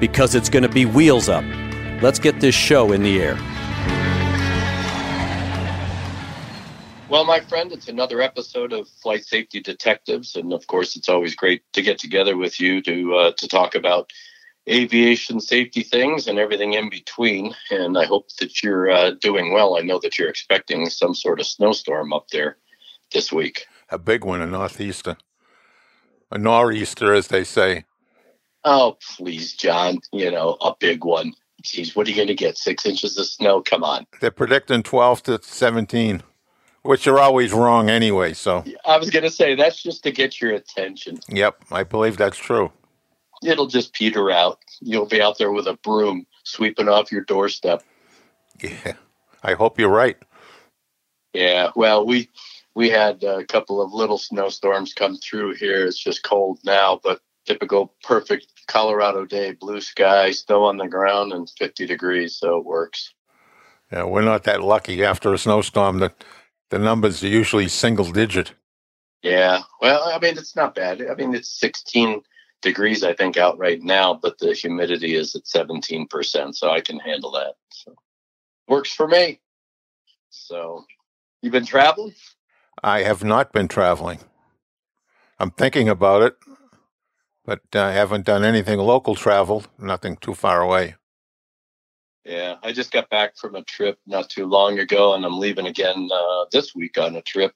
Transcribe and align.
because 0.00 0.34
it's 0.34 0.48
going 0.48 0.62
to 0.62 0.68
be 0.68 0.86
wheels 0.86 1.28
up. 1.28 1.44
Let's 2.02 2.18
get 2.18 2.40
this 2.40 2.54
show 2.54 2.92
in 2.92 3.02
the 3.02 3.20
air. 3.20 3.38
Well, 7.10 7.24
my 7.24 7.40
friend, 7.40 7.72
it's 7.72 7.88
another 7.88 8.22
episode 8.22 8.72
of 8.72 8.88
Flight 8.88 9.24
Safety 9.24 9.60
Detectives, 9.60 10.36
and 10.36 10.52
of 10.52 10.66
course, 10.68 10.94
it's 10.94 11.08
always 11.08 11.34
great 11.34 11.62
to 11.72 11.82
get 11.82 11.98
together 11.98 12.36
with 12.36 12.60
you 12.60 12.80
to 12.82 13.14
uh, 13.16 13.32
to 13.36 13.48
talk 13.48 13.74
about 13.74 14.12
aviation 14.68 15.40
safety 15.40 15.82
things 15.82 16.28
and 16.28 16.38
everything 16.38 16.74
in 16.74 16.88
between. 16.88 17.52
And 17.70 17.98
I 17.98 18.04
hope 18.04 18.28
that 18.38 18.62
you're 18.62 18.90
uh, 18.90 19.10
doing 19.20 19.52
well. 19.52 19.76
I 19.76 19.80
know 19.80 19.98
that 19.98 20.18
you're 20.18 20.28
expecting 20.28 20.88
some 20.88 21.14
sort 21.14 21.40
of 21.40 21.46
snowstorm 21.46 22.12
up 22.12 22.28
there 22.28 22.58
this 23.12 23.32
week. 23.32 23.66
A 23.88 23.98
big 23.98 24.24
one, 24.24 24.40
a 24.40 24.46
northeaster, 24.46 25.16
a 26.30 26.38
nor'easter, 26.38 27.12
as 27.12 27.26
they 27.26 27.42
say. 27.42 27.86
Oh, 28.64 28.96
please, 29.16 29.54
John. 29.54 29.98
You 30.12 30.30
know, 30.30 30.56
a 30.60 30.74
big 30.78 31.04
one. 31.04 31.32
Geez, 31.62 31.94
what 31.94 32.06
are 32.06 32.10
you 32.10 32.16
going 32.16 32.28
to 32.28 32.34
get? 32.34 32.56
Six 32.56 32.86
inches 32.86 33.18
of 33.18 33.26
snow? 33.26 33.60
Come 33.60 33.84
on. 33.84 34.06
They're 34.20 34.30
predicting 34.30 34.82
12 34.82 35.22
to 35.24 35.40
17 35.42 36.22
which 36.82 37.06
are 37.06 37.18
always 37.18 37.52
wrong 37.52 37.90
anyway. 37.90 38.32
So 38.32 38.64
I 38.84 38.96
was 38.96 39.10
going 39.10 39.22
to 39.24 39.30
say 39.30 39.54
that's 39.54 39.82
just 39.82 40.02
to 40.04 40.12
get 40.12 40.40
your 40.40 40.52
attention. 40.52 41.20
Yep, 41.28 41.64
I 41.70 41.84
believe 41.84 42.16
that's 42.16 42.38
true. 42.38 42.72
It'll 43.42 43.66
just 43.66 43.94
peter 43.94 44.30
out. 44.30 44.58
You'll 44.80 45.06
be 45.06 45.22
out 45.22 45.38
there 45.38 45.52
with 45.52 45.66
a 45.66 45.78
broom 45.82 46.26
sweeping 46.44 46.88
off 46.88 47.10
your 47.10 47.22
doorstep. 47.22 47.82
Yeah, 48.62 48.94
I 49.42 49.54
hope 49.54 49.78
you're 49.78 49.88
right. 49.88 50.16
Yeah, 51.32 51.70
well, 51.74 52.04
we 52.04 52.28
we 52.74 52.90
had 52.90 53.22
a 53.22 53.44
couple 53.44 53.80
of 53.80 53.92
little 53.92 54.18
snowstorms 54.18 54.92
come 54.92 55.16
through 55.16 55.54
here. 55.54 55.86
It's 55.86 55.98
just 55.98 56.22
cold 56.22 56.58
now, 56.64 57.00
but 57.02 57.20
typical 57.46 57.94
perfect 58.02 58.46
Colorado 58.66 59.24
day, 59.24 59.52
blue 59.52 59.80
sky, 59.80 60.30
snow 60.30 60.64
on 60.64 60.76
the 60.76 60.88
ground, 60.88 61.32
and 61.32 61.50
50 61.58 61.86
degrees, 61.86 62.36
so 62.36 62.58
it 62.58 62.64
works. 62.64 63.12
Yeah, 63.92 64.04
we're 64.04 64.22
not 64.22 64.44
that 64.44 64.62
lucky 64.62 65.04
after 65.04 65.32
a 65.32 65.38
snowstorm 65.38 65.98
that 65.98 66.24
the 66.70 66.78
numbers 66.78 67.24
are 67.24 67.28
usually 67.28 67.68
single 67.68 68.10
digit. 68.12 68.54
Yeah. 69.22 69.62
Well, 69.80 70.04
I 70.04 70.18
mean, 70.18 70.38
it's 70.38 70.56
not 70.56 70.74
bad. 70.74 71.02
I 71.02 71.14
mean, 71.14 71.34
it's 71.34 71.58
16 71.58 72.22
degrees, 72.62 73.02
I 73.02 73.14
think, 73.14 73.36
out 73.36 73.58
right 73.58 73.82
now, 73.82 74.14
but 74.14 74.38
the 74.38 74.54
humidity 74.54 75.14
is 75.14 75.34
at 75.34 75.44
17%. 75.44 76.54
So 76.54 76.70
I 76.70 76.80
can 76.80 76.98
handle 77.00 77.32
that. 77.32 77.54
So 77.70 77.94
works 78.68 78.92
for 78.92 79.08
me. 79.08 79.40
So 80.30 80.84
you've 81.42 81.52
been 81.52 81.66
traveling? 81.66 82.14
I 82.82 83.02
have 83.02 83.24
not 83.24 83.52
been 83.52 83.68
traveling. 83.68 84.20
I'm 85.38 85.50
thinking 85.50 85.88
about 85.88 86.22
it, 86.22 86.36
but 87.50 87.62
I 87.74 87.90
haven't 87.90 88.26
done 88.26 88.44
anything 88.44 88.78
local 88.78 89.16
travel, 89.16 89.64
nothing 89.76 90.16
too 90.18 90.34
far 90.34 90.62
away. 90.62 90.94
Yeah, 92.24 92.54
I 92.62 92.70
just 92.70 92.92
got 92.92 93.10
back 93.10 93.36
from 93.36 93.56
a 93.56 93.64
trip 93.64 93.98
not 94.06 94.30
too 94.30 94.46
long 94.46 94.78
ago, 94.78 95.14
and 95.14 95.24
I'm 95.24 95.40
leaving 95.40 95.66
again 95.66 96.08
uh, 96.14 96.44
this 96.52 96.76
week 96.76 96.96
on 96.96 97.16
a 97.16 97.22
trip 97.22 97.52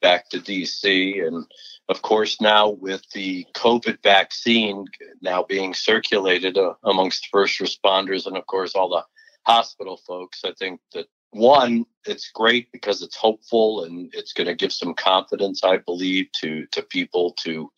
back 0.00 0.30
to 0.30 0.38
DC. 0.38 1.22
And 1.26 1.44
of 1.90 2.00
course, 2.00 2.40
now 2.40 2.70
with 2.70 3.02
the 3.12 3.44
COVID 3.54 4.02
vaccine 4.02 4.86
now 5.20 5.42
being 5.42 5.74
circulated 5.74 6.56
uh, 6.56 6.72
amongst 6.84 7.28
first 7.30 7.60
responders 7.60 8.24
and, 8.24 8.38
of 8.38 8.46
course, 8.46 8.74
all 8.74 8.88
the 8.88 9.04
hospital 9.42 10.00
folks, 10.06 10.46
I 10.46 10.52
think 10.58 10.80
that 10.94 11.08
one, 11.32 11.84
it's 12.06 12.30
great 12.30 12.72
because 12.72 13.02
it's 13.02 13.16
hopeful 13.16 13.84
and 13.84 14.08
it's 14.14 14.32
going 14.32 14.46
to 14.46 14.54
give 14.54 14.72
some 14.72 14.94
confidence, 14.94 15.62
I 15.62 15.76
believe, 15.76 16.28
to 16.40 16.64
to 16.72 16.80
people 16.80 17.34
to 17.44 17.70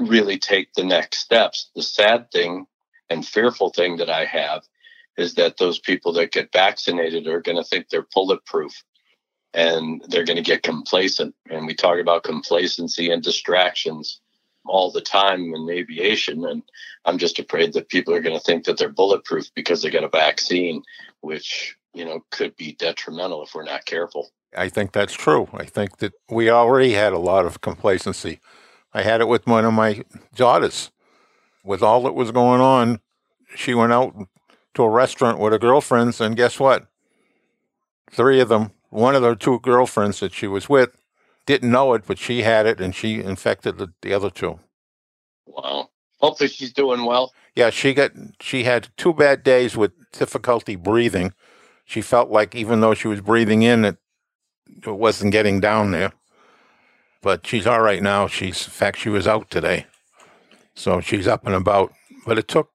Mm-hmm. 0.00 0.10
really 0.10 0.38
take 0.38 0.74
the 0.74 0.84
next 0.84 1.20
steps. 1.20 1.70
The 1.74 1.82
sad 1.82 2.30
thing 2.30 2.66
and 3.08 3.26
fearful 3.26 3.70
thing 3.70 3.96
that 3.96 4.10
I 4.10 4.26
have 4.26 4.62
is 5.16 5.34
that 5.34 5.56
those 5.56 5.78
people 5.78 6.12
that 6.14 6.32
get 6.32 6.52
vaccinated 6.52 7.26
are 7.26 7.40
going 7.40 7.56
to 7.56 7.64
think 7.64 7.88
they're 7.88 8.06
bulletproof 8.12 8.84
and 9.54 10.02
they're 10.08 10.26
going 10.26 10.36
to 10.36 10.42
get 10.42 10.62
complacent. 10.62 11.34
And 11.48 11.66
we 11.66 11.74
talk 11.74 11.98
about 11.98 12.24
complacency 12.24 13.10
and 13.10 13.22
distractions 13.22 14.20
all 14.66 14.90
the 14.90 15.00
time 15.00 15.54
in 15.54 15.70
aviation. 15.70 16.44
And 16.44 16.62
I'm 17.06 17.16
just 17.16 17.38
afraid 17.38 17.72
that 17.72 17.88
people 17.88 18.12
are 18.12 18.20
going 18.20 18.38
to 18.38 18.44
think 18.44 18.64
that 18.64 18.76
they're 18.76 18.90
bulletproof 18.90 19.46
because 19.54 19.80
they 19.80 19.88
get 19.88 20.04
a 20.04 20.08
vaccine, 20.08 20.82
which, 21.22 21.74
you 21.94 22.04
know, 22.04 22.22
could 22.30 22.54
be 22.56 22.72
detrimental 22.72 23.44
if 23.44 23.54
we're 23.54 23.64
not 23.64 23.86
careful. 23.86 24.28
I 24.54 24.68
think 24.68 24.92
that's 24.92 25.14
true. 25.14 25.48
I 25.54 25.64
think 25.64 25.98
that 25.98 26.12
we 26.28 26.50
already 26.50 26.92
had 26.92 27.14
a 27.14 27.18
lot 27.18 27.46
of 27.46 27.62
complacency. 27.62 28.40
I 28.96 29.02
had 29.02 29.20
it 29.20 29.28
with 29.28 29.46
one 29.46 29.66
of 29.66 29.74
my 29.74 30.02
daughters. 30.34 30.90
With 31.62 31.82
all 31.82 32.02
that 32.04 32.14
was 32.14 32.30
going 32.30 32.62
on, 32.62 33.00
she 33.54 33.74
went 33.74 33.92
out 33.92 34.14
to 34.72 34.82
a 34.84 34.88
restaurant 34.88 35.38
with 35.38 35.52
her 35.52 35.58
girlfriends, 35.58 36.18
and 36.18 36.34
guess 36.34 36.58
what? 36.58 36.86
Three 38.10 38.40
of 38.40 38.48
them, 38.48 38.70
one 38.88 39.14
of 39.14 39.20
the 39.20 39.34
two 39.34 39.60
girlfriends 39.60 40.20
that 40.20 40.32
she 40.32 40.46
was 40.46 40.70
with, 40.70 40.96
didn't 41.44 41.70
know 41.70 41.92
it, 41.92 42.04
but 42.06 42.16
she 42.18 42.40
had 42.40 42.64
it, 42.64 42.80
and 42.80 42.94
she 42.94 43.20
infected 43.20 43.76
the, 43.76 43.92
the 44.00 44.14
other 44.14 44.30
two. 44.30 44.60
Wow. 45.46 45.90
Hopefully, 46.20 46.48
she's 46.48 46.72
doing 46.72 47.04
well. 47.04 47.34
Yeah, 47.54 47.68
she 47.68 47.92
got 47.92 48.12
she 48.40 48.64
had 48.64 48.88
two 48.96 49.12
bad 49.12 49.42
days 49.42 49.76
with 49.76 49.92
difficulty 50.12 50.74
breathing. 50.74 51.34
She 51.84 52.00
felt 52.00 52.30
like 52.30 52.54
even 52.54 52.80
though 52.80 52.94
she 52.94 53.08
was 53.08 53.20
breathing 53.20 53.60
in, 53.60 53.84
it 53.84 53.98
it 54.66 54.86
wasn't 54.86 55.32
getting 55.32 55.60
down 55.60 55.90
there. 55.90 56.12
But 57.26 57.44
she's 57.44 57.66
all 57.66 57.80
right 57.80 58.00
now. 58.00 58.28
She's 58.28 58.64
in 58.66 58.70
fact 58.70 58.98
she 58.98 59.08
was 59.08 59.26
out 59.26 59.50
today, 59.50 59.86
so 60.76 61.00
she's 61.00 61.26
up 61.26 61.44
and 61.44 61.56
about. 61.56 61.92
But 62.24 62.38
it 62.38 62.46
took 62.46 62.70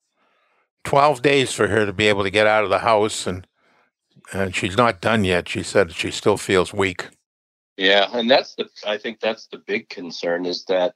12 0.84 1.22
days 1.22 1.54
for 1.54 1.70
her 1.70 1.86
to 1.86 1.94
be 1.94 2.08
able 2.08 2.24
to 2.24 2.30
get 2.30 2.48
out 2.48 2.66
of 2.66 2.70
the 2.70 2.80
house 2.80 3.26
and 3.26 3.48
and 4.34 4.54
she's 4.54 4.76
not 4.76 5.00
done 5.00 5.24
yet. 5.24 5.48
She 5.48 5.64
said 5.64 5.94
she 5.94 6.12
still 6.12 6.36
feels 6.36 6.74
weak. 6.74 7.08
Yeah, 7.78 8.10
and 8.12 8.30
that's 8.30 8.56
the 8.56 8.68
I 8.86 8.98
think 8.98 9.22
that's 9.22 9.48
the 9.48 9.58
big 9.58 9.88
concern 9.88 10.46
is 10.46 10.66
that 10.66 10.96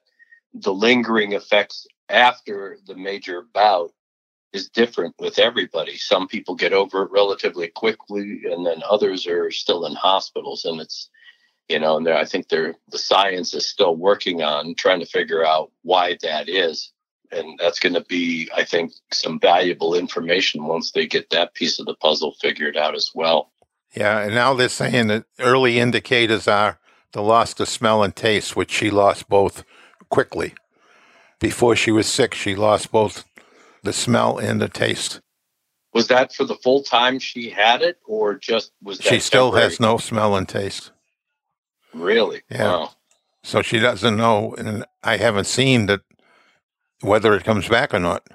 the 0.54 0.74
lingering 0.74 1.32
effects 1.32 1.88
after 2.10 2.78
the 2.86 2.96
major 2.96 3.44
bout 3.54 3.94
is 4.52 4.68
different 4.68 5.16
with 5.18 5.40
everybody. 5.40 5.96
Some 5.96 6.28
people 6.28 6.56
get 6.56 6.74
over 6.74 7.04
it 7.04 7.12
relatively 7.12 7.70
quickly 7.70 8.42
and 8.52 8.66
then 8.66 8.84
others 8.90 9.26
are 9.26 9.50
still 9.50 9.86
in 9.86 9.96
hospitals 9.96 10.66
and 10.66 10.82
it's 10.82 11.10
you 11.70 11.80
know, 11.80 11.98
and 11.98 12.08
I 12.08 12.26
think 12.26 12.50
they're 12.50 12.76
the 12.90 12.98
science 12.98 13.54
is 13.54 13.68
still 13.68 13.96
working 13.96 14.44
on 14.44 14.76
trying 14.76 15.00
to 15.00 15.06
figure 15.06 15.46
out 15.46 15.72
why 15.82 16.18
that 16.22 16.48
is. 16.48 16.92
And 17.32 17.58
that's 17.60 17.80
going 17.80 17.96
to 17.96 18.02
be 18.02 18.50
i 18.56 18.64
think 18.64 18.94
some 19.12 19.40
valuable 19.40 19.96
information 19.96 20.66
once 20.66 20.92
they 20.92 21.08
get 21.08 21.32
that 21.32 21.56
piece 21.56 21.80
of 21.80 21.88
the 21.88 21.96
puzzle 21.96 22.36
figured 22.40 22.78
out 22.78 22.96
as 22.96 23.12
well. 23.16 23.52
Yeah 23.96 24.20
and 24.20 24.36
now 24.36 24.54
they're 24.54 24.70
saying 24.70 25.08
that 25.08 25.26
early 25.40 25.80
indicators 25.80 26.48
are 26.48 26.80
the 27.14 27.24
loss 27.24 27.60
of 27.60 27.68
smell 27.68 28.04
and 28.04 28.16
taste 28.16 28.56
which 28.56 28.72
she 28.72 28.92
lost 28.92 29.28
both 29.28 29.64
quickly. 30.10 30.54
Before 31.40 31.76
she 31.76 31.92
was 31.92 32.08
sick 32.08 32.36
she 32.36 32.56
lost 32.56 32.92
both 32.92 33.26
the 33.82 33.94
smell 33.94 34.38
and 34.38 34.62
the 34.62 34.70
taste. 34.70 35.20
Was 35.94 36.08
that 36.10 36.32
for 36.32 36.44
the 36.44 36.56
full 36.56 36.84
time 36.84 37.18
she 37.18 37.50
had 37.50 37.82
it 37.82 37.98
or 38.06 38.36
just 38.36 38.72
was 38.84 38.98
she 38.98 39.20
still 39.20 39.48
temporary? 39.48 39.72
has 39.72 39.80
no 39.80 39.98
smell 39.98 40.36
and 40.36 40.48
taste 40.48 40.92
really 41.96 42.42
yeah 42.50 42.64
wow. 42.64 42.92
so 43.44 43.62
she 43.62 43.80
doesn't 43.80 44.18
know 44.18 44.54
and 44.58 44.86
i 45.04 45.18
haven't 45.18 45.46
seen 45.46 45.86
that 45.88 46.02
whether 47.02 47.34
it 47.36 47.44
comes 47.44 47.68
back 47.68 47.94
or 47.94 48.00
not. 48.00 48.28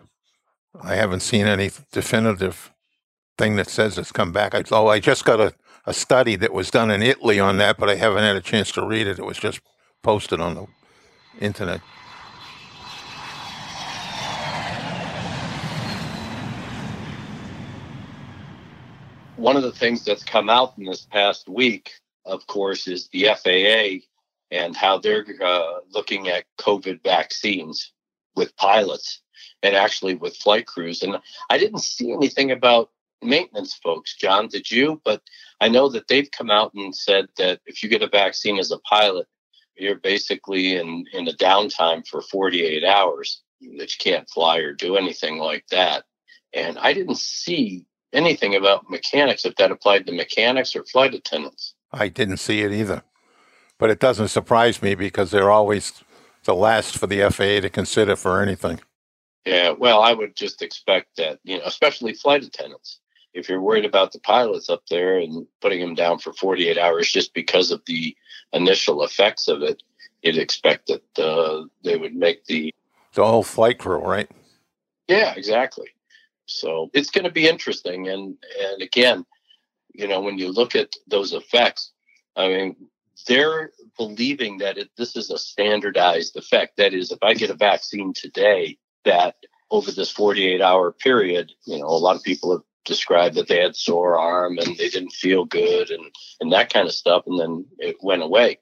I 0.82 0.94
haven't 0.94 1.20
seen 1.20 1.46
any 1.46 1.70
definitive 1.92 2.72
thing 3.36 3.56
that 3.56 3.68
says 3.68 3.98
it's 3.98 4.12
come 4.12 4.32
back. 4.32 4.54
I, 4.54 4.62
oh, 4.70 4.86
I 4.86 5.00
just 5.00 5.24
got 5.24 5.40
a, 5.40 5.52
a 5.86 5.92
study 5.92 6.36
that 6.36 6.52
was 6.52 6.70
done 6.70 6.90
in 6.90 7.02
Italy 7.02 7.40
on 7.40 7.56
that, 7.58 7.76
but 7.78 7.88
I 7.88 7.96
haven't 7.96 8.22
had 8.22 8.36
a 8.36 8.40
chance 8.40 8.70
to 8.72 8.86
read 8.86 9.06
it. 9.06 9.18
It 9.18 9.24
was 9.24 9.38
just 9.38 9.60
posted 10.02 10.40
on 10.40 10.54
the 10.54 10.66
internet. 11.40 11.80
One 19.36 19.56
of 19.56 19.62
the 19.62 19.72
things 19.72 20.04
that's 20.04 20.22
come 20.22 20.50
out 20.50 20.74
in 20.76 20.84
this 20.84 21.06
past 21.10 21.48
week, 21.48 21.92
of 22.24 22.46
course, 22.46 22.86
is 22.86 23.08
the 23.08 23.28
FAA 23.42 24.06
and 24.50 24.76
how 24.76 24.98
they're 24.98 25.24
uh, 25.42 25.78
looking 25.92 26.28
at 26.28 26.44
COVID 26.58 27.02
vaccines 27.02 27.92
with 28.36 28.56
pilots 28.56 29.20
and 29.62 29.74
actually 29.74 30.14
with 30.14 30.36
flight 30.36 30.66
crews. 30.66 31.02
And 31.02 31.18
I 31.48 31.58
didn't 31.58 31.80
see 31.80 32.12
anything 32.12 32.50
about 32.50 32.90
maintenance 33.22 33.74
folks, 33.74 34.16
John, 34.16 34.48
did 34.48 34.70
you? 34.70 35.00
But 35.04 35.22
I 35.60 35.68
know 35.68 35.88
that 35.90 36.08
they've 36.08 36.30
come 36.30 36.50
out 36.50 36.72
and 36.74 36.94
said 36.94 37.26
that 37.36 37.60
if 37.66 37.82
you 37.82 37.88
get 37.88 38.02
a 38.02 38.08
vaccine 38.08 38.58
as 38.58 38.70
a 38.70 38.78
pilot, 38.78 39.26
you're 39.76 39.96
basically 39.96 40.76
in, 40.76 41.04
in 41.12 41.28
a 41.28 41.32
downtime 41.32 42.06
for 42.06 42.22
48 42.22 42.84
hours 42.84 43.42
that 43.78 43.92
you 43.92 43.98
can't 43.98 44.28
fly 44.28 44.58
or 44.58 44.72
do 44.72 44.96
anything 44.96 45.38
like 45.38 45.66
that. 45.70 46.04
And 46.52 46.78
I 46.78 46.92
didn't 46.92 47.18
see 47.18 47.84
anything 48.12 48.56
about 48.56 48.90
mechanics 48.90 49.44
if 49.44 49.54
that 49.56 49.70
applied 49.70 50.06
to 50.06 50.12
mechanics 50.12 50.74
or 50.74 50.84
flight 50.84 51.14
attendants. 51.14 51.74
I 51.92 52.08
didn't 52.08 52.38
see 52.38 52.60
it 52.60 52.72
either. 52.72 53.02
But 53.78 53.90
it 53.90 53.98
doesn't 53.98 54.28
surprise 54.28 54.82
me 54.82 54.94
because 54.94 55.30
they're 55.30 55.50
always 55.50 56.04
the 56.44 56.54
last 56.54 56.96
for 56.96 57.06
the 57.06 57.30
FAA 57.30 57.60
to 57.60 57.70
consider 57.70 58.16
for 58.16 58.42
anything. 58.42 58.80
Yeah, 59.46 59.70
well, 59.70 60.02
I 60.02 60.12
would 60.12 60.36
just 60.36 60.62
expect 60.62 61.16
that, 61.16 61.38
you 61.44 61.58
know, 61.58 61.64
especially 61.64 62.12
flight 62.12 62.44
attendants. 62.44 63.00
If 63.32 63.48
you're 63.48 63.60
worried 63.60 63.84
about 63.84 64.12
the 64.12 64.20
pilots 64.20 64.68
up 64.68 64.82
there 64.90 65.18
and 65.18 65.46
putting 65.60 65.80
them 65.80 65.94
down 65.94 66.18
for 66.18 66.32
48 66.32 66.76
hours 66.76 67.10
just 67.10 67.32
because 67.32 67.70
of 67.70 67.80
the 67.86 68.14
initial 68.52 69.02
effects 69.02 69.48
of 69.48 69.62
it, 69.62 69.82
you'd 70.22 70.36
expect 70.36 70.88
that 70.88 71.18
uh, 71.18 71.64
they 71.84 71.96
would 71.96 72.14
make 72.14 72.44
the 72.44 72.74
the 73.14 73.24
whole 73.24 73.42
flight 73.42 73.78
crew, 73.78 73.98
right? 73.98 74.30
Yeah, 75.08 75.34
exactly. 75.36 75.88
So 76.46 76.90
it's 76.92 77.10
going 77.10 77.24
to 77.24 77.30
be 77.30 77.48
interesting, 77.48 78.08
and 78.08 78.36
and 78.60 78.82
again, 78.82 79.24
you 79.94 80.08
know, 80.08 80.20
when 80.20 80.38
you 80.38 80.50
look 80.52 80.74
at 80.74 80.92
those 81.06 81.32
effects, 81.32 81.92
I 82.36 82.48
mean, 82.48 82.76
they're 83.26 83.70
believing 83.96 84.58
that 84.58 84.78
it, 84.78 84.90
this 84.96 85.16
is 85.16 85.30
a 85.30 85.38
standardized 85.38 86.36
effect. 86.36 86.76
That 86.76 86.94
is, 86.94 87.12
if 87.12 87.18
I 87.22 87.34
get 87.34 87.50
a 87.50 87.54
vaccine 87.54 88.12
today, 88.12 88.78
that 89.04 89.36
over 89.70 89.90
this 89.90 90.10
48 90.10 90.60
hour 90.60 90.92
period, 90.92 91.52
you 91.66 91.78
know, 91.78 91.86
a 91.86 91.88
lot 91.88 92.16
of 92.16 92.22
people 92.22 92.52
have 92.52 92.62
described 92.84 93.36
that 93.36 93.48
they 93.48 93.60
had 93.60 93.76
sore 93.76 94.18
arm 94.18 94.58
and 94.58 94.76
they 94.76 94.88
didn't 94.88 95.12
feel 95.12 95.44
good 95.44 95.90
and, 95.90 96.04
and 96.40 96.52
that 96.52 96.72
kind 96.72 96.86
of 96.86 96.94
stuff. 96.94 97.24
And 97.26 97.38
then 97.38 97.66
it 97.78 97.96
went 98.02 98.22
away. 98.22 98.58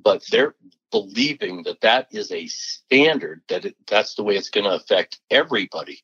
But 0.00 0.24
they're 0.30 0.54
believing 0.90 1.64
that 1.64 1.80
that 1.82 2.08
is 2.12 2.32
a 2.32 2.46
standard, 2.46 3.42
that 3.48 3.66
it, 3.66 3.76
that's 3.86 4.14
the 4.14 4.22
way 4.22 4.36
it's 4.36 4.50
going 4.50 4.64
to 4.64 4.76
affect 4.76 5.20
everybody. 5.30 6.00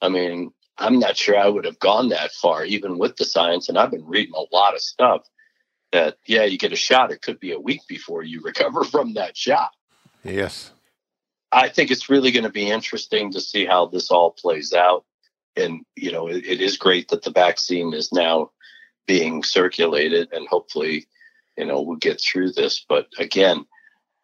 I 0.00 0.08
mean, 0.08 0.52
I'm 0.78 0.98
not 0.98 1.16
sure 1.16 1.36
I 1.36 1.48
would 1.48 1.64
have 1.64 1.78
gone 1.78 2.08
that 2.10 2.32
far, 2.32 2.64
even 2.64 2.98
with 2.98 3.16
the 3.16 3.24
science. 3.24 3.68
And 3.68 3.78
I've 3.78 3.90
been 3.90 4.06
reading 4.06 4.34
a 4.36 4.54
lot 4.54 4.74
of 4.74 4.80
stuff 4.80 5.28
that, 5.92 6.18
yeah, 6.26 6.44
you 6.44 6.58
get 6.58 6.72
a 6.72 6.76
shot, 6.76 7.10
it 7.10 7.22
could 7.22 7.40
be 7.40 7.52
a 7.52 7.60
week 7.60 7.80
before 7.88 8.22
you 8.22 8.40
recover 8.44 8.84
from 8.84 9.14
that 9.14 9.36
shot. 9.36 9.70
Yes. 10.24 10.72
I 11.50 11.68
think 11.68 11.90
it's 11.90 12.10
really 12.10 12.30
going 12.30 12.44
to 12.44 12.50
be 12.50 12.70
interesting 12.70 13.32
to 13.32 13.40
see 13.40 13.64
how 13.64 13.86
this 13.86 14.10
all 14.10 14.32
plays 14.32 14.72
out. 14.72 15.04
And, 15.56 15.84
you 15.96 16.12
know, 16.12 16.28
it, 16.28 16.44
it 16.44 16.60
is 16.60 16.76
great 16.76 17.08
that 17.08 17.22
the 17.22 17.30
vaccine 17.30 17.94
is 17.94 18.12
now 18.12 18.50
being 19.06 19.42
circulated 19.42 20.28
and 20.32 20.46
hopefully, 20.46 21.06
you 21.56 21.64
know, 21.64 21.80
we'll 21.80 21.96
get 21.96 22.20
through 22.20 22.52
this. 22.52 22.84
But 22.86 23.08
again, 23.18 23.64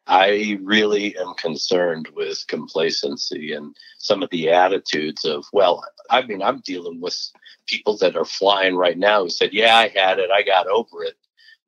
I 0.07 0.59
really 0.63 1.17
am 1.17 1.35
concerned 1.35 2.09
with 2.15 2.45
complacency 2.47 3.53
and 3.53 3.75
some 3.99 4.23
of 4.23 4.31
the 4.31 4.51
attitudes 4.51 5.25
of, 5.25 5.45
well, 5.53 5.85
I 6.11 6.23
mean, 6.23 6.43
I'm 6.43 6.61
dealing 6.61 7.01
with 7.01 7.19
people 7.67 7.97
that 7.99 8.17
are 8.17 8.27
flying 8.27 8.77
right 8.77 8.99
now 8.99 9.23
who 9.23 9.31
said, 9.31 9.55
yeah, 9.55 9.77
I 9.77 9.89
had 9.89 10.19
it, 10.19 10.31
I 10.31 10.43
got 10.43 10.67
over 10.67 11.05
it, 11.05 11.15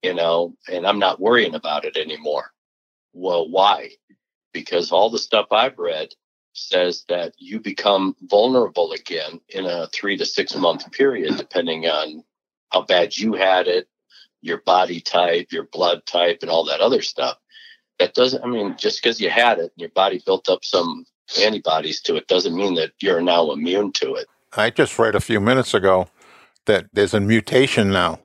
you 0.03 0.15
know, 0.15 0.55
and 0.71 0.87
I'm 0.87 0.99
not 0.99 1.21
worrying 1.21 1.55
about 1.55 1.85
it 1.87 1.97
anymore. 1.97 2.53
Well, 3.15 3.49
why? 3.49 3.93
because 4.56 4.91
all 4.91 5.11
the 5.11 5.19
stuff 5.19 5.49
I've 5.50 5.79
read 5.79 6.15
says 6.55 7.05
that 7.11 7.35
you 7.37 7.61
become 7.61 8.17
vulnerable 8.23 8.93
again 8.93 9.38
in 9.50 9.67
a 9.67 9.87
three 9.88 10.17
to 10.17 10.25
six 10.25 10.56
month 10.56 10.91
period, 10.93 11.37
depending 11.37 11.85
on 11.85 12.25
how 12.73 12.81
bad 12.81 13.15
you 13.19 13.35
had 13.35 13.69
it, 13.69 13.87
your 14.41 14.62
body 14.62 14.99
type, 14.99 15.49
your 15.53 15.65
blood 15.65 16.06
type, 16.06 16.38
and 16.41 16.50
all 16.50 16.65
that 16.65 16.81
other 16.81 17.03
stuff. 17.03 17.37
That 17.98 18.14
doesn't, 18.14 18.43
I 18.44 18.46
mean, 18.46 18.76
just 18.78 19.02
because 19.02 19.20
you 19.20 19.31
had 19.31 19.58
it 19.58 19.72
and 19.72 19.81
your 19.81 19.90
body 19.90 20.22
built 20.25 20.48
up 20.48 20.64
some 20.64 21.06
antibodies 21.40 22.00
to 22.02 22.16
it 22.16 22.28
doesn't 22.28 22.54
mean 22.54 22.75
that 22.75 22.93
you're 23.00 23.22
now 23.22 23.50
immune 23.50 23.93
to 23.93 24.14
it. 24.14 24.26
I 24.56 24.70
just 24.70 24.98
read 24.98 25.14
a 25.14 25.20
few 25.20 25.40
minutes 25.40 25.75
ago 25.75 26.08
that 26.66 26.87
there's 26.93 27.14
a 27.14 27.20
mutation 27.20 27.90
now 27.90 28.20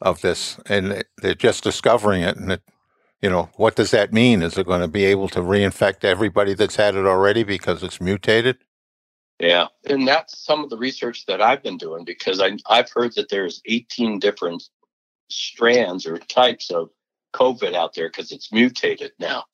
of 0.00 0.20
this, 0.20 0.58
and 0.66 1.04
they're 1.18 1.34
just 1.34 1.64
discovering 1.64 2.22
it, 2.22 2.36
and 2.36 2.52
it 2.52 2.62
you 3.24 3.30
know, 3.30 3.48
what 3.56 3.74
does 3.74 3.90
that 3.92 4.12
mean? 4.12 4.42
Is 4.42 4.58
it 4.58 4.66
going 4.66 4.82
to 4.82 4.88
be 4.88 5.06
able 5.06 5.30
to 5.30 5.40
reinfect 5.40 6.04
everybody 6.04 6.52
that's 6.52 6.76
had 6.76 6.94
it 6.94 7.06
already 7.06 7.42
because 7.42 7.82
it's 7.82 7.98
mutated? 7.98 8.58
Yeah, 9.40 9.68
and 9.88 10.06
that's 10.06 10.44
some 10.44 10.62
of 10.62 10.68
the 10.68 10.76
research 10.76 11.24
that 11.24 11.40
I've 11.40 11.62
been 11.62 11.78
doing 11.78 12.04
because 12.04 12.38
I, 12.38 12.58
I've 12.68 12.90
heard 12.90 13.14
that 13.14 13.30
there's 13.30 13.62
18 13.64 14.18
different 14.18 14.64
strands 15.30 16.04
or 16.04 16.18
types 16.18 16.70
of 16.70 16.90
COVID 17.34 17.74
out 17.74 17.94
there 17.94 18.08
because 18.08 18.32
it's 18.32 18.52
mutated 18.52 19.12
now. 19.18 19.44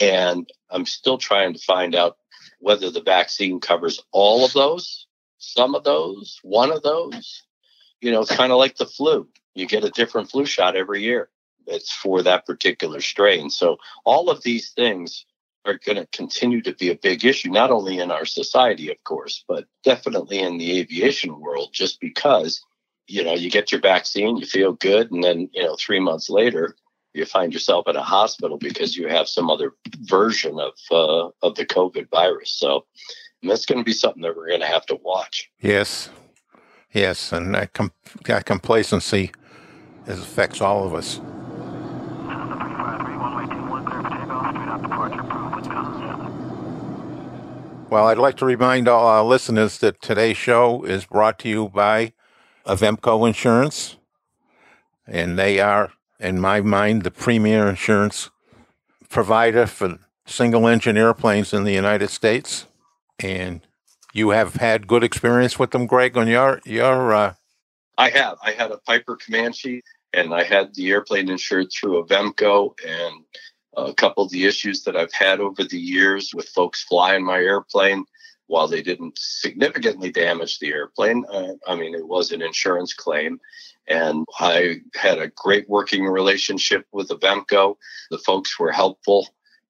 And 0.00 0.48
I'm 0.70 0.86
still 0.86 1.18
trying 1.18 1.54
to 1.54 1.58
find 1.58 1.94
out 1.94 2.18
whether 2.60 2.90
the 2.90 3.02
vaccine 3.02 3.60
covers 3.60 4.02
all 4.12 4.44
of 4.44 4.52
those, 4.52 5.06
some 5.38 5.74
of 5.74 5.84
those, 5.84 6.38
one 6.42 6.70
of 6.70 6.82
those. 6.82 7.42
You 8.00 8.12
know, 8.12 8.20
it's 8.20 8.36
kind 8.36 8.52
of 8.52 8.58
like 8.58 8.76
the 8.76 8.86
flu. 8.86 9.28
You 9.54 9.66
get 9.66 9.84
a 9.84 9.90
different 9.90 10.30
flu 10.30 10.44
shot 10.44 10.76
every 10.76 11.02
year 11.02 11.30
it's 11.66 11.92
for 11.92 12.22
that 12.22 12.46
particular 12.46 13.00
strain. 13.00 13.50
So 13.50 13.78
all 14.04 14.30
of 14.30 14.42
these 14.42 14.70
things 14.70 15.26
are 15.64 15.78
going 15.84 15.96
to 15.96 16.06
continue 16.12 16.62
to 16.62 16.74
be 16.74 16.90
a 16.90 16.96
big 16.96 17.24
issue, 17.24 17.50
not 17.50 17.70
only 17.70 17.98
in 17.98 18.10
our 18.10 18.24
society, 18.24 18.90
of 18.90 19.02
course, 19.04 19.44
but 19.48 19.66
definitely 19.82 20.38
in 20.38 20.58
the 20.58 20.78
aviation 20.78 21.40
world, 21.40 21.70
just 21.72 22.00
because, 22.00 22.62
you 23.08 23.24
know, 23.24 23.34
you 23.34 23.50
get 23.50 23.72
your 23.72 23.80
vaccine, 23.80 24.36
you 24.36 24.46
feel 24.46 24.72
good, 24.72 25.10
and 25.10 25.24
then, 25.24 25.50
you 25.52 25.62
know, 25.62 25.76
three 25.76 26.00
months 26.00 26.30
later, 26.30 26.76
you 27.16 27.24
find 27.24 27.52
yourself 27.52 27.88
in 27.88 27.96
a 27.96 28.02
hospital 28.02 28.58
because 28.58 28.96
you 28.96 29.08
have 29.08 29.28
some 29.28 29.50
other 29.50 29.72
version 30.02 30.58
of 30.58 30.72
uh, 30.90 31.30
of 31.42 31.54
the 31.54 31.66
COVID 31.66 32.10
virus. 32.10 32.52
So 32.52 32.84
that's 33.42 33.66
going 33.66 33.78
to 33.78 33.84
be 33.84 33.92
something 33.92 34.22
that 34.22 34.36
we're 34.36 34.48
going 34.48 34.60
to 34.60 34.66
have 34.66 34.86
to 34.86 34.98
watch. 35.02 35.50
Yes, 35.60 36.10
yes, 36.92 37.32
and 37.32 37.54
that, 37.54 37.72
com- 37.72 37.92
that 38.24 38.44
complacency 38.44 39.32
affects 40.06 40.60
all 40.60 40.86
of 40.86 40.94
us. 40.94 41.20
Well, 47.88 48.08
I'd 48.08 48.18
like 48.18 48.36
to 48.38 48.44
remind 48.44 48.88
all 48.88 49.06
our 49.06 49.22
listeners 49.22 49.78
that 49.78 50.02
today's 50.02 50.36
show 50.36 50.82
is 50.82 51.06
brought 51.06 51.38
to 51.40 51.48
you 51.48 51.68
by 51.68 52.12
Avemco 52.66 53.26
Insurance, 53.28 53.96
and 55.06 55.38
they 55.38 55.60
are, 55.60 55.92
in 56.18 56.40
my 56.40 56.60
mind, 56.60 57.02
the 57.02 57.10
premier 57.10 57.68
insurance 57.68 58.30
provider 59.08 59.66
for 59.66 59.98
single 60.26 60.66
engine 60.66 60.96
airplanes 60.96 61.52
in 61.52 61.64
the 61.64 61.72
United 61.72 62.08
States. 62.08 62.66
And 63.18 63.60
you 64.12 64.30
have 64.30 64.54
had 64.54 64.86
good 64.86 65.04
experience 65.04 65.58
with 65.58 65.70
them, 65.70 65.86
Greg, 65.86 66.16
on 66.16 66.26
your 66.28 66.60
your. 66.64 67.12
Uh... 67.14 67.34
I 67.98 68.10
have. 68.10 68.38
I 68.42 68.52
had 68.52 68.70
a 68.70 68.78
Piper 68.78 69.16
Comanche, 69.16 69.82
and 70.12 70.34
I 70.34 70.42
had 70.42 70.74
the 70.74 70.90
airplane 70.90 71.30
insured 71.30 71.68
through 71.72 72.04
Avemco, 72.04 72.74
and 72.86 73.24
a 73.76 73.94
couple 73.94 74.24
of 74.24 74.30
the 74.30 74.44
issues 74.44 74.82
that 74.84 74.96
I've 74.96 75.12
had 75.12 75.40
over 75.40 75.64
the 75.64 75.78
years 75.78 76.32
with 76.34 76.48
folks 76.48 76.82
flying 76.84 77.24
my 77.24 77.38
airplane. 77.38 78.04
While 78.48 78.68
they 78.68 78.80
didn't 78.80 79.18
significantly 79.18 80.12
damage 80.12 80.60
the 80.60 80.72
airplane, 80.72 81.24
uh, 81.32 81.54
I 81.66 81.74
mean, 81.74 81.96
it 81.96 82.06
was 82.06 82.30
an 82.30 82.42
insurance 82.42 82.94
claim. 82.94 83.40
And 83.88 84.26
I 84.38 84.80
had 84.94 85.18
a 85.18 85.28
great 85.28 85.68
working 85.68 86.04
relationship 86.04 86.86
with 86.92 87.08
Avemco. 87.08 87.76
The 88.10 88.18
folks 88.18 88.58
were 88.58 88.72
helpful. 88.72 89.28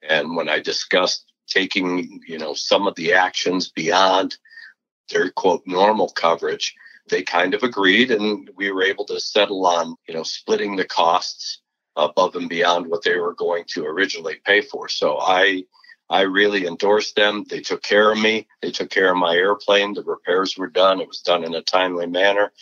And 0.09 0.37
when 0.37 0.49
I 0.49 0.61
discussed 0.61 1.25
taking, 1.49 2.21
you 2.27 2.39
know, 2.39 2.55
some 2.55 2.87
of 2.87 2.95
the 2.95 3.13
actions 3.13 3.69
beyond 3.69 4.37
their 5.11 5.31
quote 5.31 5.63
normal 5.67 6.09
coverage, 6.11 6.75
they 7.09 7.23
kind 7.23 7.55
of 7.55 7.63
agreed 7.63 8.11
and 8.11 8.51
we 8.57 8.71
were 8.71 8.83
able 8.83 9.05
to 9.07 9.21
settle 9.21 9.65
on, 9.67 9.95
you 10.09 10.15
know, 10.15 10.23
splitting 10.23 10.77
the 10.77 10.85
costs 10.85 11.61
above 11.95 12.35
and 12.37 12.49
beyond 12.49 12.87
what 12.87 13.03
they 13.03 13.17
were 13.17 13.35
going 13.35 13.65
to 13.69 13.85
originally 13.85 14.41
pay 14.45 14.61
for. 14.61 14.89
So 14.89 15.19
I 15.19 15.65
I 16.09 16.23
really 16.23 16.67
endorsed 16.67 17.17
them. 17.17 17.45
They 17.49 17.61
took 17.61 17.83
care 17.83 18.13
of 18.13 18.19
me. 18.19 18.47
They 18.63 18.71
took 18.71 18.91
care 18.91 19.11
of 19.11 19.17
my 19.17 19.35
airplane. 19.35 19.95
The 19.95 20.05
repairs 20.05 20.57
were 20.57 20.69
done. 20.69 21.01
It 21.01 21.09
was 21.09 21.21
done 21.21 21.43
in 21.43 21.55
a 21.55 21.63
timely 21.63 22.07
manner. 22.07 22.53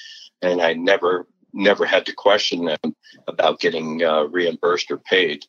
And 0.41 0.63
I 0.63 0.73
never, 0.73 1.27
never 1.55 1.87
had 1.87 2.05
to 2.07 2.13
question 2.13 2.67
them 2.67 2.95
about 3.29 3.61
getting 3.61 4.03
uh, 4.03 4.25
reimbursed 4.25 4.91
or 4.91 4.99
paid 4.99 5.47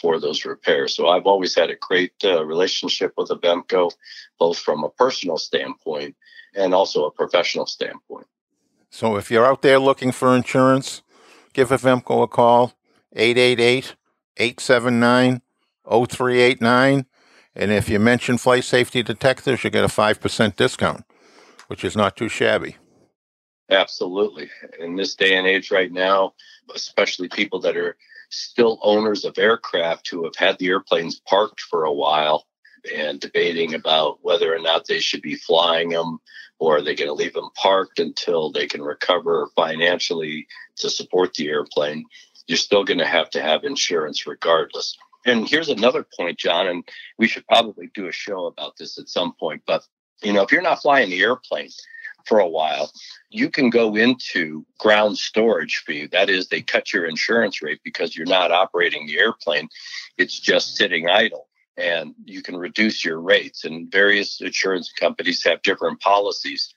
for 0.00 0.18
those 0.18 0.44
repairs. 0.44 0.96
So 0.96 1.08
I've 1.08 1.26
always 1.26 1.54
had 1.54 1.70
a 1.70 1.76
great 1.76 2.14
uh, 2.24 2.44
relationship 2.44 3.12
with 3.16 3.28
Avemco, 3.28 3.92
both 4.38 4.58
from 4.58 4.82
a 4.82 4.88
personal 4.88 5.36
standpoint 5.36 6.16
and 6.54 6.74
also 6.74 7.04
a 7.04 7.10
professional 7.10 7.66
standpoint. 7.66 8.26
So 8.90 9.16
if 9.16 9.30
you're 9.30 9.46
out 9.46 9.62
there 9.62 9.78
looking 9.78 10.12
for 10.12 10.34
insurance, 10.34 11.02
give 11.52 11.68
Avemco 11.68 12.22
a 12.22 12.26
call, 12.26 12.72
888 13.14 13.94
879 14.38 15.42
0389. 15.88 17.06
And 17.54 17.70
if 17.70 17.88
you 17.88 17.98
mention 17.98 18.38
flight 18.38 18.64
safety 18.64 19.02
detectives, 19.02 19.62
you 19.62 19.70
get 19.70 19.84
a 19.84 19.88
5% 19.88 20.56
discount, 20.56 21.04
which 21.66 21.84
is 21.84 21.96
not 21.96 22.16
too 22.16 22.28
shabby. 22.28 22.76
Absolutely. 23.72 24.50
In 24.78 24.96
this 24.96 25.14
day 25.14 25.36
and 25.36 25.46
age 25.46 25.70
right 25.70 25.90
now, 25.90 26.34
especially 26.74 27.28
people 27.28 27.60
that 27.60 27.76
are 27.76 27.96
still 28.30 28.78
owners 28.82 29.24
of 29.24 29.38
aircraft 29.38 30.08
who 30.08 30.24
have 30.24 30.36
had 30.36 30.58
the 30.58 30.68
airplanes 30.68 31.20
parked 31.20 31.60
for 31.60 31.84
a 31.84 31.92
while 31.92 32.46
and 32.94 33.20
debating 33.20 33.74
about 33.74 34.18
whether 34.22 34.54
or 34.54 34.58
not 34.58 34.86
they 34.86 35.00
should 35.00 35.22
be 35.22 35.34
flying 35.34 35.90
them 35.90 36.18
or 36.58 36.76
are 36.76 36.82
they 36.82 36.94
going 36.94 37.08
to 37.08 37.14
leave 37.14 37.34
them 37.34 37.50
parked 37.56 37.98
until 37.98 38.50
they 38.50 38.66
can 38.66 38.82
recover 38.82 39.48
financially 39.54 40.46
to 40.76 40.90
support 40.90 41.34
the 41.34 41.48
airplane 41.48 42.04
you're 42.48 42.56
still 42.56 42.84
going 42.84 42.98
to 42.98 43.06
have 43.06 43.30
to 43.30 43.40
have 43.40 43.64
insurance 43.64 44.26
regardless 44.26 44.96
and 45.26 45.48
here's 45.48 45.68
another 45.68 46.04
point 46.18 46.38
john 46.38 46.66
and 46.66 46.82
we 47.18 47.28
should 47.28 47.46
probably 47.46 47.88
do 47.94 48.08
a 48.08 48.12
show 48.12 48.46
about 48.46 48.76
this 48.76 48.98
at 48.98 49.08
some 49.08 49.32
point 49.38 49.62
but 49.66 49.86
you 50.22 50.32
know 50.32 50.42
if 50.42 50.50
you're 50.50 50.62
not 50.62 50.82
flying 50.82 51.10
the 51.10 51.22
airplane 51.22 51.68
for 52.26 52.38
a 52.38 52.48
while, 52.48 52.90
you 53.30 53.50
can 53.50 53.70
go 53.70 53.96
into 53.96 54.64
ground 54.78 55.18
storage 55.18 55.82
fee. 55.86 56.06
That 56.06 56.30
is, 56.30 56.48
they 56.48 56.62
cut 56.62 56.92
your 56.92 57.06
insurance 57.06 57.62
rate 57.62 57.80
because 57.84 58.16
you're 58.16 58.26
not 58.26 58.52
operating 58.52 59.06
the 59.06 59.18
airplane, 59.18 59.68
it's 60.18 60.38
just 60.38 60.76
sitting 60.76 61.08
idle. 61.08 61.48
And 61.78 62.14
you 62.26 62.42
can 62.42 62.56
reduce 62.56 63.02
your 63.02 63.18
rates. 63.18 63.64
And 63.64 63.90
various 63.90 64.40
insurance 64.42 64.92
companies 64.92 65.42
have 65.44 65.62
different 65.62 66.00
policies. 66.00 66.72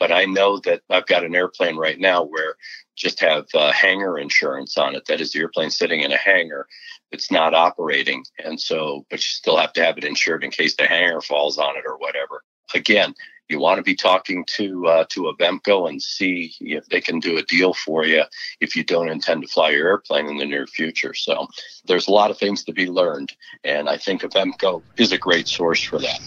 But 0.00 0.10
I 0.10 0.24
know 0.24 0.58
that 0.60 0.82
I've 0.90 1.06
got 1.06 1.24
an 1.24 1.36
airplane 1.36 1.76
right 1.76 2.00
now 2.00 2.24
where 2.24 2.56
just 2.96 3.20
have 3.20 3.46
uh, 3.54 3.70
hangar 3.70 4.18
insurance 4.18 4.76
on 4.76 4.96
it. 4.96 5.06
That 5.06 5.20
is, 5.20 5.32
the 5.32 5.38
airplane 5.38 5.70
sitting 5.70 6.00
in 6.00 6.10
a 6.10 6.16
hangar. 6.16 6.66
It's 7.12 7.30
not 7.30 7.54
operating. 7.54 8.24
And 8.44 8.60
so, 8.60 9.06
but 9.08 9.20
you 9.20 9.28
still 9.28 9.56
have 9.56 9.72
to 9.74 9.84
have 9.84 9.98
it 9.98 10.04
insured 10.04 10.42
in 10.42 10.50
case 10.50 10.74
the 10.74 10.86
hangar 10.86 11.20
falls 11.20 11.56
on 11.56 11.76
it 11.76 11.84
or 11.86 11.96
whatever. 11.96 12.42
Again, 12.74 13.14
you 13.50 13.58
want 13.58 13.78
to 13.78 13.82
be 13.82 13.96
talking 13.96 14.44
to 14.44 14.86
uh, 14.86 15.04
to 15.08 15.22
Avemco 15.22 15.88
and 15.88 16.00
see 16.00 16.54
if 16.60 16.86
they 16.86 17.00
can 17.00 17.18
do 17.18 17.36
a 17.36 17.42
deal 17.42 17.74
for 17.74 18.06
you 18.06 18.22
if 18.60 18.76
you 18.76 18.84
don't 18.84 19.08
intend 19.08 19.42
to 19.42 19.48
fly 19.48 19.70
your 19.70 19.88
airplane 19.88 20.28
in 20.28 20.38
the 20.38 20.46
near 20.46 20.66
future. 20.66 21.12
So 21.14 21.48
there's 21.86 22.06
a 22.06 22.12
lot 22.12 22.30
of 22.30 22.38
things 22.38 22.62
to 22.64 22.72
be 22.72 22.86
learned, 22.86 23.32
and 23.64 23.88
I 23.88 23.96
think 23.96 24.22
Avemco 24.22 24.82
is 24.96 25.12
a 25.12 25.18
great 25.18 25.48
source 25.48 25.82
for 25.82 25.98
that. 25.98 26.20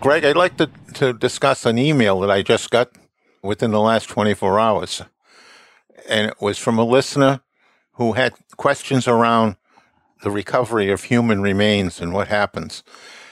Greg, 0.00 0.24
I'd 0.24 0.36
like 0.36 0.56
to, 0.58 0.70
to 0.94 1.12
discuss 1.12 1.66
an 1.66 1.78
email 1.78 2.20
that 2.20 2.30
I 2.30 2.42
just 2.42 2.70
got 2.70 2.90
within 3.42 3.72
the 3.72 3.80
last 3.80 4.08
24 4.08 4.60
hours. 4.60 5.02
And 6.08 6.28
it 6.28 6.40
was 6.40 6.58
from 6.58 6.78
a 6.78 6.84
listener 6.84 7.40
who 7.96 8.12
had 8.12 8.34
questions 8.56 9.08
around 9.08 9.56
the 10.22 10.30
recovery 10.30 10.90
of 10.90 11.04
human 11.04 11.42
remains 11.42 12.00
and 12.00 12.12
what 12.12 12.28
happens. 12.28 12.82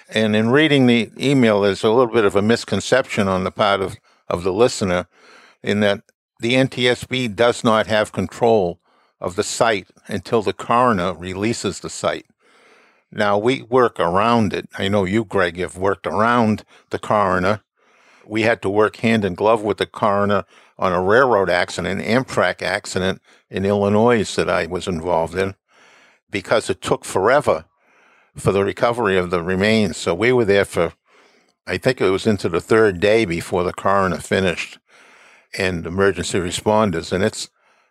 And 0.08 0.36
in 0.36 0.50
reading 0.50 0.86
the 0.86 1.10
email, 1.18 1.60
there's 1.62 1.84
a 1.84 1.90
little 1.90 2.12
bit 2.12 2.24
of 2.24 2.36
a 2.36 2.42
misconception 2.42 3.26
on 3.28 3.44
the 3.44 3.50
part 3.50 3.80
of, 3.80 3.96
of 4.28 4.42
the 4.42 4.52
listener 4.52 5.06
in 5.62 5.80
that 5.80 6.02
the 6.40 6.54
NTSB 6.54 7.34
does 7.34 7.64
not 7.64 7.86
have 7.86 8.12
control 8.12 8.80
of 9.20 9.36
the 9.36 9.42
site 9.42 9.88
until 10.08 10.42
the 10.42 10.52
coroner 10.52 11.14
releases 11.14 11.80
the 11.80 11.88
site. 11.88 12.26
Now, 13.10 13.38
we 13.38 13.62
work 13.62 13.98
around 14.00 14.52
it. 14.52 14.68
I 14.76 14.88
know 14.88 15.04
you, 15.04 15.24
Greg, 15.24 15.56
have 15.58 15.76
worked 15.76 16.06
around 16.06 16.64
the 16.90 16.98
coroner. 16.98 17.60
We 18.26 18.42
had 18.42 18.60
to 18.62 18.68
work 18.68 18.96
hand 18.96 19.24
in 19.24 19.34
glove 19.34 19.62
with 19.62 19.78
the 19.78 19.86
coroner 19.86 20.44
on 20.78 20.92
a 20.92 21.02
railroad 21.02 21.50
accident, 21.50 22.00
an 22.00 22.24
Amtrak 22.24 22.62
accident 22.62 23.22
in 23.50 23.64
Illinois 23.64 24.34
that 24.34 24.50
I 24.50 24.66
was 24.66 24.88
involved 24.88 25.36
in, 25.36 25.54
because 26.30 26.68
it 26.68 26.80
took 26.80 27.04
forever 27.04 27.64
for 28.36 28.52
the 28.52 28.64
recovery 28.64 29.16
of 29.16 29.30
the 29.30 29.42
remains. 29.42 29.96
So 29.96 30.14
we 30.14 30.32
were 30.32 30.44
there 30.44 30.64
for, 30.64 30.92
I 31.66 31.76
think 31.76 32.00
it 32.00 32.10
was 32.10 32.26
into 32.26 32.48
the 32.48 32.60
third 32.60 33.00
day 33.00 33.24
before 33.24 33.62
the 33.62 33.72
coroner 33.72 34.18
finished 34.18 34.78
and 35.56 35.86
emergency 35.86 36.38
responders. 36.38 37.12
And 37.12 37.22
it's, 37.22 37.48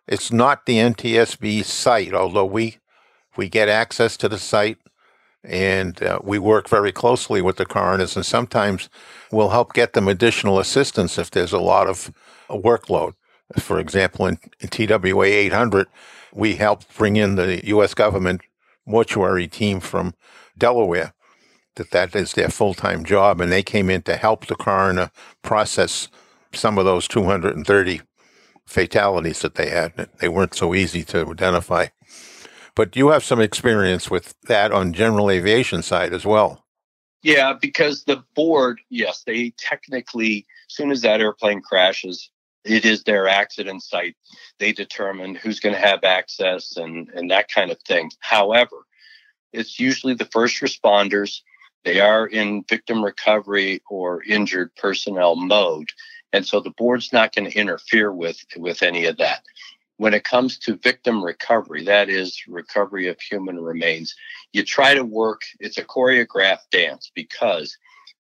it's 0.07 0.31
not 0.31 0.65
the 0.65 0.77
NTSB 0.77 1.63
site, 1.63 2.13
although 2.13 2.45
we, 2.45 2.79
we 3.37 3.47
get 3.47 3.69
access 3.69 4.17
to 4.17 4.27
the 4.27 4.37
site 4.37 4.77
and 5.43 6.01
uh, 6.03 6.19
we 6.23 6.39
work 6.39 6.69
very 6.69 6.91
closely 6.91 7.41
with 7.41 7.57
the 7.57 7.65
coroners 7.65 8.15
and 8.15 8.25
sometimes 8.25 8.89
we'll 9.31 9.49
help 9.49 9.73
get 9.73 9.93
them 9.93 10.07
additional 10.07 10.59
assistance 10.59 11.17
if 11.17 11.31
there's 11.31 11.51
a 11.51 11.59
lot 11.59 11.87
of 11.87 12.11
workload. 12.57 13.13
For 13.59 13.79
example, 13.79 14.25
in, 14.25 14.39
in 14.59 14.69
TWA 14.69 15.25
800, 15.25 15.87
we 16.33 16.55
helped 16.55 16.95
bring 16.97 17.15
in 17.15 17.35
the 17.35 17.65
U.S. 17.67 17.93
government 17.93 18.41
mortuary 18.85 19.47
team 19.47 19.79
from 19.79 20.13
Delaware. 20.57 21.13
That 21.75 21.91
that 21.91 22.15
is 22.15 22.33
their 22.33 22.49
full 22.49 22.75
time 22.75 23.03
job, 23.03 23.41
and 23.41 23.51
they 23.51 23.63
came 23.63 23.89
in 23.89 24.03
to 24.03 24.15
help 24.15 24.45
the 24.45 24.55
coroner 24.55 25.09
process 25.41 26.07
some 26.53 26.77
of 26.77 26.85
those 26.85 27.07
230 27.07 28.01
fatalities 28.65 29.39
that 29.39 29.55
they 29.55 29.69
had. 29.69 30.09
They 30.19 30.29
weren't 30.29 30.53
so 30.55 30.75
easy 30.75 31.03
to 31.05 31.31
identify. 31.31 31.87
But 32.75 32.95
you 32.95 33.09
have 33.09 33.23
some 33.23 33.41
experience 33.41 34.09
with 34.09 34.35
that 34.43 34.71
on 34.71 34.93
general 34.93 35.29
aviation 35.29 35.83
side 35.83 36.13
as 36.13 36.25
well. 36.25 36.63
Yeah, 37.21 37.53
because 37.59 38.03
the 38.03 38.23
board, 38.35 38.81
yes, 38.89 39.23
they 39.25 39.53
technically, 39.57 40.45
as 40.69 40.75
soon 40.75 40.91
as 40.91 41.01
that 41.01 41.21
airplane 41.21 41.61
crashes, 41.61 42.29
it 42.63 42.85
is 42.85 43.03
their 43.03 43.27
accident 43.27 43.83
site. 43.83 44.15
They 44.59 44.71
determine 44.71 45.35
who's 45.35 45.59
going 45.59 45.75
to 45.75 45.81
have 45.81 46.03
access 46.03 46.77
and, 46.77 47.09
and 47.09 47.29
that 47.31 47.49
kind 47.49 47.71
of 47.71 47.79
thing. 47.81 48.11
However, 48.19 48.85
it's 49.51 49.79
usually 49.79 50.13
the 50.13 50.25
first 50.25 50.61
responders. 50.61 51.41
They 51.83 51.99
are 51.99 52.25
in 52.25 52.63
victim 52.67 53.03
recovery 53.03 53.81
or 53.89 54.23
injured 54.23 54.73
personnel 54.75 55.35
mode. 55.35 55.89
And 56.31 56.45
so 56.45 56.59
the 56.59 56.71
board's 56.71 57.13
not 57.13 57.35
going 57.35 57.49
to 57.49 57.57
interfere 57.57 58.11
with, 58.11 58.43
with 58.57 58.81
any 58.81 59.05
of 59.05 59.17
that. 59.17 59.43
When 59.97 60.13
it 60.13 60.23
comes 60.23 60.57
to 60.59 60.77
victim 60.77 61.23
recovery, 61.23 61.83
that 61.85 62.09
is 62.09 62.41
recovery 62.47 63.07
of 63.07 63.21
human 63.21 63.59
remains, 63.59 64.15
you 64.51 64.63
try 64.63 64.95
to 64.95 65.03
work, 65.03 65.41
it's 65.59 65.77
a 65.77 65.83
choreographed 65.83 66.69
dance 66.71 67.11
because 67.13 67.77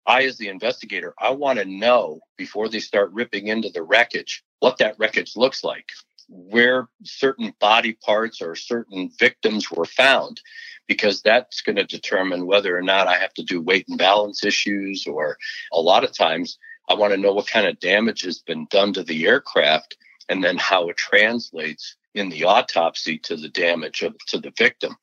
I, 0.06 0.24
as 0.24 0.36
the 0.36 0.48
investigator, 0.48 1.14
I 1.18 1.30
want 1.30 1.58
to 1.58 1.64
know 1.64 2.20
before 2.36 2.68
they 2.68 2.80
start 2.80 3.12
ripping 3.12 3.48
into 3.48 3.70
the 3.70 3.82
wreckage 3.82 4.44
what 4.60 4.78
that 4.78 4.96
wreckage 4.98 5.36
looks 5.36 5.64
like, 5.64 5.90
where 6.28 6.88
certain 7.02 7.54
body 7.60 7.94
parts 8.04 8.40
or 8.42 8.54
certain 8.54 9.10
victims 9.18 9.70
were 9.70 9.84
found, 9.84 10.40
because 10.86 11.22
that's 11.22 11.62
going 11.62 11.76
to 11.76 11.84
determine 11.84 12.46
whether 12.46 12.76
or 12.76 12.82
not 12.82 13.06
I 13.06 13.16
have 13.16 13.34
to 13.34 13.42
do 13.42 13.60
weight 13.60 13.86
and 13.88 13.98
balance 13.98 14.44
issues. 14.44 15.06
Or 15.06 15.38
a 15.72 15.80
lot 15.80 16.04
of 16.04 16.12
times, 16.12 16.58
I 16.88 16.94
want 16.94 17.12
to 17.12 17.20
know 17.20 17.32
what 17.32 17.46
kind 17.46 17.66
of 17.66 17.80
damage 17.80 18.22
has 18.22 18.38
been 18.38 18.66
done 18.70 18.92
to 18.94 19.02
the 19.02 19.26
aircraft 19.26 19.96
and 20.28 20.42
then 20.42 20.58
how 20.58 20.88
it 20.88 20.96
translates 20.96 21.96
in 22.14 22.28
the 22.28 22.44
autopsy 22.44 23.18
to 23.18 23.36
the 23.36 23.48
damage 23.48 24.02
of, 24.02 24.16
to 24.28 24.38
the 24.38 24.52
victim 24.56 24.96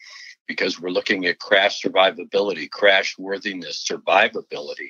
because 0.52 0.82
we're 0.82 0.90
looking 0.90 1.26
at 1.26 1.40
crash 1.40 1.82
survivability, 1.82 2.70
crash 2.70 3.18
worthiness, 3.18 3.88
survivability 3.90 4.90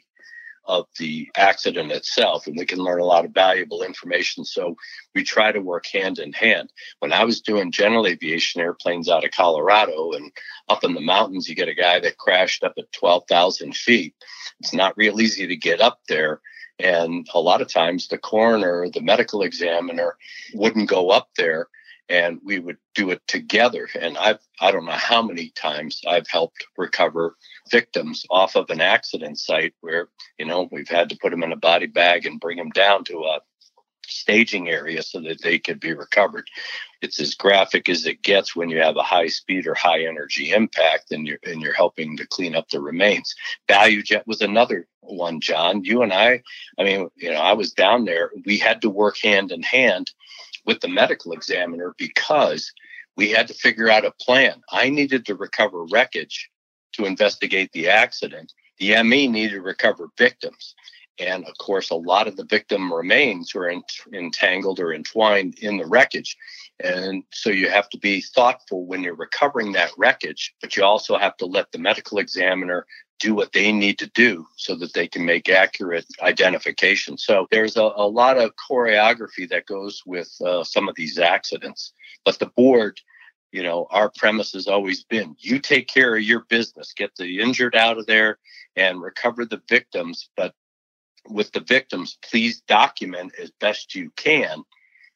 of 0.65 0.87
the 0.97 1.29
accident 1.35 1.91
itself. 1.91 2.47
And 2.47 2.57
we 2.57 2.65
can 2.65 2.79
learn 2.79 2.99
a 2.99 3.05
lot 3.05 3.25
of 3.25 3.31
valuable 3.31 3.83
information. 3.83 4.43
So 4.43 4.75
we 5.13 5.23
try 5.23 5.51
to 5.51 5.61
work 5.61 5.85
hand 5.85 6.17
in 6.17 6.33
hand. 6.33 6.71
When 6.97 7.13
I 7.13 7.25
was 7.25 7.41
doing 7.41 7.71
general 7.71 8.07
aviation 8.07 8.59
airplanes 8.59 9.07
out 9.07 9.23
of 9.23 9.31
Colorado 9.31 10.13
and 10.13 10.31
up 10.67 10.83
in 10.83 10.95
the 10.95 10.99
mountains, 10.99 11.47
you 11.47 11.53
get 11.53 11.67
a 11.67 11.75
guy 11.75 11.99
that 11.99 12.17
crashed 12.17 12.63
up 12.63 12.73
at 12.79 12.91
12,000 12.91 13.75
feet. 13.75 14.15
It's 14.59 14.73
not 14.73 14.97
real 14.97 15.21
easy 15.21 15.45
to 15.45 15.55
get 15.55 15.79
up 15.79 15.99
there. 16.09 16.41
And 16.79 17.27
a 17.35 17.39
lot 17.39 17.61
of 17.61 17.71
times 17.71 18.07
the 18.07 18.17
coroner, 18.17 18.87
the 18.91 19.01
medical 19.01 19.43
examiner 19.43 20.17
wouldn't 20.55 20.89
go 20.89 21.11
up 21.11 21.29
there 21.37 21.67
and 22.11 22.41
we 22.43 22.59
would 22.59 22.77
do 22.93 23.09
it 23.11 23.21
together. 23.27 23.87
And 23.99 24.17
I've, 24.17 24.39
I 24.59 24.71
don't 24.71 24.85
know 24.85 24.91
how 24.91 25.21
many 25.21 25.49
times 25.55 26.01
I've 26.05 26.27
helped 26.27 26.65
recover 26.77 27.37
victims 27.71 28.25
off 28.29 28.57
of 28.57 28.69
an 28.69 28.81
accident 28.81 29.39
site 29.39 29.73
where, 29.79 30.09
you 30.37 30.45
know, 30.45 30.67
we've 30.71 30.89
had 30.89 31.09
to 31.09 31.17
put 31.17 31.31
them 31.31 31.41
in 31.41 31.53
a 31.53 31.57
body 31.57 31.87
bag 31.87 32.25
and 32.25 32.39
bring 32.39 32.57
them 32.57 32.71
down 32.71 33.05
to 33.05 33.23
a 33.23 33.39
staging 34.05 34.67
area 34.67 35.01
so 35.01 35.21
that 35.21 35.41
they 35.41 35.57
could 35.57 35.79
be 35.79 35.93
recovered. 35.93 36.49
It's 37.01 37.19
as 37.21 37.33
graphic 37.33 37.87
as 37.87 38.05
it 38.05 38.21
gets 38.21 38.57
when 38.57 38.69
you 38.69 38.79
have 38.79 38.97
a 38.97 39.03
high 39.03 39.27
speed 39.27 39.65
or 39.65 39.73
high 39.73 40.03
energy 40.03 40.51
impact 40.51 41.13
and 41.13 41.25
you're 41.25 41.39
and 41.45 41.61
you're 41.61 41.73
helping 41.73 42.17
to 42.17 42.27
clean 42.27 42.55
up 42.55 42.67
the 42.69 42.81
remains. 42.81 43.33
ValuJet 43.69 44.27
was 44.27 44.41
another 44.41 44.85
one, 44.99 45.39
John. 45.39 45.85
You 45.85 46.03
and 46.03 46.11
I, 46.11 46.43
I 46.77 46.83
mean, 46.83 47.09
you 47.15 47.31
know, 47.31 47.39
I 47.39 47.53
was 47.53 47.71
down 47.71 48.03
there. 48.03 48.31
We 48.45 48.57
had 48.57 48.81
to 48.81 48.89
work 48.89 49.17
hand 49.17 49.51
in 49.51 49.63
hand 49.63 50.11
with 50.65 50.79
the 50.81 50.87
medical 50.87 51.33
examiner 51.33 51.93
because 51.97 52.71
we 53.17 53.29
had 53.29 53.47
to 53.47 53.53
figure 53.53 53.89
out 53.89 54.05
a 54.05 54.13
plan. 54.21 54.61
I 54.71 54.89
needed 54.89 55.25
to 55.25 55.35
recover 55.35 55.85
wreckage 55.91 56.49
to 56.93 57.05
investigate 57.05 57.71
the 57.71 57.89
accident. 57.89 58.51
The 58.79 59.01
ME 59.03 59.27
needed 59.27 59.55
to 59.55 59.61
recover 59.61 60.09
victims. 60.17 60.75
And 61.19 61.45
of 61.45 61.55
course, 61.59 61.91
a 61.91 61.95
lot 61.95 62.27
of 62.27 62.35
the 62.35 62.45
victim 62.45 62.91
remains 62.91 63.53
were 63.53 63.73
entangled 64.13 64.79
or 64.79 64.93
entwined 64.93 65.59
in 65.59 65.77
the 65.77 65.85
wreckage. 65.85 66.35
And 66.83 67.23
so 67.31 67.51
you 67.51 67.69
have 67.69 67.89
to 67.89 67.99
be 67.99 68.21
thoughtful 68.21 68.85
when 68.85 69.03
you're 69.03 69.15
recovering 69.15 69.73
that 69.73 69.91
wreckage, 69.97 70.53
but 70.61 70.75
you 70.75 70.83
also 70.83 71.17
have 71.17 71.37
to 71.37 71.45
let 71.45 71.71
the 71.71 71.77
medical 71.77 72.17
examiner 72.17 72.87
do 73.21 73.35
what 73.35 73.53
they 73.53 73.71
need 73.71 73.99
to 73.99 74.07
do 74.07 74.47
so 74.57 74.75
that 74.75 74.93
they 74.93 75.07
can 75.07 75.23
make 75.25 75.47
accurate 75.47 76.05
identification. 76.21 77.17
So 77.17 77.47
there's 77.51 77.77
a, 77.77 77.91
a 77.95 78.07
lot 78.07 78.37
of 78.37 78.51
choreography 78.55 79.47
that 79.49 79.67
goes 79.67 80.01
with 80.05 80.35
uh, 80.43 80.63
some 80.63 80.89
of 80.89 80.95
these 80.95 81.19
accidents. 81.19 81.93
But 82.25 82.39
the 82.39 82.47
board, 82.47 82.99
you 83.51 83.61
know, 83.63 83.87
our 83.91 84.11
premise 84.17 84.53
has 84.53 84.67
always 84.67 85.03
been 85.03 85.35
you 85.39 85.59
take 85.59 85.87
care 85.87 86.15
of 86.15 86.23
your 86.23 86.41
business, 86.49 86.93
get 86.93 87.15
the 87.15 87.39
injured 87.39 87.75
out 87.75 87.99
of 87.99 88.07
there 88.07 88.39
and 88.75 89.01
recover 89.01 89.45
the 89.45 89.61
victims. 89.69 90.29
But 90.35 90.55
with 91.29 91.51
the 91.51 91.61
victims, 91.61 92.17
please 92.27 92.61
document 92.61 93.33
as 93.39 93.51
best 93.59 93.93
you 93.93 94.11
can 94.15 94.63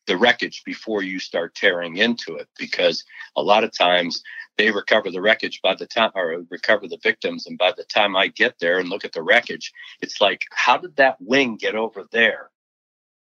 the 0.07 0.17
wreckage 0.17 0.63
before 0.65 1.01
you 1.01 1.19
start 1.19 1.55
tearing 1.55 1.97
into 1.97 2.35
it 2.35 2.47
because 2.57 3.03
a 3.35 3.41
lot 3.41 3.63
of 3.63 3.75
times 3.75 4.23
they 4.57 4.71
recover 4.71 5.11
the 5.11 5.21
wreckage 5.21 5.61
by 5.61 5.75
the 5.75 5.85
time 5.85 6.11
or 6.15 6.43
recover 6.49 6.87
the 6.87 6.99
victims 7.01 7.45
and 7.47 7.57
by 7.57 7.71
the 7.75 7.83
time 7.83 8.15
i 8.15 8.27
get 8.27 8.55
there 8.59 8.79
and 8.79 8.89
look 8.89 9.05
at 9.05 9.13
the 9.13 9.23
wreckage 9.23 9.71
it's 10.01 10.21
like 10.21 10.41
how 10.51 10.77
did 10.77 10.95
that 10.95 11.17
wing 11.19 11.57
get 11.57 11.75
over 11.75 12.05
there? 12.11 12.49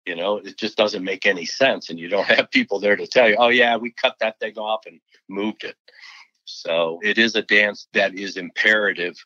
You 0.06 0.16
know 0.16 0.38
it 0.38 0.56
just 0.56 0.76
doesn't 0.76 1.04
make 1.04 1.26
any 1.26 1.44
sense 1.44 1.90
and 1.90 1.99
you 1.99 2.08
don't 2.08 2.26
have 2.37 2.50
people 2.50 2.80
there 2.80 2.96
to 2.96 3.06
tell 3.06 3.28
you 3.28 3.37
oh 3.38 3.49
yeah 3.49 3.76
we 3.76 3.92
cut 3.92 4.16
that 4.20 4.38
thing 4.40 4.56
off 4.56 4.87
and 4.87 5.00
moved 5.28 5.64
it. 5.64 5.76
So 6.44 6.99
it 7.02 7.18
is 7.18 7.37
a 7.37 7.42
dance 7.42 7.87
that 7.92 8.14
is 8.14 8.37
imperative 8.37 9.16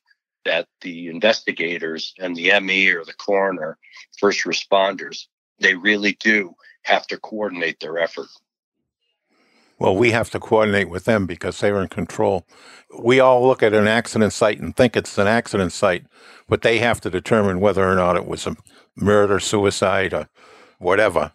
that 0.44 0.68
the 0.82 1.08
investigators 1.08 2.12
and 2.18 2.36
the 2.36 2.60
me 2.60 2.90
or 2.90 3.04
the 3.04 3.14
coroner 3.14 3.78
first 4.18 4.44
responders 4.44 5.26
they 5.58 5.74
really 5.74 6.16
do 6.20 6.54
have 6.84 7.06
to 7.08 7.18
coordinate 7.18 7.80
their 7.80 7.98
effort. 7.98 8.28
Well, 9.78 9.96
we 9.96 10.12
have 10.12 10.30
to 10.30 10.40
coordinate 10.40 10.88
with 10.88 11.04
them 11.04 11.26
because 11.26 11.58
they're 11.58 11.82
in 11.82 11.88
control. 11.88 12.46
We 12.98 13.18
all 13.18 13.46
look 13.46 13.62
at 13.62 13.74
an 13.74 13.88
accident 13.88 14.32
site 14.32 14.60
and 14.60 14.74
think 14.76 14.96
it's 14.96 15.18
an 15.18 15.26
accident 15.26 15.72
site, 15.72 16.06
but 16.48 16.62
they 16.62 16.78
have 16.78 17.00
to 17.02 17.10
determine 17.10 17.60
whether 17.60 17.84
or 17.90 17.96
not 17.96 18.16
it 18.16 18.26
was 18.26 18.46
a 18.46 18.56
murder, 18.94 19.40
suicide, 19.40 20.14
or 20.14 20.28
whatever. 20.78 21.32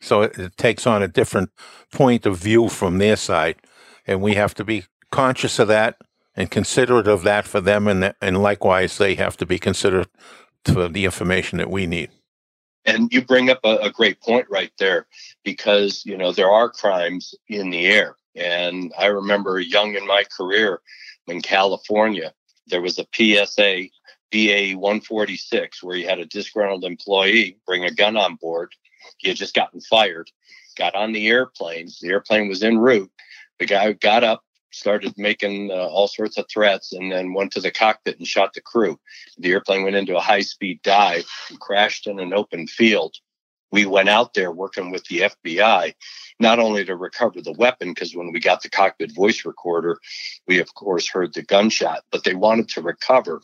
So 0.00 0.22
it, 0.22 0.38
it 0.38 0.56
takes 0.56 0.86
on 0.86 1.02
a 1.02 1.08
different 1.08 1.50
point 1.90 2.24
of 2.26 2.38
view 2.38 2.68
from 2.68 2.98
their 2.98 3.16
side, 3.16 3.56
and 4.06 4.22
we 4.22 4.34
have 4.34 4.54
to 4.54 4.64
be 4.64 4.84
conscious 5.10 5.58
of 5.58 5.68
that 5.68 5.96
and 6.36 6.50
considerate 6.50 7.08
of 7.08 7.22
that 7.22 7.46
for 7.46 7.60
them, 7.60 7.88
and 7.88 8.14
and 8.20 8.42
likewise 8.42 8.98
they 8.98 9.14
have 9.14 9.36
to 9.38 9.46
be 9.46 9.58
considerate 9.58 10.10
for 10.64 10.88
the 10.88 11.04
information 11.04 11.58
that 11.58 11.70
we 11.70 11.86
need. 11.86 12.10
And 12.86 13.12
you 13.12 13.22
bring 13.22 13.50
up 13.50 13.60
a, 13.64 13.76
a 13.78 13.90
great 13.90 14.20
point 14.20 14.46
right 14.48 14.72
there 14.78 15.06
because, 15.44 16.04
you 16.06 16.16
know, 16.16 16.32
there 16.32 16.50
are 16.50 16.70
crimes 16.70 17.34
in 17.48 17.70
the 17.70 17.86
air. 17.86 18.16
And 18.36 18.92
I 18.98 19.06
remember 19.06 19.58
young 19.60 19.94
in 19.94 20.06
my 20.06 20.24
career 20.36 20.80
in 21.26 21.40
California, 21.40 22.32
there 22.68 22.80
was 22.80 22.98
a 22.98 23.06
PSA 23.14 23.88
BA 24.30 24.76
146 24.76 25.82
where 25.82 25.96
you 25.96 26.06
had 26.08 26.18
a 26.18 26.26
disgruntled 26.26 26.84
employee 26.84 27.58
bring 27.66 27.84
a 27.84 27.90
gun 27.90 28.16
on 28.16 28.36
board. 28.36 28.72
He 29.18 29.28
had 29.28 29.36
just 29.36 29.54
gotten 29.54 29.80
fired, 29.80 30.30
got 30.76 30.94
on 30.94 31.12
the 31.12 31.28
airplane. 31.28 31.88
The 32.00 32.08
airplane 32.08 32.48
was 32.48 32.62
en 32.62 32.78
route. 32.78 33.10
The 33.58 33.66
guy 33.66 33.92
got 33.92 34.24
up, 34.24 34.44
started 34.70 35.14
making 35.16 35.70
uh, 35.70 35.74
all 35.74 36.08
sorts 36.08 36.36
of 36.38 36.46
threats 36.48 36.92
and 36.92 37.10
then 37.10 37.32
went 37.32 37.52
to 37.52 37.60
the 37.60 37.70
cockpit 37.70 38.18
and 38.18 38.26
shot 38.26 38.52
the 38.52 38.60
crew. 38.60 38.98
The 39.38 39.52
airplane 39.52 39.84
went 39.84 39.96
into 39.96 40.16
a 40.16 40.20
high 40.20 40.40
speed 40.40 40.80
dive, 40.82 41.26
and 41.48 41.60
crashed 41.60 42.06
in 42.06 42.18
an 42.18 42.32
open 42.32 42.66
field. 42.66 43.16
We 43.72 43.86
went 43.86 44.08
out 44.08 44.34
there 44.34 44.52
working 44.52 44.90
with 44.90 45.04
the 45.04 45.20
FBI, 45.22 45.94
not 46.38 46.58
only 46.58 46.84
to 46.84 46.96
recover 46.96 47.40
the 47.40 47.52
weapon, 47.52 47.90
because 47.90 48.14
when 48.14 48.32
we 48.32 48.40
got 48.40 48.62
the 48.62 48.70
cockpit 48.70 49.14
voice 49.14 49.44
recorder, 49.44 49.98
we 50.46 50.60
of 50.60 50.72
course 50.74 51.08
heard 51.08 51.34
the 51.34 51.42
gunshot, 51.42 52.04
but 52.10 52.24
they 52.24 52.34
wanted 52.34 52.68
to 52.70 52.82
recover, 52.82 53.42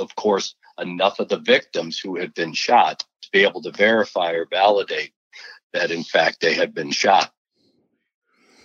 of 0.00 0.14
course, 0.16 0.54
enough 0.80 1.18
of 1.18 1.28
the 1.28 1.38
victims 1.38 1.98
who 1.98 2.16
had 2.16 2.34
been 2.34 2.52
shot 2.52 3.04
to 3.22 3.28
be 3.32 3.42
able 3.42 3.62
to 3.62 3.70
verify 3.70 4.32
or 4.32 4.46
validate 4.46 5.12
that 5.72 5.90
in 5.90 6.04
fact 6.04 6.40
they 6.40 6.54
had 6.54 6.74
been 6.74 6.90
shot. 6.90 7.30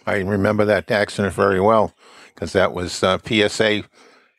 I 0.06 0.18
remember 0.18 0.66
that 0.66 0.92
accident 0.92 1.34
very 1.34 1.60
well 1.60 1.94
because 2.34 2.54
that 2.54 2.74
was 2.74 3.04
uh, 3.04 3.18
PSA 3.20 3.84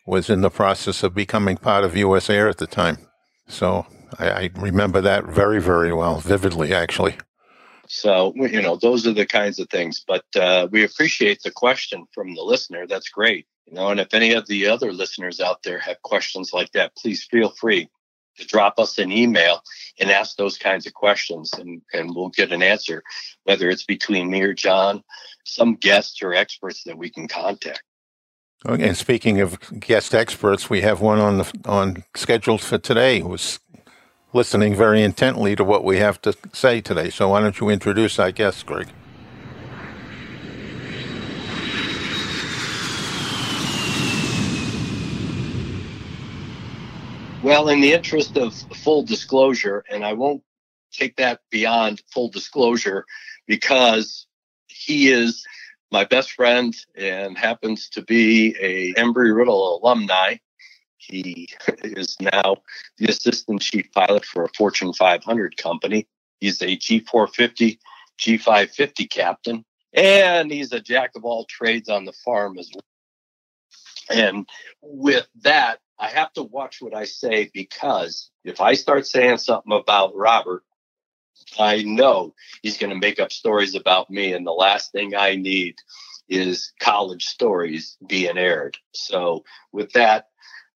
was 0.06 0.28
in 0.28 0.42
the 0.42 0.50
process 0.50 1.02
of 1.02 1.14
becoming 1.14 1.56
part 1.56 1.84
of 1.84 1.96
U.S. 1.96 2.28
Air 2.28 2.48
at 2.48 2.58
the 2.58 2.66
time. 2.66 2.98
So 3.48 3.86
I, 4.18 4.30
I 4.30 4.50
remember 4.56 5.00
that 5.00 5.24
very, 5.24 5.60
very 5.60 5.92
well, 5.92 6.20
vividly, 6.20 6.74
actually. 6.74 7.16
So, 7.86 8.32
you 8.36 8.60
know, 8.60 8.76
those 8.76 9.06
are 9.06 9.12
the 9.12 9.26
kinds 9.26 9.58
of 9.58 9.68
things. 9.70 10.04
But 10.06 10.24
uh, 10.36 10.68
we 10.70 10.84
appreciate 10.84 11.42
the 11.42 11.50
question 11.50 12.06
from 12.12 12.34
the 12.34 12.42
listener. 12.42 12.86
That's 12.86 13.08
great. 13.08 13.46
You 13.66 13.74
know, 13.74 13.88
and 13.88 14.00
if 14.00 14.12
any 14.12 14.32
of 14.32 14.46
the 14.46 14.66
other 14.66 14.92
listeners 14.92 15.40
out 15.40 15.62
there 15.62 15.78
have 15.78 16.02
questions 16.02 16.52
like 16.52 16.72
that, 16.72 16.94
please 16.96 17.24
feel 17.24 17.50
free 17.50 17.88
to 18.36 18.46
drop 18.46 18.78
us 18.78 18.98
an 18.98 19.12
email 19.12 19.62
and 20.00 20.10
ask 20.10 20.36
those 20.36 20.58
kinds 20.58 20.86
of 20.86 20.94
questions 20.94 21.52
and, 21.54 21.82
and 21.92 22.14
we'll 22.14 22.30
get 22.30 22.52
an 22.52 22.62
answer, 22.62 23.02
whether 23.44 23.70
it's 23.70 23.84
between 23.84 24.30
me 24.30 24.42
or 24.42 24.54
John, 24.54 25.02
some 25.44 25.74
guests 25.74 26.22
or 26.22 26.34
experts 26.34 26.82
that 26.84 26.98
we 26.98 27.10
can 27.10 27.28
contact. 27.28 27.82
Okay, 28.66 28.88
and 28.88 28.96
speaking 28.96 29.40
of 29.40 29.58
guest 29.78 30.14
experts, 30.14 30.70
we 30.70 30.80
have 30.80 31.02
one 31.02 31.18
on 31.18 31.38
the 31.38 31.52
on 31.66 32.02
scheduled 32.16 32.62
for 32.62 32.78
today 32.78 33.20
who's 33.20 33.60
listening 34.32 34.74
very 34.74 35.02
intently 35.02 35.54
to 35.54 35.62
what 35.62 35.84
we 35.84 35.98
have 35.98 36.20
to 36.22 36.34
say 36.52 36.80
today. 36.80 37.10
So 37.10 37.28
why 37.28 37.40
don't 37.40 37.60
you 37.60 37.68
introduce 37.68 38.18
our 38.18 38.32
guest, 38.32 38.64
Greg? 38.64 38.88
Well, 47.44 47.68
in 47.68 47.82
the 47.82 47.92
interest 47.92 48.38
of 48.38 48.54
full 48.54 49.02
disclosure, 49.02 49.84
and 49.90 50.02
I 50.02 50.14
won't 50.14 50.42
take 50.90 51.16
that 51.16 51.40
beyond 51.50 52.00
full 52.10 52.30
disclosure 52.30 53.04
because 53.46 54.26
he 54.66 55.08
is 55.08 55.44
my 55.92 56.04
best 56.04 56.32
friend 56.32 56.74
and 56.96 57.36
happens 57.36 57.90
to 57.90 58.00
be 58.00 58.56
a 58.58 58.94
Embry-Riddle 58.94 59.78
alumni. 59.78 60.36
He 60.96 61.50
is 61.84 62.16
now 62.18 62.62
the 62.96 63.08
assistant 63.08 63.60
chief 63.60 63.92
pilot 63.92 64.24
for 64.24 64.44
a 64.44 64.48
Fortune 64.56 64.94
500 64.94 65.58
company. 65.58 66.06
He's 66.40 66.62
a 66.62 66.78
G450, 66.78 67.78
G550 68.20 69.10
captain, 69.10 69.66
and 69.92 70.50
he's 70.50 70.72
a 70.72 70.80
jack 70.80 71.10
of 71.14 71.26
all 71.26 71.44
trades 71.44 71.90
on 71.90 72.06
the 72.06 72.14
farm 72.24 72.58
as 72.58 72.70
well. 72.72 72.80
And 74.08 74.48
with 74.80 75.28
that, 75.42 75.80
I 75.98 76.08
have 76.08 76.32
to 76.34 76.42
watch 76.42 76.80
what 76.80 76.94
I 76.94 77.04
say 77.04 77.50
because 77.52 78.30
if 78.44 78.60
I 78.60 78.74
start 78.74 79.06
saying 79.06 79.38
something 79.38 79.72
about 79.72 80.14
Robert, 80.16 80.64
I 81.58 81.82
know 81.82 82.34
he's 82.62 82.78
going 82.78 82.90
to 82.92 82.98
make 82.98 83.20
up 83.20 83.32
stories 83.32 83.74
about 83.74 84.10
me. 84.10 84.32
And 84.32 84.46
the 84.46 84.52
last 84.52 84.92
thing 84.92 85.14
I 85.16 85.36
need 85.36 85.76
is 86.28 86.72
college 86.80 87.26
stories 87.26 87.96
being 88.06 88.38
aired. 88.38 88.76
So, 88.92 89.44
with 89.72 89.92
that, 89.92 90.28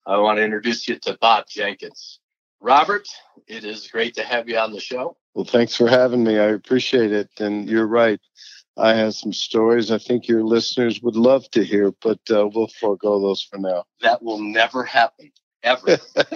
I 0.06 0.18
want 0.18 0.38
to 0.38 0.44
introduce 0.44 0.88
you 0.88 0.98
to 1.00 1.18
Bob 1.20 1.46
Jenkins. 1.48 2.20
Robert, 2.60 3.06
it 3.46 3.64
is 3.64 3.88
great 3.88 4.14
to 4.14 4.24
have 4.24 4.48
you 4.48 4.58
on 4.58 4.72
the 4.72 4.80
show. 4.80 5.16
Well, 5.34 5.44
thanks 5.44 5.76
for 5.76 5.88
having 5.88 6.24
me. 6.24 6.38
I 6.38 6.46
appreciate 6.48 7.12
it. 7.12 7.30
And 7.38 7.68
you're 7.68 7.86
right. 7.86 8.20
I 8.78 8.94
have 8.94 9.14
some 9.14 9.32
stories 9.32 9.90
I 9.90 9.98
think 9.98 10.28
your 10.28 10.44
listeners 10.44 11.02
would 11.02 11.16
love 11.16 11.50
to 11.50 11.64
hear, 11.64 11.92
but 12.00 12.20
uh, 12.30 12.48
we'll 12.48 12.68
forego 12.68 13.20
those 13.20 13.42
for 13.42 13.58
now. 13.58 13.84
That 14.02 14.22
will 14.22 14.38
never 14.38 14.84
happen, 14.84 15.32
ever. 15.64 15.98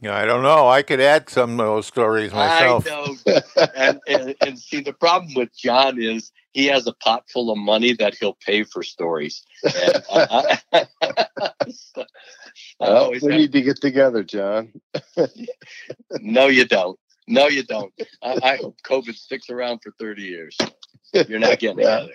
yeah, 0.00 0.14
I 0.14 0.24
don't 0.24 0.42
know. 0.42 0.68
I 0.68 0.82
could 0.82 1.00
add 1.00 1.28
some 1.28 1.58
of 1.58 1.66
those 1.66 1.86
stories 1.86 2.32
myself. 2.32 2.86
I 2.86 2.90
know. 2.90 3.16
and, 3.74 4.00
and, 4.06 4.34
and 4.40 4.58
see, 4.58 4.80
the 4.80 4.92
problem 4.92 5.34
with 5.34 5.56
John 5.56 6.00
is 6.00 6.30
he 6.52 6.66
has 6.66 6.86
a 6.86 6.92
pot 6.92 7.24
full 7.28 7.50
of 7.50 7.58
money 7.58 7.92
that 7.94 8.14
he'll 8.14 8.38
pay 8.46 8.62
for 8.62 8.82
stories. 8.84 9.44
And, 9.62 10.02
uh, 10.08 10.56
well, 12.78 13.10
we 13.10 13.18
need 13.18 13.52
to 13.52 13.62
get 13.62 13.80
together, 13.80 14.22
John. 14.22 14.72
no, 16.20 16.46
you 16.46 16.64
don't. 16.66 16.98
No, 17.28 17.48
you 17.48 17.62
don't. 17.64 17.92
I, 18.22 18.38
I, 18.42 18.56
hope 18.56 18.76
COVID 18.82 19.14
sticks 19.14 19.50
around 19.50 19.80
for 19.82 19.92
30 19.98 20.22
years. 20.22 20.56
You're 21.12 21.38
not 21.38 21.58
getting 21.58 21.84
out 21.84 22.02
of 22.02 22.08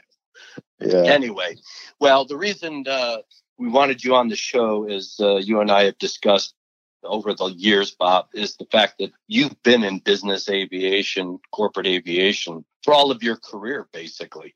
there. 0.80 1.04
Yeah. 1.04 1.12
Anyway, 1.12 1.58
well, 2.00 2.26
the 2.26 2.38
reason 2.38 2.86
uh, 2.88 3.18
we 3.58 3.68
wanted 3.68 4.04
you 4.04 4.16
on 4.16 4.30
the 4.30 4.36
show 4.36 4.88
is 4.88 5.18
uh, 5.20 5.36
you 5.36 5.60
and 5.60 5.70
I 5.70 5.86
have 5.86 5.98
discussed 5.98 6.56
over 7.04 7.34
the 7.34 7.48
years, 7.48 7.92
Bob, 7.92 8.28
is 8.34 8.56
the 8.56 8.66
fact 8.66 9.00
that 9.00 9.12
you've 9.28 9.62
been 9.64 9.84
in 9.84 10.00
business 10.00 10.50
aviation, 10.50 11.40
corporate 11.52 11.88
aviation 11.88 12.64
for 12.84 12.94
all 12.94 13.12
of 13.12 13.24
your 13.24 13.38
career, 13.38 13.88
basically. 13.92 14.54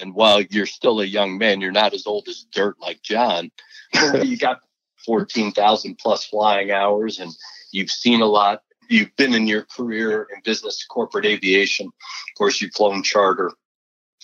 And 0.00 0.14
while 0.14 0.40
you're 0.42 0.66
still 0.66 1.00
a 1.00 1.04
young 1.04 1.38
man, 1.38 1.60
you're 1.60 1.72
not 1.72 1.94
as 1.94 2.06
old 2.06 2.28
as 2.28 2.44
dirt 2.52 2.76
like 2.80 3.02
John. 3.02 3.50
you 4.22 4.36
got 4.36 4.60
14,000 5.06 5.96
plus 5.96 6.26
flying 6.26 6.70
hours 6.70 7.18
and 7.18 7.32
you've 7.72 7.90
seen 7.90 8.20
a 8.20 8.26
lot. 8.26 8.62
You've 8.88 9.14
been 9.16 9.34
in 9.34 9.46
your 9.46 9.64
career 9.64 10.26
in 10.34 10.40
business, 10.44 10.84
corporate 10.86 11.26
aviation. 11.26 11.86
Of 11.86 12.38
course, 12.38 12.60
you've 12.60 12.72
flown 12.72 13.02
charter. 13.02 13.52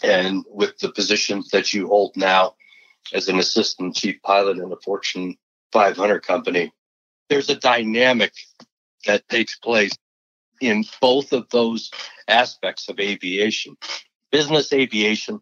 And 0.03 0.45
with 0.49 0.79
the 0.79 0.91
positions 0.91 1.51
that 1.51 1.73
you 1.75 1.87
hold 1.87 2.17
now 2.17 2.55
as 3.13 3.29
an 3.29 3.39
assistant 3.39 3.95
chief 3.95 4.21
pilot 4.23 4.59
in 4.59 4.73
a 4.73 4.77
Fortune 4.83 5.37
500 5.73 6.21
company, 6.21 6.73
there's 7.29 7.51
a 7.51 7.55
dynamic 7.55 8.33
that 9.07 9.29
takes 9.29 9.57
place 9.57 9.93
in 10.61 10.85
both 11.01 11.33
of 11.33 11.49
those 11.51 11.91
aspects 12.29 12.89
of 12.89 12.99
aviation. 12.99 13.77
Business 14.33 14.73
aviation, 14.73 15.41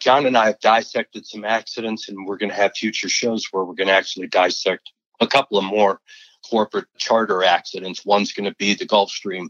John 0.00 0.26
and 0.26 0.36
I 0.36 0.46
have 0.46 0.60
dissected 0.60 1.24
some 1.24 1.44
accidents, 1.44 2.08
and 2.08 2.26
we're 2.26 2.36
going 2.36 2.50
to 2.50 2.56
have 2.56 2.76
future 2.76 3.08
shows 3.08 3.46
where 3.50 3.64
we're 3.64 3.74
going 3.74 3.88
to 3.88 3.94
actually 3.94 4.26
dissect 4.26 4.90
a 5.20 5.26
couple 5.26 5.56
of 5.56 5.64
more 5.64 6.00
corporate 6.48 6.86
charter 6.96 7.42
accidents. 7.42 8.04
One's 8.04 8.32
going 8.32 8.48
to 8.48 8.56
be 8.56 8.74
the 8.74 8.86
Gulfstream 8.86 9.48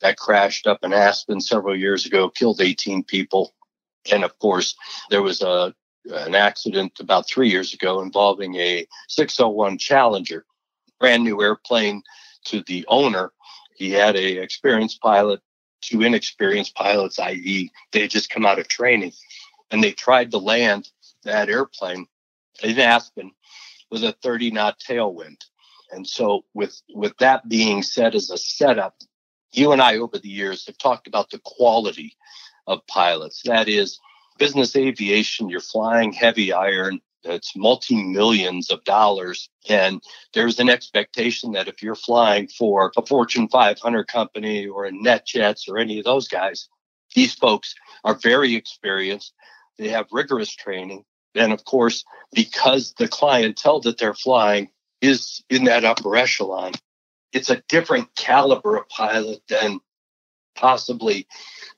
that 0.00 0.18
crashed 0.18 0.66
up 0.66 0.80
in 0.82 0.92
Aspen 0.92 1.40
several 1.40 1.76
years 1.76 2.06
ago, 2.06 2.28
killed 2.28 2.60
18 2.60 3.04
people. 3.04 3.54
And 4.12 4.24
of 4.24 4.38
course, 4.38 4.74
there 5.10 5.22
was 5.22 5.42
a 5.42 5.74
an 6.12 6.34
accident 6.34 7.00
about 7.00 7.26
three 7.26 7.48
years 7.48 7.72
ago 7.72 8.02
involving 8.02 8.54
a 8.56 8.86
601 9.08 9.78
Challenger 9.78 10.44
brand 11.00 11.24
new 11.24 11.40
airplane 11.40 12.02
to 12.44 12.62
the 12.66 12.84
owner. 12.88 13.32
He 13.76 13.90
had 13.90 14.16
a 14.16 14.42
experienced 14.42 15.00
pilot, 15.00 15.40
two 15.80 16.02
inexperienced 16.02 16.74
pilots, 16.74 17.18
i.e., 17.18 17.70
they 17.92 18.00
had 18.02 18.10
just 18.10 18.30
come 18.30 18.46
out 18.46 18.58
of 18.58 18.68
training, 18.68 19.12
and 19.70 19.82
they 19.82 19.92
tried 19.92 20.30
to 20.30 20.38
land 20.38 20.88
that 21.24 21.48
airplane 21.48 22.06
in 22.62 22.78
Aspen 22.78 23.32
with 23.90 24.04
a 24.04 24.12
30 24.22 24.50
knot 24.50 24.78
tailwind. 24.78 25.42
And 25.94 26.06
so, 26.06 26.44
with 26.54 26.80
with 26.92 27.16
that 27.18 27.48
being 27.48 27.82
said 27.82 28.14
as 28.14 28.30
a 28.30 28.36
setup, 28.36 28.96
you 29.52 29.72
and 29.72 29.80
I 29.80 29.98
over 29.98 30.18
the 30.18 30.28
years 30.28 30.66
have 30.66 30.78
talked 30.78 31.06
about 31.06 31.30
the 31.30 31.40
quality 31.44 32.16
of 32.66 32.86
pilots. 32.86 33.42
That 33.44 33.68
is, 33.68 34.00
business 34.38 34.74
aviation, 34.76 35.48
you're 35.48 35.60
flying 35.60 36.12
heavy 36.12 36.52
iron, 36.52 37.00
it's 37.24 37.56
multi 37.56 38.02
millions 38.02 38.70
of 38.70 38.84
dollars. 38.84 39.48
And 39.68 40.02
there's 40.32 40.60
an 40.60 40.68
expectation 40.68 41.52
that 41.52 41.68
if 41.68 41.82
you're 41.82 41.94
flying 41.94 42.48
for 42.48 42.92
a 42.96 43.06
Fortune 43.06 43.48
500 43.48 44.06
company 44.06 44.66
or 44.66 44.84
a 44.84 44.92
NetJets 44.92 45.68
or 45.68 45.78
any 45.78 45.98
of 45.98 46.04
those 46.04 46.28
guys, 46.28 46.68
these 47.14 47.34
folks 47.34 47.74
are 48.04 48.14
very 48.14 48.54
experienced. 48.54 49.32
They 49.78 49.88
have 49.88 50.06
rigorous 50.12 50.54
training. 50.54 51.04
And 51.34 51.52
of 51.52 51.64
course, 51.64 52.04
because 52.32 52.94
the 52.94 53.08
clientele 53.08 53.80
that 53.80 53.98
they're 53.98 54.14
flying 54.14 54.68
is 55.04 55.42
in 55.50 55.64
that 55.64 55.84
upper 55.84 56.16
echelon, 56.16 56.72
it's 57.32 57.50
a 57.50 57.62
different 57.68 58.14
caliber 58.16 58.76
of 58.76 58.88
pilot 58.88 59.40
than 59.48 59.80
possibly 60.54 61.26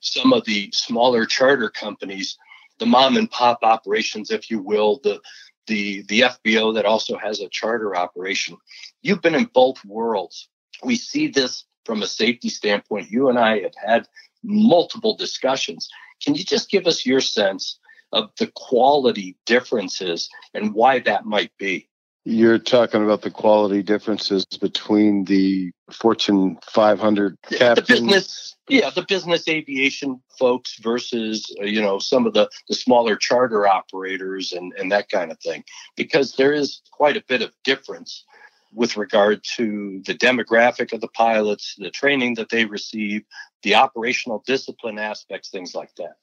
some 0.01 0.33
of 0.33 0.45
the 0.45 0.69
smaller 0.71 1.25
charter 1.25 1.69
companies 1.69 2.37
the 2.79 2.85
mom 2.85 3.17
and 3.17 3.29
pop 3.29 3.59
operations, 3.63 4.31
if 4.31 4.49
you 4.49 4.59
will, 4.59 4.99
the 5.03 5.21
the 5.67 6.03
the 6.03 6.21
FBO 6.21 6.73
that 6.75 6.85
also 6.85 7.17
has 7.17 7.41
a 7.41 7.49
charter 7.49 7.95
operation. 7.95 8.57
You've 9.01 9.21
been 9.21 9.35
in 9.35 9.45
both 9.45 9.83
worlds. 9.83 10.47
We 10.83 10.95
see 10.95 11.27
this 11.27 11.65
from 11.85 12.03
a 12.03 12.07
safety 12.07 12.49
standpoint. 12.49 13.11
You 13.11 13.29
and 13.29 13.39
I 13.39 13.61
have 13.61 13.75
had 13.75 14.07
multiple 14.43 15.15
discussions. 15.15 15.89
Can 16.23 16.35
you 16.35 16.43
just 16.43 16.69
give 16.69 16.87
us 16.87 17.05
your 17.05 17.21
sense 17.21 17.79
of 18.13 18.29
the 18.37 18.47
quality 18.55 19.35
differences 19.45 20.29
and 20.53 20.73
why 20.73 20.99
that 20.99 21.25
might 21.25 21.51
be? 21.57 21.89
You're 22.29 22.59
talking 22.59 23.05
about 23.05 23.21
the 23.21 23.31
quality 23.31 23.81
differences 23.81 24.43
between 24.59 25.23
the 25.23 25.71
Fortune 25.89 26.57
500 26.61 27.37
captain. 27.51 27.75
The 27.75 27.81
business, 27.81 28.57
yeah, 28.67 28.89
the 28.89 29.03
business 29.03 29.47
aviation 29.47 30.21
folks 30.37 30.77
versus 30.81 31.49
uh, 31.61 31.63
you 31.63 31.81
know 31.81 31.99
some 31.99 32.25
of 32.27 32.33
the 32.33 32.49
the 32.67 32.75
smaller 32.75 33.15
charter 33.15 33.65
operators 33.65 34.51
and 34.51 34.73
and 34.73 34.91
that 34.91 35.07
kind 35.07 35.31
of 35.31 35.39
thing, 35.39 35.63
because 35.95 36.35
there 36.35 36.51
is 36.51 36.81
quite 36.91 37.15
a 37.15 37.23
bit 37.29 37.41
of 37.41 37.53
difference 37.63 38.25
with 38.73 38.97
regard 38.97 39.41
to 39.55 40.01
the 40.05 40.13
demographic 40.13 40.91
of 40.91 40.99
the 40.99 41.07
pilots, 41.07 41.75
the 41.77 41.89
training 41.89 42.33
that 42.33 42.49
they 42.49 42.65
receive, 42.65 43.23
the 43.63 43.75
operational 43.75 44.43
discipline 44.45 44.99
aspects, 44.99 45.49
things 45.49 45.73
like 45.73 45.95
that. 45.95 46.17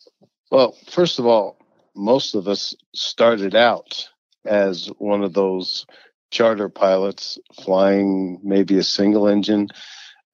Well, 0.51 0.77
first 0.87 1.19
of 1.19 1.25
all, 1.25 1.57
most 1.97 2.35
of 2.35 2.47
us 2.47 2.75
started 2.93 3.55
out 3.55 4.11
as 4.45 4.87
one 4.99 5.23
of 5.23 5.35
those 5.35 5.87
charter 6.31 6.69
pilots 6.69 7.39
flying 7.63 8.41
maybe 8.43 8.79
a 8.79 8.83
single 8.83 9.29
engine, 9.29 9.69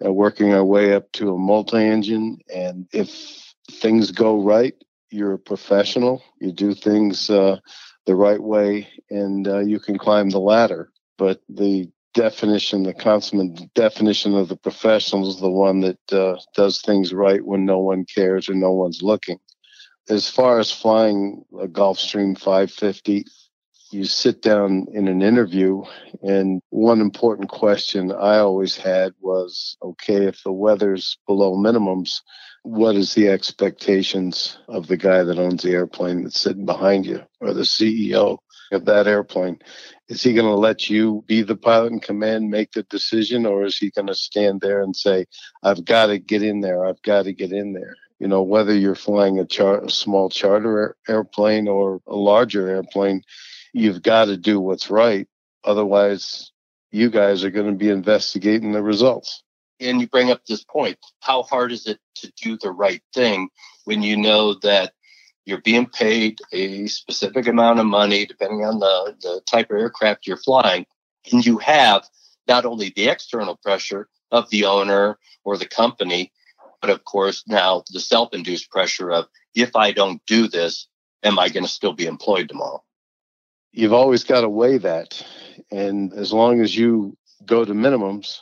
uh, 0.04 0.12
working 0.12 0.52
our 0.52 0.64
way 0.64 0.94
up 0.94 1.10
to 1.12 1.34
a 1.34 1.38
multi 1.38 1.76
engine. 1.76 2.38
And 2.54 2.86
if 2.92 3.54
things 3.70 4.10
go 4.10 4.42
right, 4.42 4.74
you're 5.10 5.34
a 5.34 5.38
professional, 5.38 6.22
you 6.40 6.52
do 6.52 6.74
things 6.74 7.28
uh, 7.30 7.58
the 8.06 8.14
right 8.14 8.42
way, 8.42 8.88
and 9.10 9.46
uh, 9.46 9.58
you 9.58 9.78
can 9.78 9.98
climb 9.98 10.30
the 10.30 10.40
ladder. 10.40 10.90
But 11.18 11.40
the 11.48 11.90
definition, 12.14 12.82
the 12.84 12.94
consummate 12.94 13.72
definition 13.74 14.34
of 14.34 14.48
the 14.48 14.56
professional 14.56 15.28
is 15.28 15.38
the 15.38 15.50
one 15.50 15.80
that 15.80 16.12
uh, 16.12 16.36
does 16.54 16.80
things 16.80 17.12
right 17.12 17.44
when 17.44 17.64
no 17.64 17.78
one 17.78 18.04
cares 18.04 18.48
or 18.48 18.54
no 18.54 18.72
one's 18.72 19.02
looking. 19.02 19.38
As 20.08 20.28
far 20.28 20.58
as 20.58 20.72
flying 20.72 21.44
a 21.60 21.68
Gulfstream 21.68 22.36
550, 22.36 23.26
you 23.92 24.04
sit 24.04 24.42
down 24.42 24.86
in 24.92 25.08
an 25.08 25.22
interview 25.22 25.82
and 26.22 26.62
one 26.70 27.00
important 27.00 27.48
question 27.48 28.12
i 28.12 28.38
always 28.38 28.76
had 28.76 29.12
was 29.20 29.76
okay 29.82 30.26
if 30.26 30.42
the 30.42 30.52
weather's 30.52 31.18
below 31.26 31.56
minimums 31.56 32.20
what 32.62 32.94
is 32.94 33.14
the 33.14 33.28
expectations 33.28 34.58
of 34.68 34.86
the 34.86 34.96
guy 34.96 35.22
that 35.22 35.38
owns 35.38 35.62
the 35.62 35.72
airplane 35.72 36.22
that's 36.22 36.40
sitting 36.40 36.66
behind 36.66 37.06
you 37.06 37.22
or 37.40 37.54
the 37.54 37.62
ceo 37.62 38.38
of 38.72 38.84
that 38.84 39.06
airplane? 39.06 39.58
Is 40.08 40.22
he 40.22 40.32
going 40.32 40.46
to 40.46 40.54
let 40.54 40.88
you 40.88 41.24
be 41.26 41.42
the 41.42 41.56
pilot 41.56 41.92
in 41.92 42.00
command 42.00 42.50
make 42.50 42.72
the 42.72 42.82
decision 42.84 43.46
or 43.46 43.64
is 43.64 43.76
he 43.76 43.90
going 43.90 44.06
to 44.06 44.14
stand 44.14 44.60
there 44.60 44.80
and 44.82 44.94
say 44.94 45.26
i've 45.62 45.84
got 45.84 46.06
to 46.06 46.18
get 46.18 46.42
in 46.42 46.60
there 46.60 46.84
i've 46.84 47.02
got 47.02 47.24
to 47.24 47.32
get 47.32 47.52
in 47.52 47.72
there 47.72 47.96
you 48.18 48.26
know 48.26 48.42
whether 48.42 48.74
you're 48.74 48.94
flying 48.94 49.38
a, 49.38 49.44
char- 49.44 49.84
a 49.84 49.90
small 49.90 50.28
charter 50.28 50.96
airplane 51.08 51.68
or 51.68 52.00
a 52.06 52.16
larger 52.16 52.68
airplane 52.68 53.22
you've 53.72 54.02
got 54.02 54.26
to 54.26 54.36
do 54.36 54.60
what's 54.60 54.90
right. 54.90 55.28
Otherwise, 55.64 56.52
you 56.90 57.10
guys 57.10 57.44
are 57.44 57.50
going 57.50 57.66
to 57.66 57.76
be 57.76 57.88
investigating 57.88 58.72
the 58.72 58.82
results. 58.82 59.42
And 59.78 60.00
you 60.00 60.08
bring 60.08 60.30
up 60.30 60.44
this 60.44 60.64
point 60.64 60.98
how 61.20 61.42
hard 61.42 61.72
is 61.72 61.86
it 61.86 61.98
to 62.16 62.32
do 62.32 62.58
the 62.58 62.70
right 62.70 63.02
thing 63.14 63.48
when 63.84 64.02
you 64.02 64.16
know 64.16 64.54
that 64.62 64.92
you're 65.46 65.60
being 65.62 65.86
paid 65.86 66.38
a 66.52 66.86
specific 66.86 67.46
amount 67.46 67.80
of 67.80 67.86
money, 67.86 68.26
depending 68.26 68.64
on 68.64 68.78
the, 68.78 69.16
the 69.20 69.40
type 69.50 69.70
of 69.70 69.78
aircraft 69.78 70.26
you're 70.26 70.36
flying, 70.36 70.86
and 71.32 71.44
you 71.44 71.58
have 71.58 72.06
not 72.46 72.66
only 72.66 72.92
the 72.94 73.08
external 73.08 73.56
pressure 73.56 74.08
of 74.30 74.48
the 74.50 74.64
owner 74.64 75.18
or 75.44 75.56
the 75.56 75.66
company, 75.66 76.32
but 76.80 76.90
of 76.90 77.04
course 77.04 77.44
now 77.46 77.82
the 77.92 78.00
self 78.00 78.34
induced 78.34 78.70
pressure 78.70 79.10
of 79.10 79.26
if 79.54 79.74
I 79.74 79.92
don't 79.92 80.24
do 80.26 80.46
this, 80.46 80.88
am 81.22 81.38
I 81.38 81.48
going 81.48 81.64
to 81.64 81.70
still 81.70 81.92
be 81.92 82.06
employed 82.06 82.48
tomorrow? 82.48 82.82
You've 83.72 83.92
always 83.92 84.24
got 84.24 84.42
to 84.42 84.48
weigh 84.48 84.78
that. 84.78 85.24
And 85.70 86.12
as 86.12 86.32
long 86.32 86.60
as 86.60 86.76
you 86.76 87.16
go 87.44 87.64
to 87.64 87.72
minimums 87.72 88.38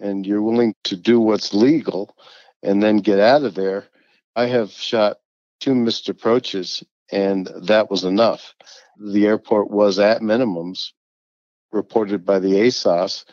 and 0.00 0.26
you're 0.26 0.42
willing 0.42 0.74
to 0.84 0.96
do 0.96 1.20
what's 1.20 1.54
legal 1.54 2.14
and 2.62 2.82
then 2.82 2.98
get 2.98 3.18
out 3.18 3.44
of 3.44 3.54
there, 3.54 3.86
I 4.34 4.46
have 4.46 4.70
shot 4.72 5.18
two 5.60 5.74
missed 5.74 6.08
approaches 6.08 6.82
and 7.10 7.48
that 7.64 7.90
was 7.90 8.04
enough. 8.04 8.54
The 8.98 9.26
airport 9.26 9.70
was 9.70 9.98
at 9.98 10.22
minimums 10.22 10.92
reported 11.70 12.24
by 12.24 12.38
the 12.38 12.54
ASOS, 12.54 13.24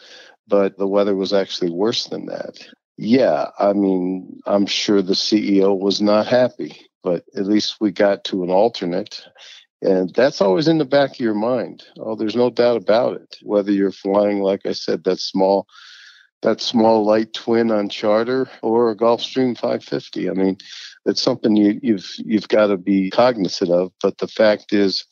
but 0.48 0.78
the 0.78 0.88
weather 0.88 1.16
was 1.16 1.34
actually 1.34 1.72
worse 1.72 2.06
than 2.06 2.26
that. 2.28 2.66
Yeah, 2.98 3.48
I 3.58 3.74
mean, 3.74 4.42
I'm 4.46 4.66
sure 4.66 5.02
the 5.02 5.14
CEO 5.14 5.78
was 5.78 6.02
not 6.02 6.28
happy, 6.28 6.76
but 7.02 7.24
at 7.36 7.46
least 7.46 7.78
we 7.80 7.92
got 7.92 8.26
to 8.26 8.44
an 8.44 8.50
alternate 8.50 9.22
and 9.82 10.14
that's 10.14 10.42
always 10.42 10.68
in 10.68 10.78
the 10.78 10.86
back 10.86 11.12
of 11.12 11.20
your 11.20 11.34
mind. 11.34 11.84
Oh, 11.98 12.16
there's 12.16 12.36
no 12.36 12.50
doubt 12.50 12.78
about 12.78 13.16
it. 13.16 13.38
Whether 13.44 13.72
you're 13.72 13.92
flying, 13.92 14.42
like 14.42 14.66
I 14.66 14.74
said, 14.74 15.04
that 15.06 15.20
small 15.20 15.68
that 16.42 16.62
small 16.62 17.06
light 17.06 17.34
twin 17.34 17.70
on 17.70 17.90
charter 17.90 18.50
or 18.62 18.92
a 18.92 18.96
Gulfstream 18.96 19.58
550. 19.58 20.30
I 20.30 20.34
mean, 20.34 20.58
it's 21.06 21.22
something 21.22 21.56
you, 21.56 21.80
you've 21.82 22.10
you've 22.18 22.48
got 22.48 22.68
to 22.68 22.78
be 22.78 23.10
cognizant 23.10 23.72
of. 23.72 23.92
But 24.02 24.18
the 24.20 24.28
fact 24.28 24.74
is, 24.74 25.06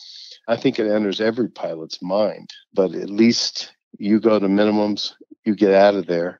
I 0.47 0.55
think 0.55 0.79
it 0.79 0.89
enters 0.89 1.19
every 1.19 1.49
pilot's 1.49 2.01
mind. 2.01 2.49
But 2.73 2.93
at 2.93 3.09
least 3.09 3.73
you 3.99 4.19
go 4.19 4.39
to 4.39 4.47
minimums, 4.47 5.13
you 5.45 5.55
get 5.55 5.73
out 5.73 5.95
of 5.95 6.07
there, 6.07 6.39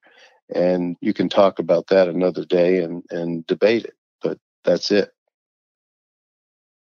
and 0.54 0.96
you 1.02 1.14
can 1.14 1.28
talk 1.30 1.60
about 1.60 1.88
that 1.88 2.08
another 2.08 2.46
day 2.46 2.82
and 2.84 3.04
and 3.10 3.46
debate 3.48 3.86
it. 3.86 3.96
But 4.22 4.38
that's 4.64 4.92
it. 4.92 5.12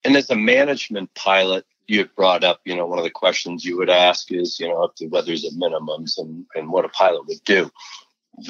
And 0.03 0.15
as 0.15 0.29
a 0.29 0.35
management 0.35 1.13
pilot, 1.13 1.65
you 1.87 1.99
had 1.99 2.15
brought 2.15 2.43
up, 2.43 2.61
you 2.65 2.75
know, 2.75 2.85
one 2.85 2.97
of 2.97 3.03
the 3.03 3.11
questions 3.11 3.65
you 3.65 3.77
would 3.77 3.89
ask 3.89 4.31
is, 4.31 4.59
you 4.59 4.67
know, 4.67 4.89
whether 5.09 5.27
there's 5.27 5.45
at 5.45 5.53
minimums 5.53 6.17
and, 6.17 6.45
and 6.55 6.71
what 6.71 6.85
a 6.85 6.89
pilot 6.89 7.27
would 7.27 7.43
do. 7.45 7.69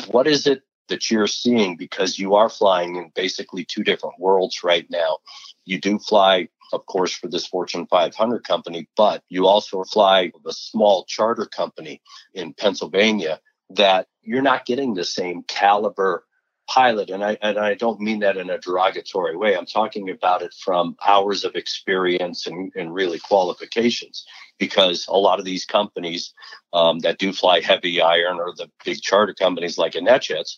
What 0.07 0.27
is 0.27 0.47
it 0.47 0.61
that 0.89 1.09
you're 1.09 1.27
seeing? 1.27 1.75
Because 1.75 2.19
you 2.19 2.35
are 2.35 2.49
flying 2.49 2.97
in 2.97 3.11
basically 3.15 3.65
two 3.65 3.83
different 3.83 4.19
worlds 4.19 4.63
right 4.63 4.85
now. 4.89 5.17
You 5.65 5.79
do 5.79 5.97
fly, 5.97 6.49
of 6.71 6.85
course, 6.85 7.13
for 7.13 7.27
this 7.27 7.47
Fortune 7.47 7.87
500 7.87 8.43
company, 8.43 8.87
but 8.95 9.23
you 9.27 9.47
also 9.47 9.83
fly 9.83 10.31
with 10.33 10.45
a 10.45 10.53
small 10.53 11.05
charter 11.05 11.45
company 11.45 12.01
in 12.33 12.53
Pennsylvania 12.53 13.39
that 13.71 14.07
you're 14.21 14.41
not 14.41 14.65
getting 14.65 14.93
the 14.93 15.05
same 15.05 15.43
caliber 15.43 16.25
pilot, 16.71 17.10
and 17.10 17.21
I 17.23 17.38
and 17.41 17.60
I 17.60 17.73
don't 17.73 17.99
mean 17.99 18.19
that 18.19 18.38
in 18.38 18.49
a 18.49 18.57
derogatory 18.57 19.36
way. 19.36 19.57
I'm 19.57 19.65
talking 19.65 20.10
about 20.10 20.41
it 20.41 20.53
from 20.53 20.95
hours 21.05 21.43
of 21.43 21.55
experience 21.55 22.47
and, 22.47 22.71
and 22.75 22.93
really 22.93 23.19
qualifications, 23.19 24.25
because 24.57 25.05
a 25.10 25.17
lot 25.17 25.39
of 25.39 25.45
these 25.45 25.65
companies 25.65 26.34
um, 26.71 26.99
that 26.99 27.17
do 27.17 27.34
fly 27.34 27.60
heavy 27.60 28.01
iron 28.01 28.39
or 28.39 28.53
the 28.55 28.71
big 28.86 29.01
charter 29.01 29.34
companies 29.34 29.77
like 29.77 29.93
NetJets, 29.93 30.57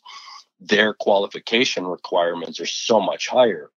their 0.59 0.93
qualification 0.93 1.87
requirements 1.87 2.59
are 2.59 2.67
so 2.67 3.01
much 3.01 3.27
higher 3.27 3.71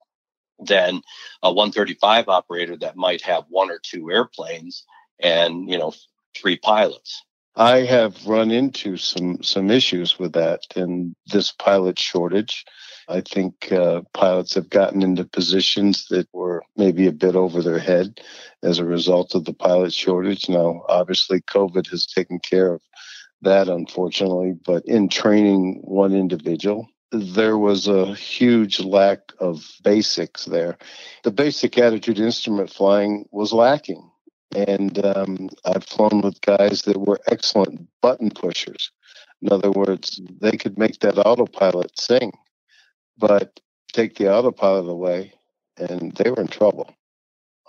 than 0.59 1.03
a 1.42 1.53
135 1.53 2.29
operator 2.29 2.77
that 2.79 2.97
might 2.97 3.23
have 3.23 3.44
one 3.49 3.70
or 3.70 3.79
two 3.79 4.11
airplanes 4.11 4.85
and 5.20 5.70
you 5.70 5.79
know 5.79 5.92
three 6.35 6.57
pilots. 6.57 7.23
I 7.57 7.85
have 7.85 8.27
run 8.27 8.51
into 8.51 8.97
some 8.97 9.43
some 9.43 9.71
issues 9.71 10.19
with 10.19 10.33
that 10.33 10.62
and 10.75 11.14
this 11.27 11.53
pilot 11.53 11.99
shortage. 11.99 12.64
I 13.09 13.21
think 13.21 13.71
uh, 13.71 14.01
pilots 14.12 14.55
have 14.55 14.71
gotten 14.71 15.03
into 15.03 15.25
positions 15.25 16.07
that 16.09 16.27
were 16.33 16.64
maybe 16.77 17.07
a 17.07 17.12
bit 17.12 17.37
over 17.37 17.62
their 17.62 17.79
head 17.79 18.21
as 18.62 18.79
a 18.79 18.85
result 18.85 19.35
of 19.35 19.45
the 19.45 19.53
pilot 19.53 19.93
shortage. 19.93 20.49
Now, 20.49 20.83
obviously, 20.88 21.43
COVID 21.43 21.88
has 21.90 22.07
taken 22.07 22.38
care 22.40 22.73
of 22.73 22.83
that, 23.43 23.69
unfortunately, 23.69 24.55
but 24.64 24.85
in 24.87 25.09
training 25.09 25.83
one 25.85 26.14
individual, 26.14 26.88
there 27.12 27.59
was 27.59 27.87
a 27.87 28.14
huge 28.14 28.81
lack 28.81 29.21
of 29.38 29.64
basics 29.85 30.47
there. 30.47 30.79
The 31.23 31.31
basic 31.31 31.79
attitude 31.79 32.19
instrument 32.19 32.71
flying 32.71 33.27
was 33.31 33.53
lacking. 33.53 34.11
And 34.55 35.05
um, 35.05 35.51
I've 35.64 35.85
flown 35.85 36.21
with 36.23 36.40
guys 36.40 36.83
that 36.83 36.99
were 36.99 37.21
excellent 37.27 37.88
button 38.01 38.31
pushers. 38.31 38.90
In 39.43 39.53
other 39.53 39.71
words, 39.71 40.21
they 40.40 40.53
could 40.53 40.79
make 40.79 41.01
that 41.01 41.19
autopilot 41.19 41.99
sing, 41.99 42.33
but 43.19 43.61
take 43.93 44.17
the 44.17 44.33
autopilot 44.33 44.88
away 44.88 45.33
and 45.77 46.12
they 46.12 46.31
were 46.31 46.40
in 46.40 46.49
trouble. 46.49 46.95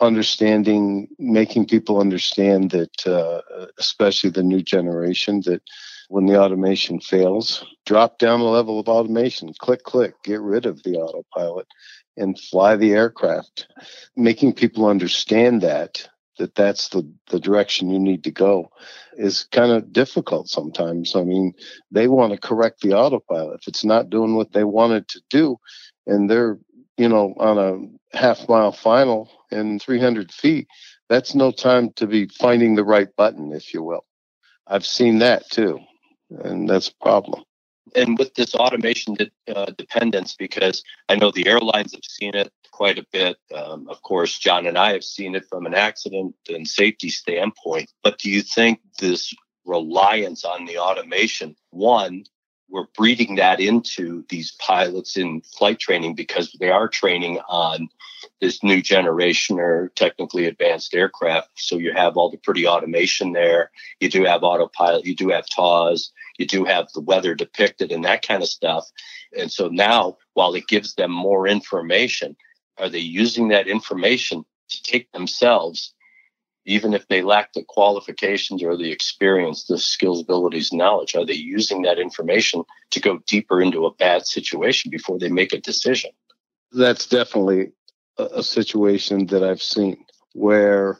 Understanding, 0.01 1.07
making 1.17 1.67
people 1.67 1.99
understand 1.99 2.71
that, 2.71 3.07
uh, 3.07 3.41
especially 3.79 4.29
the 4.29 4.43
new 4.43 4.61
generation, 4.61 5.41
that 5.45 5.61
when 6.09 6.25
the 6.25 6.39
automation 6.39 6.99
fails, 6.99 7.65
drop 7.85 8.19
down 8.19 8.39
the 8.39 8.45
level 8.45 8.79
of 8.79 8.87
automation, 8.87 9.53
click, 9.59 9.83
click, 9.83 10.13
get 10.23 10.41
rid 10.41 10.65
of 10.65 10.83
the 10.83 10.95
autopilot 10.95 11.67
and 12.17 12.39
fly 12.39 12.75
the 12.75 12.93
aircraft. 12.93 13.67
Making 14.15 14.53
people 14.53 14.85
understand 14.85 15.61
that 15.61 16.07
that 16.37 16.55
that's 16.55 16.89
the, 16.89 17.09
the 17.29 17.39
direction 17.39 17.89
you 17.89 17.99
need 17.99 18.23
to 18.23 18.31
go 18.31 18.71
is 19.17 19.47
kind 19.51 19.71
of 19.71 19.93
difficult 19.93 20.49
sometimes. 20.49 21.15
I 21.15 21.23
mean, 21.23 21.53
they 21.91 22.07
want 22.07 22.33
to 22.33 22.39
correct 22.39 22.81
the 22.81 22.93
autopilot. 22.93 23.61
If 23.61 23.67
it's 23.67 23.85
not 23.85 24.09
doing 24.09 24.35
what 24.35 24.51
they 24.51 24.63
wanted 24.63 25.07
to 25.09 25.21
do 25.29 25.57
and 26.07 26.29
they're, 26.29 26.59
you 26.97 27.09
know, 27.09 27.33
on 27.37 27.57
a 27.57 28.17
half 28.17 28.47
mile 28.47 28.71
final 28.71 29.29
in 29.51 29.79
300 29.79 30.31
feet, 30.31 30.67
that's 31.09 31.35
no 31.35 31.51
time 31.51 31.91
to 31.93 32.07
be 32.07 32.27
finding 32.27 32.75
the 32.75 32.83
right 32.83 33.09
button, 33.15 33.51
if 33.51 33.73
you 33.73 33.83
will. 33.83 34.05
I've 34.67 34.85
seen 34.85 35.19
that 35.19 35.49
too, 35.49 35.79
and 36.29 36.67
that's 36.67 36.89
a 36.89 36.95
problem 37.03 37.43
and 37.95 38.17
with 38.17 38.33
this 38.35 38.55
automation 38.55 39.15
uh, 39.53 39.65
dependence, 39.77 40.35
because 40.35 40.83
I 41.09 41.15
know 41.15 41.31
the 41.31 41.47
airlines 41.47 41.93
have 41.93 42.03
seen 42.03 42.35
it 42.35 42.51
quite 42.71 42.97
a 42.97 43.05
bit. 43.11 43.37
Um, 43.53 43.87
of 43.89 44.01
course, 44.01 44.37
John 44.37 44.67
and 44.67 44.77
I 44.77 44.91
have 44.93 45.03
seen 45.03 45.35
it 45.35 45.45
from 45.47 45.65
an 45.65 45.73
accident 45.73 46.35
and 46.49 46.67
safety 46.67 47.09
standpoint. 47.09 47.91
But 48.03 48.19
do 48.19 48.29
you 48.29 48.41
think 48.41 48.79
this 48.99 49.33
reliance 49.65 50.43
on 50.45 50.65
the 50.65 50.77
automation, 50.77 51.55
one, 51.71 52.25
we're 52.69 52.87
breeding 52.97 53.35
that 53.35 53.59
into 53.59 54.25
these 54.29 54.51
pilots 54.59 55.17
in 55.17 55.41
flight 55.41 55.79
training 55.79 56.15
because 56.15 56.51
they 56.59 56.69
are 56.69 56.87
training 56.87 57.39
on 57.47 57.89
this 58.41 58.63
new 58.63 58.81
generation 58.81 59.59
or 59.59 59.89
technically 59.95 60.45
advanced 60.45 60.93
aircraft. 60.93 61.49
So 61.55 61.77
you 61.77 61.93
have 61.93 62.17
all 62.17 62.29
the 62.29 62.37
pretty 62.37 62.67
automation 62.67 63.31
there. 63.31 63.71
You 63.99 64.09
do 64.09 64.25
have 64.25 64.43
autopilot, 64.43 65.05
you 65.05 65.15
do 65.15 65.29
have 65.29 65.47
TAWS, 65.47 66.11
you 66.37 66.45
do 66.45 66.65
have 66.65 66.91
the 66.93 67.01
weather 67.01 67.33
depicted 67.33 67.91
and 67.91 68.03
that 68.05 68.27
kind 68.27 68.43
of 68.43 68.49
stuff. 68.49 68.85
And 69.37 69.51
so 69.51 69.67
now, 69.67 70.17
while 70.33 70.53
it 70.55 70.67
gives 70.67 70.95
them 70.95 71.11
more 71.11 71.47
information, 71.47 72.35
are 72.77 72.89
they 72.89 72.99
using 72.99 73.47
that 73.49 73.67
information 73.67 74.45
to 74.69 74.83
take 74.83 75.11
themselves, 75.11 75.93
even 76.65 76.93
if 76.93 77.07
they 77.07 77.21
lack 77.21 77.53
the 77.53 77.63
qualifications 77.63 78.63
or 78.63 78.75
the 78.75 78.91
experience, 78.91 79.65
the 79.65 79.77
skills, 79.77 80.21
abilities, 80.21 80.73
knowledge? 80.73 81.15
Are 81.15 81.25
they 81.25 81.33
using 81.33 81.83
that 81.83 81.99
information 81.99 82.63
to 82.91 82.99
go 82.99 83.19
deeper 83.27 83.61
into 83.61 83.85
a 83.85 83.93
bad 83.93 84.25
situation 84.25 84.89
before 84.89 85.19
they 85.19 85.29
make 85.29 85.53
a 85.53 85.61
decision? 85.61 86.11
That's 86.71 87.05
definitely 87.05 87.71
a, 88.17 88.43
situation 88.43 89.27
that 89.27 89.43
I've 89.43 89.61
seen 89.61 90.03
where 90.33 90.99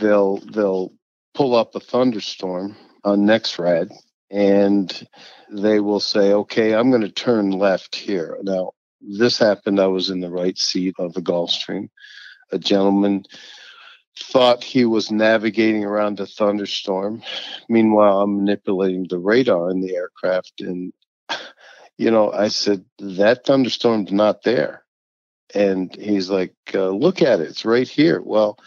they'll 0.00 0.38
they'll 0.38 0.92
pull 1.34 1.54
up 1.54 1.74
a 1.74 1.80
thunderstorm 1.80 2.76
on 3.04 3.26
NEXRAD 3.26 3.90
and 4.30 5.08
they 5.50 5.80
will 5.80 6.00
say, 6.00 6.32
okay, 6.32 6.74
I'm 6.74 6.90
going 6.90 7.02
to 7.02 7.10
turn 7.10 7.50
left 7.50 7.94
here. 7.94 8.38
Now, 8.42 8.72
this 9.00 9.38
happened. 9.38 9.80
I 9.80 9.86
was 9.86 10.10
in 10.10 10.20
the 10.20 10.30
right 10.30 10.58
seat 10.58 10.94
of 10.98 11.12
the 11.12 11.22
Gulfstream. 11.22 11.90
A 12.52 12.58
gentleman 12.58 13.24
thought 14.18 14.64
he 14.64 14.84
was 14.84 15.10
navigating 15.10 15.84
around 15.84 16.20
a 16.20 16.26
thunderstorm. 16.26 17.22
Meanwhile, 17.68 18.20
I'm 18.22 18.36
manipulating 18.36 19.06
the 19.08 19.18
radar 19.18 19.70
in 19.70 19.80
the 19.80 19.94
aircraft. 19.94 20.60
And, 20.60 20.92
you 21.98 22.10
know, 22.10 22.32
I 22.32 22.48
said, 22.48 22.84
that 22.98 23.44
thunderstorm's 23.44 24.12
not 24.12 24.42
there. 24.42 24.84
And 25.54 25.94
he's 25.94 26.30
like, 26.30 26.54
uh, 26.74 26.88
look 26.88 27.22
at 27.22 27.40
it. 27.40 27.48
It's 27.48 27.64
right 27.64 27.88
here. 27.88 28.20
Well, 28.20 28.58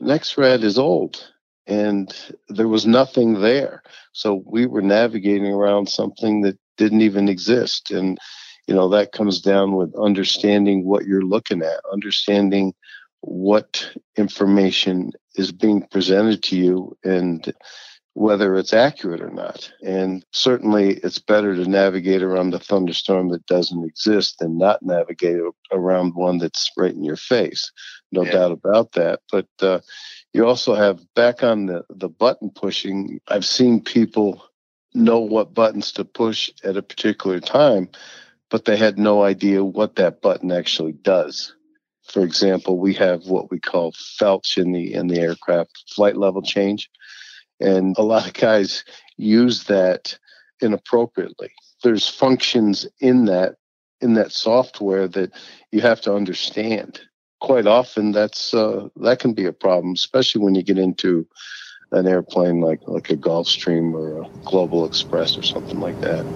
NEXRAD 0.00 0.64
is 0.64 0.78
old 0.78 1.30
and 1.66 2.12
there 2.48 2.68
was 2.68 2.86
nothing 2.86 3.40
there. 3.40 3.82
So 4.12 4.42
we 4.46 4.66
were 4.66 4.82
navigating 4.82 5.52
around 5.52 5.88
something 5.88 6.42
that 6.42 6.58
didn't 6.76 7.02
even 7.02 7.28
exist. 7.28 7.90
And, 7.90 8.18
you 8.66 8.74
know, 8.74 8.88
that 8.90 9.12
comes 9.12 9.40
down 9.40 9.76
with 9.76 9.94
understanding 9.94 10.84
what 10.84 11.04
you're 11.04 11.22
looking 11.22 11.62
at, 11.62 11.80
understanding 11.92 12.74
what 13.22 13.90
information 14.16 15.12
is 15.36 15.52
being 15.52 15.82
presented 15.90 16.42
to 16.42 16.56
you 16.56 16.96
and 17.04 17.54
whether 18.14 18.56
it's 18.56 18.74
accurate 18.74 19.22
or 19.22 19.30
not. 19.30 19.72
And 19.82 20.24
certainly 20.32 20.98
it's 20.98 21.18
better 21.18 21.54
to 21.54 21.64
navigate 21.68 22.22
around 22.22 22.52
a 22.52 22.58
thunderstorm 22.58 23.30
that 23.30 23.46
doesn't 23.46 23.84
exist 23.84 24.38
than 24.38 24.58
not 24.58 24.82
navigate 24.82 25.40
around 25.72 26.14
one 26.14 26.36
that's 26.36 26.70
right 26.76 26.92
in 26.92 27.04
your 27.04 27.16
face. 27.16 27.72
No 28.10 28.24
yeah. 28.24 28.32
doubt 28.32 28.52
about 28.52 28.92
that. 28.92 29.20
But, 29.30 29.48
uh, 29.60 29.80
you 30.34 30.46
also 30.46 30.74
have 30.74 31.00
back 31.14 31.42
on 31.42 31.66
the, 31.66 31.84
the 31.88 32.08
button 32.08 32.50
pushing, 32.50 33.20
I've 33.28 33.46
seen 33.46 33.80
people 33.82 34.44
know 34.94 35.20
what 35.20 35.54
buttons 35.54 35.92
to 35.92 36.04
push 36.04 36.50
at 36.64 36.76
a 36.76 36.82
particular 36.82 37.40
time, 37.40 37.88
but 38.50 38.66
they 38.66 38.76
had 38.76 38.98
no 38.98 39.22
idea 39.22 39.64
what 39.64 39.96
that 39.96 40.20
button 40.20 40.52
actually 40.52 40.92
does. 40.92 41.54
For 42.12 42.22
example, 42.22 42.78
we 42.78 42.92
have 42.94 43.24
what 43.24 43.50
we 43.50 43.58
call 43.58 43.92
felch 43.92 44.58
in 44.58 44.72
the 44.72 44.92
in 44.92 45.06
the 45.06 45.18
aircraft 45.18 45.90
flight 45.94 46.16
level 46.16 46.42
change. 46.42 46.90
And 47.58 47.96
a 47.96 48.02
lot 48.02 48.26
of 48.26 48.34
guys 48.34 48.84
use 49.16 49.64
that 49.64 50.18
inappropriately. 50.60 51.52
There's 51.82 52.08
functions 52.08 52.86
in 53.00 53.24
that 53.26 53.56
in 54.02 54.14
that 54.14 54.32
software 54.32 55.08
that 55.08 55.32
you 55.70 55.80
have 55.80 56.00
to 56.02 56.14
understand 56.14 57.00
quite 57.40 57.66
often 57.66 58.12
that's 58.12 58.52
uh, 58.52 58.88
that 58.96 59.18
can 59.18 59.32
be 59.32 59.46
a 59.46 59.52
problem, 59.52 59.94
especially 59.94 60.42
when 60.42 60.54
you 60.54 60.62
get 60.62 60.78
into 60.78 61.26
an 61.92 62.06
airplane 62.06 62.60
like 62.60 62.80
like 62.86 63.10
a 63.10 63.16
Gulfstream 63.16 63.94
or 63.94 64.22
a 64.22 64.26
Global 64.44 64.84
Express 64.84 65.38
or 65.38 65.42
something 65.42 65.80
like 65.80 65.98
that. 66.00 66.26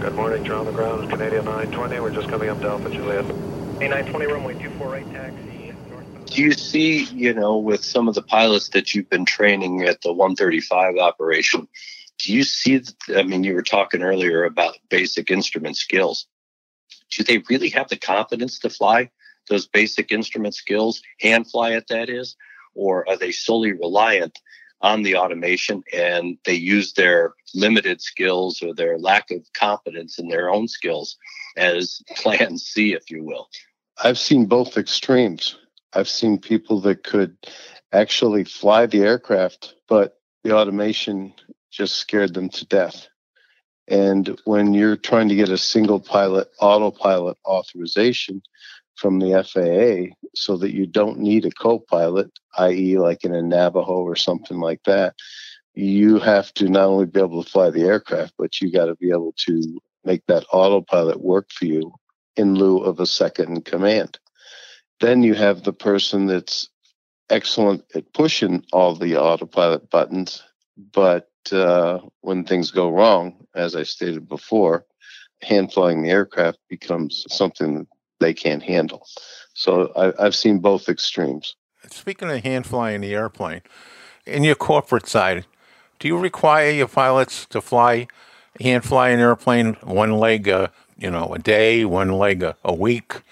Good 0.00 0.14
morning, 0.14 0.46
you're 0.46 0.56
on 0.56 0.64
the 0.64 0.72
ground. 0.72 1.10
Canadian 1.10 1.44
920. 1.44 2.00
We're 2.00 2.10
just 2.10 2.26
coming 2.28 2.48
up 2.48 2.58
to 2.62 2.68
Alpha 2.68 2.88
Juliet. 2.88 3.22
A920 3.26 4.32
runway 4.32 4.54
248 4.54 5.12
taxi. 5.12 5.74
Do 6.24 6.42
you 6.42 6.52
see, 6.52 7.04
you 7.04 7.34
know, 7.34 7.58
with 7.58 7.84
some 7.84 8.08
of 8.08 8.14
the 8.14 8.22
pilots 8.22 8.70
that 8.70 8.94
you've 8.94 9.10
been 9.10 9.26
training 9.26 9.82
at 9.82 10.00
the 10.00 10.10
135 10.10 10.96
operation, 10.96 11.68
do 12.16 12.32
you 12.32 12.44
see, 12.44 12.80
I 13.14 13.24
mean, 13.24 13.44
you 13.44 13.52
were 13.52 13.62
talking 13.62 14.02
earlier 14.02 14.44
about 14.44 14.78
basic 14.88 15.30
instrument 15.30 15.76
skills. 15.76 16.26
Do 17.10 17.22
they 17.22 17.42
really 17.50 17.68
have 17.68 17.90
the 17.90 17.98
confidence 17.98 18.58
to 18.60 18.70
fly 18.70 19.10
those 19.50 19.66
basic 19.66 20.12
instrument 20.12 20.54
skills, 20.54 21.02
hand 21.20 21.50
fly 21.50 21.72
it, 21.72 21.88
that 21.88 22.08
is? 22.08 22.36
Or 22.74 23.06
are 23.06 23.18
they 23.18 23.32
solely 23.32 23.72
reliant 23.72 24.38
on 24.82 25.02
the 25.02 25.16
automation 25.16 25.82
and 25.92 26.38
they 26.44 26.54
use 26.54 26.94
their 26.94 27.34
limited 27.54 28.00
skills 28.00 28.62
or 28.62 28.74
their 28.74 28.98
lack 28.98 29.30
of 29.30 29.44
confidence 29.52 30.18
in 30.18 30.28
their 30.28 30.50
own 30.50 30.68
skills 30.68 31.16
as 31.56 32.02
plan 32.16 32.58
C, 32.58 32.94
if 32.94 33.10
you 33.10 33.24
will? 33.24 33.48
I've 34.02 34.18
seen 34.18 34.46
both 34.46 34.78
extremes. 34.78 35.56
I've 35.92 36.08
seen 36.08 36.38
people 36.38 36.80
that 36.82 37.04
could 37.04 37.36
actually 37.92 38.44
fly 38.44 38.86
the 38.86 39.02
aircraft, 39.02 39.74
but 39.88 40.18
the 40.44 40.56
automation 40.56 41.34
just 41.70 41.96
scared 41.96 42.34
them 42.34 42.48
to 42.48 42.66
death. 42.66 43.08
And 43.88 44.40
when 44.44 44.72
you're 44.72 44.96
trying 44.96 45.28
to 45.28 45.34
get 45.34 45.48
a 45.48 45.58
single 45.58 46.00
pilot 46.00 46.48
autopilot 46.60 47.36
authorization 47.44 48.40
from 49.00 49.18
the 49.18 49.42
FAA 49.42 50.14
so 50.34 50.56
that 50.58 50.74
you 50.74 50.86
don't 50.86 51.18
need 51.18 51.46
a 51.46 51.50
co 51.50 51.78
pilot, 51.78 52.30
i.e., 52.58 52.98
like 52.98 53.24
in 53.24 53.34
a 53.34 53.42
Navajo 53.42 54.02
or 54.02 54.14
something 54.14 54.60
like 54.60 54.82
that, 54.84 55.14
you 55.74 56.18
have 56.18 56.52
to 56.54 56.68
not 56.68 56.84
only 56.84 57.06
be 57.06 57.20
able 57.20 57.42
to 57.42 57.50
fly 57.50 57.70
the 57.70 57.84
aircraft, 57.84 58.34
but 58.36 58.60
you 58.60 58.70
got 58.70 58.86
to 58.86 58.96
be 58.96 59.10
able 59.10 59.34
to 59.46 59.80
make 60.04 60.24
that 60.26 60.44
autopilot 60.52 61.20
work 61.20 61.50
for 61.50 61.64
you 61.64 61.92
in 62.36 62.54
lieu 62.54 62.78
of 62.78 63.00
a 63.00 63.06
second 63.06 63.56
in 63.56 63.62
command. 63.62 64.18
Then 65.00 65.22
you 65.22 65.34
have 65.34 65.62
the 65.62 65.72
person 65.72 66.26
that's 66.26 66.68
excellent 67.30 67.84
at 67.94 68.12
pushing 68.12 68.64
all 68.72 68.94
the 68.94 69.16
autopilot 69.16 69.88
buttons, 69.88 70.42
but 70.92 71.28
uh, 71.52 72.00
when 72.20 72.44
things 72.44 72.70
go 72.70 72.90
wrong, 72.90 73.46
as 73.54 73.74
I 73.74 73.84
stated 73.84 74.28
before, 74.28 74.84
hand 75.42 75.72
flying 75.72 76.02
the 76.02 76.10
aircraft 76.10 76.58
becomes 76.68 77.24
something 77.30 77.86
they 78.20 78.34
can't 78.34 78.62
handle. 78.62 79.06
So 79.54 79.92
I, 79.96 80.24
I've 80.24 80.34
seen 80.34 80.58
both 80.58 80.88
extremes. 80.88 81.56
Speaking 81.90 82.30
of 82.30 82.42
hand 82.42 82.66
flying 82.66 83.00
the 83.00 83.14
airplane, 83.14 83.62
in 84.26 84.44
your 84.44 84.54
corporate 84.54 85.08
side, 85.08 85.46
do 85.98 86.08
you 86.08 86.16
require 86.16 86.70
your 86.70 86.88
pilots 86.88 87.46
to 87.46 87.60
fly 87.60 88.06
hand 88.60 88.84
fly 88.84 89.10
an 89.10 89.20
airplane 89.20 89.74
one 89.82 90.12
leg, 90.12 90.48
uh, 90.48 90.68
you 90.96 91.10
know, 91.10 91.32
a 91.34 91.38
day, 91.38 91.84
one 91.84 92.12
leg 92.12 92.42
a, 92.42 92.56
a 92.64 92.74
week, 92.74 93.22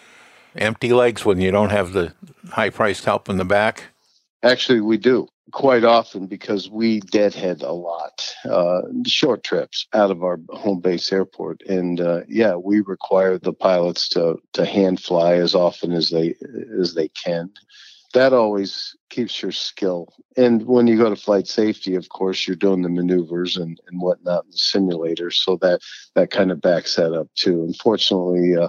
empty 0.56 0.92
legs 0.92 1.24
when 1.24 1.40
you 1.40 1.50
don't 1.50 1.70
have 1.70 1.92
the 1.92 2.14
high 2.50 2.70
priced 2.70 3.04
help 3.04 3.28
in 3.28 3.36
the 3.36 3.44
back? 3.44 3.84
Actually, 4.42 4.80
we 4.80 4.96
do 4.96 5.28
quite 5.52 5.84
often 5.84 6.26
because 6.26 6.68
we 6.68 7.00
deadhead 7.00 7.62
a 7.62 7.72
lot, 7.72 8.34
uh, 8.44 8.82
short 9.06 9.42
trips 9.44 9.86
out 9.92 10.10
of 10.10 10.22
our 10.22 10.38
home 10.50 10.80
base 10.80 11.12
airport, 11.12 11.62
and 11.62 12.00
uh, 12.00 12.20
yeah, 12.28 12.54
we 12.54 12.80
require 12.80 13.38
the 13.38 13.52
pilots 13.52 14.08
to 14.10 14.36
to 14.52 14.64
hand 14.64 15.00
fly 15.02 15.34
as 15.34 15.54
often 15.54 15.92
as 15.92 16.10
they 16.10 16.34
as 16.80 16.94
they 16.94 17.08
can. 17.08 17.50
That 18.14 18.32
always 18.32 18.96
keeps 19.10 19.42
your 19.42 19.52
skill. 19.52 20.08
And 20.36 20.66
when 20.66 20.86
you 20.86 20.96
go 20.96 21.10
to 21.10 21.16
flight 21.16 21.46
safety, 21.46 21.94
of 21.94 22.08
course, 22.08 22.46
you're 22.46 22.56
doing 22.56 22.80
the 22.80 22.88
maneuvers 22.88 23.58
and, 23.58 23.78
and 23.86 24.00
whatnot 24.00 24.44
in 24.44 24.50
the 24.50 24.58
simulator, 24.58 25.30
so 25.30 25.56
that 25.56 25.80
that 26.14 26.30
kind 26.30 26.50
of 26.50 26.60
backs 26.60 26.96
that 26.96 27.12
up 27.12 27.28
too. 27.34 27.64
Unfortunately, 27.64 28.56
uh, 28.56 28.68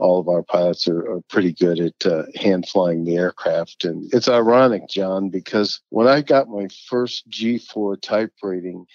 all 0.00 0.18
of 0.18 0.28
our 0.28 0.42
pilots 0.42 0.88
are, 0.88 1.12
are 1.12 1.20
pretty 1.28 1.52
good 1.52 1.78
at 1.78 2.06
uh, 2.06 2.22
hand 2.34 2.66
flying 2.68 3.04
the 3.04 3.16
aircraft. 3.16 3.84
And 3.84 4.12
it's 4.12 4.28
ironic, 4.28 4.88
John, 4.88 5.28
because 5.28 5.80
when 5.90 6.08
I 6.08 6.22
got 6.22 6.48
my 6.48 6.68
first 6.88 7.28
G4 7.30 8.00
type 8.00 8.32
rating, 8.42 8.86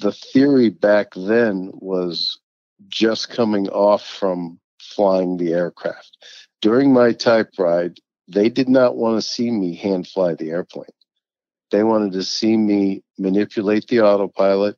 the 0.00 0.12
theory 0.12 0.70
back 0.70 1.08
then 1.14 1.70
was 1.74 2.38
just 2.88 3.30
coming 3.30 3.68
off 3.68 4.06
from 4.06 4.58
flying 4.80 5.36
the 5.36 5.52
aircraft. 5.52 6.16
During 6.62 6.92
my 6.92 7.12
type 7.12 7.50
ride, 7.58 7.98
they 8.28 8.48
did 8.48 8.68
not 8.68 8.96
want 8.96 9.16
to 9.16 9.28
see 9.28 9.50
me 9.50 9.74
hand 9.74 10.06
fly 10.06 10.34
the 10.34 10.50
airplane. 10.50 10.86
They 11.70 11.82
wanted 11.82 12.12
to 12.12 12.22
see 12.22 12.56
me 12.56 13.02
manipulate 13.18 13.88
the 13.88 14.00
autopilot, 14.00 14.76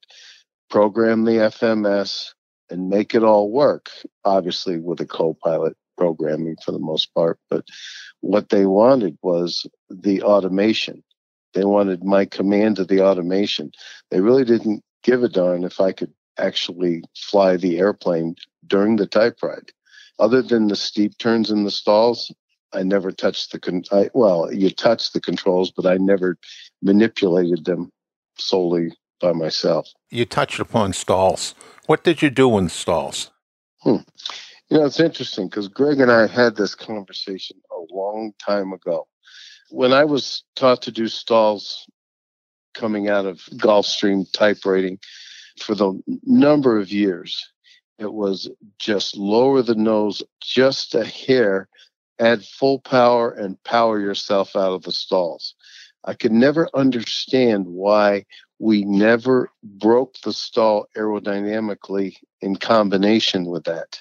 program 0.70 1.24
the 1.24 1.32
FMS, 1.32 2.32
and 2.70 2.88
make 2.88 3.14
it 3.14 3.22
all 3.22 3.50
work, 3.50 3.90
obviously 4.24 4.78
with 4.78 5.00
a 5.00 5.06
co-pilot 5.06 5.76
programming 5.96 6.56
for 6.64 6.72
the 6.72 6.78
most 6.78 7.12
part. 7.14 7.38
But 7.50 7.64
what 8.20 8.50
they 8.50 8.66
wanted 8.66 9.18
was 9.22 9.66
the 9.90 10.22
automation. 10.22 11.02
They 11.54 11.64
wanted 11.64 12.04
my 12.04 12.24
command 12.24 12.78
of 12.78 12.88
the 12.88 13.00
automation. 13.00 13.72
They 14.10 14.20
really 14.20 14.44
didn't 14.44 14.82
give 15.02 15.22
a 15.22 15.28
darn 15.28 15.64
if 15.64 15.80
I 15.80 15.92
could 15.92 16.12
actually 16.38 17.02
fly 17.16 17.56
the 17.56 17.78
airplane 17.78 18.36
during 18.66 18.96
the 18.96 19.06
type 19.06 19.38
ride. 19.42 19.72
Other 20.18 20.42
than 20.42 20.68
the 20.68 20.76
steep 20.76 21.16
turns 21.18 21.50
in 21.50 21.64
the 21.64 21.70
stalls, 21.70 22.32
I 22.72 22.82
never 22.82 23.10
touched 23.10 23.52
the 23.52 23.58
con- 23.58 23.84
I, 23.90 24.10
well, 24.14 24.52
you 24.52 24.70
touch 24.70 25.12
the 25.12 25.20
controls, 25.20 25.70
but 25.70 25.86
I 25.86 25.96
never 25.96 26.36
manipulated 26.82 27.64
them 27.64 27.90
solely 28.36 28.92
by 29.20 29.32
myself. 29.32 29.88
You 30.10 30.24
touched 30.24 30.60
upon 30.60 30.92
stalls. 30.92 31.54
What 31.88 32.04
did 32.04 32.20
you 32.20 32.28
do 32.28 32.58
in 32.58 32.68
stalls? 32.68 33.30
Hmm. 33.80 34.02
You 34.68 34.76
know, 34.76 34.84
it's 34.84 35.00
interesting 35.00 35.48
because 35.48 35.68
Greg 35.68 36.00
and 36.00 36.12
I 36.12 36.26
had 36.26 36.54
this 36.54 36.74
conversation 36.74 37.56
a 37.70 37.94
long 37.94 38.34
time 38.38 38.74
ago. 38.74 39.08
When 39.70 39.94
I 39.94 40.04
was 40.04 40.42
taught 40.54 40.82
to 40.82 40.92
do 40.92 41.08
stalls 41.08 41.86
coming 42.74 43.08
out 43.08 43.24
of 43.24 43.38
Gulfstream 43.56 44.30
type 44.32 44.66
rating 44.66 44.98
for 45.62 45.74
the 45.74 45.98
number 46.24 46.78
of 46.78 46.92
years, 46.92 47.42
it 47.98 48.12
was 48.12 48.50
just 48.78 49.16
lower 49.16 49.62
the 49.62 49.74
nose 49.74 50.22
just 50.42 50.94
a 50.94 51.06
hair, 51.06 51.70
add 52.18 52.44
full 52.44 52.80
power, 52.80 53.30
and 53.30 53.64
power 53.64 53.98
yourself 53.98 54.54
out 54.54 54.74
of 54.74 54.82
the 54.82 54.92
stalls. 54.92 55.54
I 56.04 56.12
could 56.12 56.32
never 56.32 56.68
understand 56.74 57.66
why 57.66 58.26
we 58.58 58.84
never 58.84 59.50
broke 59.62 60.16
the 60.24 60.32
stall 60.32 60.88
aerodynamically 60.96 62.16
in 62.40 62.56
combination 62.56 63.46
with 63.46 63.64
that. 63.64 64.00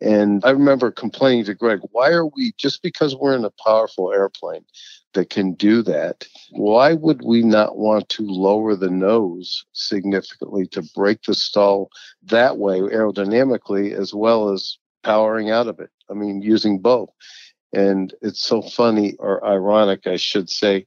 And 0.00 0.42
I 0.44 0.50
remember 0.50 0.90
complaining 0.90 1.44
to 1.44 1.54
Greg, 1.54 1.80
why 1.92 2.10
are 2.10 2.26
we, 2.26 2.52
just 2.56 2.82
because 2.82 3.14
we're 3.14 3.36
in 3.36 3.44
a 3.44 3.52
powerful 3.64 4.12
airplane 4.12 4.64
that 5.12 5.28
can 5.28 5.52
do 5.54 5.82
that, 5.82 6.26
why 6.52 6.94
would 6.94 7.22
we 7.22 7.42
not 7.42 7.76
want 7.76 8.08
to 8.10 8.22
lower 8.22 8.76
the 8.76 8.88
nose 8.88 9.66
significantly 9.72 10.66
to 10.68 10.82
break 10.94 11.22
the 11.22 11.34
stall 11.34 11.90
that 12.22 12.56
way 12.56 12.80
aerodynamically 12.80 13.92
as 13.92 14.14
well 14.14 14.48
as 14.50 14.78
powering 15.02 15.50
out 15.50 15.66
of 15.66 15.80
it? 15.80 15.90
I 16.10 16.14
mean, 16.14 16.40
using 16.40 16.78
both. 16.78 17.10
And 17.72 18.14
it's 18.22 18.40
so 18.40 18.62
funny 18.62 19.16
or 19.18 19.44
ironic, 19.46 20.06
I 20.06 20.16
should 20.16 20.48
say, 20.48 20.86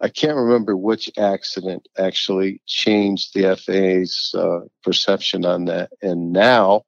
I 0.00 0.08
can't 0.08 0.36
remember 0.36 0.76
which 0.76 1.10
accident 1.18 1.86
actually 1.98 2.62
changed 2.66 3.34
the 3.34 3.54
FAA's 3.56 4.34
uh, 4.34 4.66
perception 4.82 5.44
on 5.44 5.66
that. 5.66 5.90
And 6.00 6.32
now, 6.32 6.84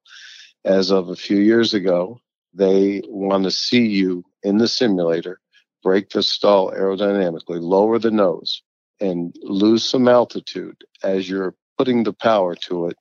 as 0.65 0.91
of 0.91 1.09
a 1.09 1.15
few 1.15 1.37
years 1.37 1.73
ago, 1.73 2.19
they 2.53 3.01
want 3.05 3.43
to 3.43 3.51
see 3.51 3.85
you 3.85 4.23
in 4.41 4.57
the 4.57 4.67
simulator 4.67 5.39
break 5.83 6.09
the 6.09 6.23
stall 6.23 6.71
aerodynamically, 6.71 7.61
lower 7.61 7.99
the 7.99 8.09
nose, 8.09 8.63
and 8.99 9.35
lose 9.43 9.83
some 9.83 10.07
altitude 10.07 10.77
as 11.03 11.29
you're 11.29 11.55
putting 11.77 12.03
the 12.03 12.13
power 12.13 12.55
to 12.55 12.87
it. 12.87 12.97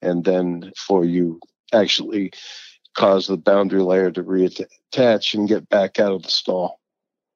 And 0.00 0.24
then 0.24 0.72
for 0.76 1.04
you 1.04 1.40
actually 1.72 2.32
cause 2.94 3.26
the 3.26 3.36
boundary 3.36 3.82
layer 3.82 4.10
to 4.12 4.22
reattach 4.22 5.34
and 5.34 5.48
get 5.48 5.68
back 5.68 5.98
out 5.98 6.12
of 6.12 6.22
the 6.22 6.30
stall. 6.30 6.79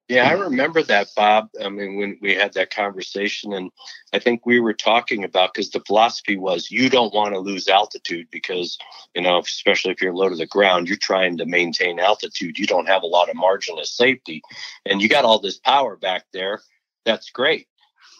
Yeah, 0.07 0.29
I 0.29 0.33
remember 0.33 0.83
that, 0.83 1.07
Bob. 1.15 1.49
I 1.59 1.67
mean, 1.69 1.97
when 1.97 2.19
we 2.21 2.35
had 2.35 2.53
that 2.53 2.69
conversation, 2.69 3.53
and 3.53 3.71
I 4.13 4.19
think 4.19 4.45
we 4.45 4.59
were 4.59 4.73
talking 4.73 5.23
about 5.23 5.53
because 5.53 5.71
the 5.71 5.79
philosophy 5.79 6.37
was 6.37 6.69
you 6.69 6.91
don't 6.91 7.13
want 7.13 7.33
to 7.33 7.39
lose 7.39 7.67
altitude 7.67 8.27
because, 8.29 8.77
you 9.15 9.23
know, 9.23 9.39
especially 9.39 9.93
if 9.93 10.01
you're 10.03 10.13
low 10.13 10.29
to 10.29 10.35
the 10.35 10.45
ground, 10.45 10.87
you're 10.87 10.97
trying 10.97 11.37
to 11.37 11.47
maintain 11.47 11.99
altitude. 11.99 12.59
You 12.59 12.67
don't 12.67 12.87
have 12.87 13.01
a 13.01 13.07
lot 13.07 13.29
of 13.29 13.35
margin 13.35 13.79
of 13.79 13.87
safety, 13.87 14.43
and 14.85 15.01
you 15.01 15.09
got 15.09 15.25
all 15.25 15.39
this 15.39 15.57
power 15.57 15.95
back 15.95 16.25
there. 16.31 16.61
That's 17.03 17.31
great. 17.31 17.67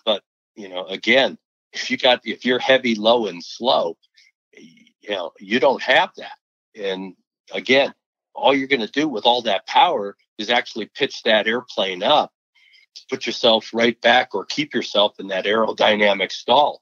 But, 0.06 0.24
you 0.56 0.70
know, 0.70 0.86
again, 0.86 1.38
if 1.72 1.92
you 1.92 1.98
got, 1.98 2.22
if 2.24 2.46
you're 2.46 2.58
heavy, 2.58 2.96
low, 2.96 3.28
and 3.28 3.44
slow, 3.44 3.96
you 4.58 5.12
know, 5.12 5.34
you 5.40 5.60
don't 5.60 5.84
have 5.84 6.10
that. 6.18 6.38
And 6.76 7.14
again, 7.54 7.94
all 8.34 8.56
you're 8.56 8.68
going 8.68 8.82
to 8.82 8.88
do 8.88 9.08
with 9.08 9.28
all 9.28 9.44
that 9.44 9.68
power 9.68 10.18
is 10.38 10.50
actually 10.50 10.90
pitch 10.94 11.24
that 11.24 11.48
airplane 11.48 12.04
up 12.04 12.32
to 12.96 13.02
put 13.10 13.26
yourself 13.26 13.70
right 13.74 14.00
back 14.02 14.34
or 14.34 14.46
keep 14.46 14.74
yourself 14.74 15.20
in 15.20 15.28
that 15.28 15.46
aerodynamic 15.46 16.32
stall. 16.32 16.82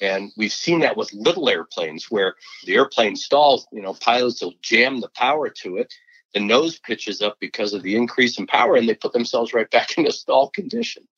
And 0.00 0.30
we've 0.36 0.52
seen 0.52 0.80
that 0.80 0.96
with 0.96 1.12
little 1.14 1.48
airplanes 1.48 2.10
where 2.10 2.34
the 2.64 2.74
airplane 2.74 3.16
stalls, 3.16 3.66
you 3.72 3.80
know, 3.80 3.94
pilots 3.94 4.42
will 4.42 4.54
jam 4.60 5.00
the 5.00 5.08
power 5.14 5.48
to 5.62 5.76
it. 5.78 5.92
The 6.34 6.40
nose 6.40 6.78
pitches 6.78 7.22
up 7.22 7.38
because 7.40 7.72
of 7.72 7.82
the 7.82 7.96
increase 7.96 8.38
in 8.38 8.46
power 8.46 8.76
and 8.76 8.86
they 8.86 8.94
put 8.94 9.14
themselves 9.14 9.54
right 9.54 9.70
back 9.70 9.96
in 9.96 10.06
a 10.06 10.12
stall 10.12 10.50
condition. 10.50 11.08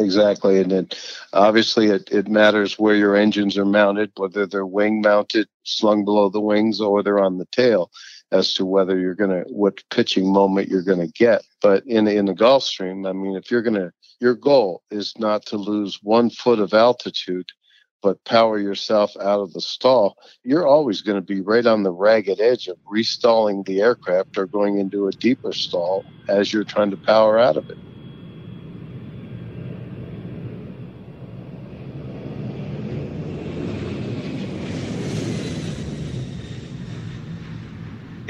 Exactly. 0.00 0.60
And 0.60 0.70
then 0.70 0.88
obviously, 1.32 1.86
it, 1.86 2.10
it 2.10 2.28
matters 2.28 2.78
where 2.78 2.96
your 2.96 3.14
engines 3.14 3.56
are 3.56 3.64
mounted, 3.64 4.10
whether 4.16 4.46
they're 4.46 4.66
wing 4.66 5.00
mounted, 5.00 5.46
slung 5.62 6.04
below 6.04 6.28
the 6.28 6.40
wings, 6.40 6.80
or 6.80 7.02
they're 7.02 7.22
on 7.22 7.38
the 7.38 7.46
tail, 7.52 7.90
as 8.34 8.52
to 8.52 8.66
whether 8.66 8.98
you're 8.98 9.14
going 9.14 9.30
to, 9.30 9.48
what 9.48 9.88
pitching 9.90 10.30
moment 10.30 10.68
you're 10.68 10.82
going 10.82 10.98
to 10.98 11.12
get. 11.12 11.42
But 11.62 11.86
in, 11.86 12.08
in 12.08 12.26
the 12.26 12.34
Gulfstream, 12.34 13.08
I 13.08 13.12
mean, 13.12 13.36
if 13.36 13.48
you're 13.48 13.62
going 13.62 13.74
to, 13.74 13.92
your 14.20 14.34
goal 14.34 14.82
is 14.90 15.14
not 15.18 15.46
to 15.46 15.56
lose 15.56 16.00
one 16.02 16.30
foot 16.30 16.58
of 16.58 16.74
altitude, 16.74 17.46
but 18.02 18.22
power 18.24 18.58
yourself 18.58 19.16
out 19.18 19.40
of 19.40 19.52
the 19.52 19.60
stall, 19.60 20.16
you're 20.42 20.66
always 20.66 21.00
going 21.00 21.16
to 21.16 21.22
be 21.22 21.40
right 21.40 21.64
on 21.64 21.84
the 21.84 21.92
ragged 21.92 22.40
edge 22.40 22.66
of 22.66 22.76
restalling 22.84 23.62
the 23.62 23.80
aircraft 23.80 24.36
or 24.36 24.46
going 24.46 24.78
into 24.78 25.06
a 25.06 25.12
deeper 25.12 25.52
stall 25.52 26.04
as 26.28 26.52
you're 26.52 26.64
trying 26.64 26.90
to 26.90 26.96
power 26.96 27.38
out 27.38 27.56
of 27.56 27.70
it. 27.70 27.78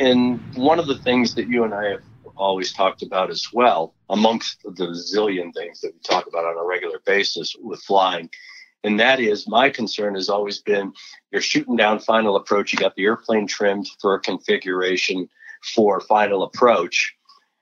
And 0.05 0.39
one 0.55 0.79
of 0.79 0.87
the 0.87 0.99
things 0.99 1.35
that 1.35 1.49
you 1.49 1.65
and 1.65 1.73
I 1.73 1.93
have 1.93 2.03
always 2.37 2.75
talked 2.75 3.01
about 3.01 3.31
as 3.31 3.49
well, 3.55 3.95
amongst 4.11 4.63
the 4.63 4.89
zillion 4.89 5.55
things 5.55 5.81
that 5.81 5.95
we 5.95 6.01
talk 6.01 6.27
about 6.27 6.45
on 6.45 6.59
a 6.59 6.65
regular 6.65 6.99
basis 7.07 7.57
with 7.59 7.81
flying, 7.81 8.29
and 8.83 9.01
that 9.01 9.19
is 9.19 9.49
my 9.49 9.71
concern 9.71 10.15
has 10.15 10.29
always 10.29 10.59
been 10.59 10.93
you're 11.33 11.41
shooting 11.41 11.77
down 11.77 12.01
final 12.01 12.37
approach, 12.37 12.71
you 12.71 12.79
got 12.79 12.95
the 12.97 13.05
airplane 13.05 13.47
trimmed 13.47 13.89
for 13.99 14.15
a 14.15 14.21
configuration 14.21 15.27
for 15.75 16.03
final 16.03 16.43
approach. 16.43 17.15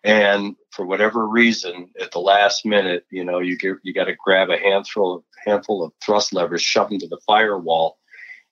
And 0.03 0.57
for 0.73 0.85
whatever 0.85 1.29
reason, 1.29 1.91
at 2.01 2.11
the 2.11 2.19
last 2.19 2.67
minute, 2.67 3.07
you 3.09 3.25
know, 3.25 3.39
you 3.39 3.57
get 3.57 3.77
you 3.85 3.95
got 3.95 4.07
to 4.07 4.17
grab 4.17 4.51
a 4.51 4.59
handful 4.59 5.15
of 5.15 5.23
handful 5.47 5.85
of 5.85 5.93
thrust 6.05 6.33
levers, 6.33 6.61
shove 6.61 6.91
them 6.91 6.99
to 6.99 7.07
the 7.07 7.21
firewall, 7.25 7.99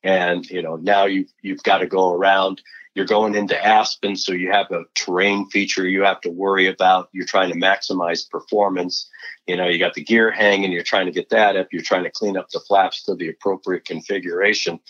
and 0.05 0.49
you 0.49 0.62
know 0.62 0.76
now 0.76 1.07
you 1.07 1.26
you've 1.43 1.64
got 1.64 1.78
to 1.78 1.88
go 1.88 2.12
around 2.12 2.62
you're 2.95 3.07
going 3.07 3.34
into 3.34 3.57
Aspen, 3.64 4.16
so 4.16 4.32
you 4.32 4.51
have 4.51 4.70
a 4.72 4.84
terrain 4.95 5.49
feature 5.49 5.88
you 5.88 6.03
have 6.03 6.20
to 6.22 6.30
worry 6.30 6.66
about. 6.66 7.09
You're 7.12 7.26
trying 7.26 7.53
to 7.53 7.59
maximize 7.59 8.28
performance. 8.28 9.09
You 9.47 9.57
know, 9.57 9.68
you 9.68 9.78
got 9.78 9.95
the 9.95 10.05
gear 10.05 10.30
hanging, 10.30 10.72
you're 10.72 10.82
trying 10.82 11.07
to 11.07 11.12
get 11.12 11.30
that 11.30 11.57
up, 11.57 11.68
you're 11.72 11.82
trying 11.82 12.05
to 12.05 12.11
clean 12.11 12.36
up 12.36 12.49
the 12.51 12.61
flaps 12.61 13.05
to 13.05 13.14
the 13.14 13.28
appropriate 13.28 13.84
configuration. 13.84 14.80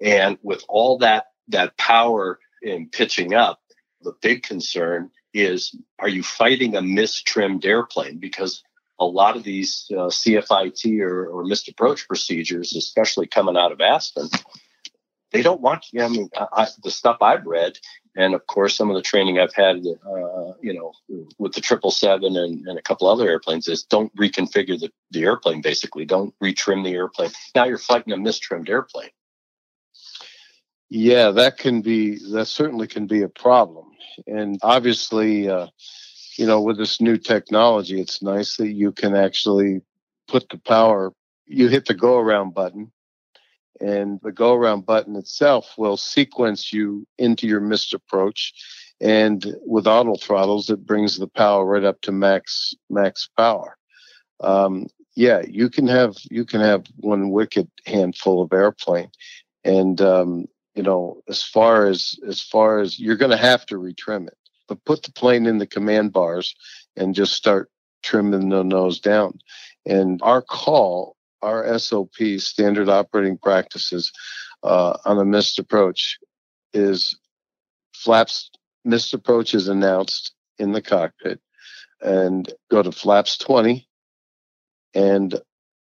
And 0.00 0.38
with 0.42 0.64
all 0.68 0.98
that 0.98 1.26
that 1.48 1.76
power 1.76 2.38
in 2.62 2.88
pitching 2.88 3.34
up, 3.34 3.60
the 4.02 4.14
big 4.22 4.44
concern 4.44 5.10
is 5.34 5.74
are 5.98 6.08
you 6.08 6.22
fighting 6.22 6.76
a 6.76 6.80
mistrimmed 6.80 7.64
airplane? 7.64 8.18
Because 8.18 8.62
a 9.00 9.04
lot 9.04 9.36
of 9.36 9.42
these 9.42 9.86
uh, 9.90 10.06
CFIT 10.06 11.00
or, 11.00 11.26
or 11.26 11.44
missed 11.44 11.68
approach 11.68 12.06
procedures, 12.06 12.76
especially 12.76 13.26
coming 13.26 13.56
out 13.56 13.72
of 13.72 13.80
Aspen, 13.80 14.28
they 15.32 15.42
don't 15.42 15.60
want 15.60 15.86
you. 15.92 16.02
I 16.02 16.08
mean, 16.08 16.28
I, 16.36 16.68
the 16.82 16.90
stuff 16.90 17.18
I've 17.20 17.46
read, 17.46 17.78
and 18.16 18.34
of 18.34 18.46
course, 18.46 18.76
some 18.76 18.90
of 18.90 18.96
the 18.96 19.02
training 19.02 19.38
I've 19.38 19.54
had, 19.54 19.76
uh, 19.78 20.52
you 20.60 20.74
know, 20.74 20.92
with 21.38 21.54
the 21.54 21.60
triple 21.60 21.90
seven 21.90 22.36
and, 22.36 22.66
and 22.66 22.78
a 22.78 22.82
couple 22.82 23.08
other 23.08 23.28
airplanes 23.28 23.68
is 23.68 23.84
don't 23.84 24.14
reconfigure 24.16 24.78
the, 24.78 24.90
the 25.10 25.24
airplane. 25.24 25.62
Basically, 25.62 26.04
don't 26.04 26.34
retrim 26.42 26.84
the 26.84 26.92
airplane. 26.92 27.30
Now 27.54 27.64
you're 27.64 27.78
fighting 27.78 28.12
a 28.12 28.16
mistrimmed 28.16 28.68
airplane. 28.68 29.10
Yeah, 30.90 31.30
that 31.30 31.56
can 31.56 31.80
be. 31.80 32.18
That 32.32 32.46
certainly 32.46 32.86
can 32.86 33.06
be 33.06 33.22
a 33.22 33.28
problem. 33.28 33.86
And 34.26 34.58
obviously, 34.62 35.48
uh, 35.48 35.68
you 36.36 36.46
know, 36.46 36.60
with 36.60 36.76
this 36.76 37.00
new 37.00 37.16
technology, 37.16 37.98
it's 37.98 38.22
nice 38.22 38.58
that 38.58 38.72
you 38.72 38.92
can 38.92 39.16
actually 39.16 39.80
put 40.28 40.50
the 40.50 40.58
power. 40.58 41.14
You 41.46 41.68
hit 41.68 41.86
the 41.86 41.94
go 41.94 42.18
around 42.18 42.52
button 42.52 42.92
and 43.82 44.20
the 44.22 44.32
go 44.32 44.54
around 44.54 44.86
button 44.86 45.16
itself 45.16 45.74
will 45.76 45.96
sequence 45.96 46.72
you 46.72 47.06
into 47.18 47.46
your 47.46 47.60
missed 47.60 47.92
approach. 47.92 48.54
And 49.00 49.56
with 49.66 49.88
auto 49.88 50.14
throttles, 50.14 50.70
it 50.70 50.86
brings 50.86 51.18
the 51.18 51.26
power 51.26 51.64
right 51.64 51.84
up 51.84 52.00
to 52.02 52.12
max 52.12 52.74
max 52.88 53.28
power. 53.36 53.76
Um, 54.40 54.86
yeah, 55.16 55.42
you 55.46 55.68
can 55.68 55.88
have 55.88 56.16
you 56.30 56.44
can 56.44 56.60
have 56.60 56.86
one 56.98 57.30
wicked 57.30 57.68
handful 57.84 58.42
of 58.42 58.52
airplane, 58.52 59.10
and 59.64 60.00
um, 60.00 60.46
you 60.74 60.82
know 60.82 61.20
as 61.28 61.42
far 61.42 61.86
as 61.86 62.14
as 62.26 62.40
far 62.40 62.78
as 62.78 63.00
you're 63.00 63.16
going 63.16 63.32
to 63.32 63.36
have 63.36 63.66
to 63.66 63.74
retrim 63.74 64.28
it, 64.28 64.38
but 64.68 64.84
put 64.84 65.02
the 65.02 65.12
plane 65.12 65.46
in 65.46 65.58
the 65.58 65.66
command 65.66 66.12
bars 66.12 66.54
and 66.96 67.14
just 67.14 67.34
start 67.34 67.70
trimming 68.02 68.48
the 68.48 68.62
nose 68.62 69.00
down. 69.00 69.38
And 69.84 70.20
our 70.22 70.42
call 70.42 71.16
our 71.42 71.78
SOP, 71.78 72.14
standard 72.38 72.88
operating 72.88 73.38
practices, 73.38 74.12
uh, 74.62 74.96
on 75.04 75.18
a 75.18 75.24
missed 75.24 75.58
approach 75.58 76.18
is 76.72 77.18
flaps 77.94 78.50
missed 78.84 79.14
approach 79.14 79.54
is 79.54 79.68
announced 79.68 80.32
in 80.58 80.72
the 80.72 80.82
cockpit. 80.82 81.40
And 82.00 82.52
go 82.70 82.82
to 82.82 82.90
flaps 82.90 83.38
20 83.38 83.86
and 84.94 85.40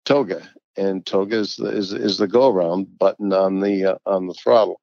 toga. 0.06 0.50
And 0.76 1.06
toga 1.06 1.38
is 1.38 1.56
the, 1.56 1.68
is, 1.68 1.94
is 1.94 2.18
the 2.18 2.28
go 2.28 2.50
around 2.50 2.98
button 2.98 3.34
on 3.34 3.60
the 3.60 3.94
uh, 3.94 3.98
on 4.06 4.28
the 4.28 4.34
throttle. 4.34 4.82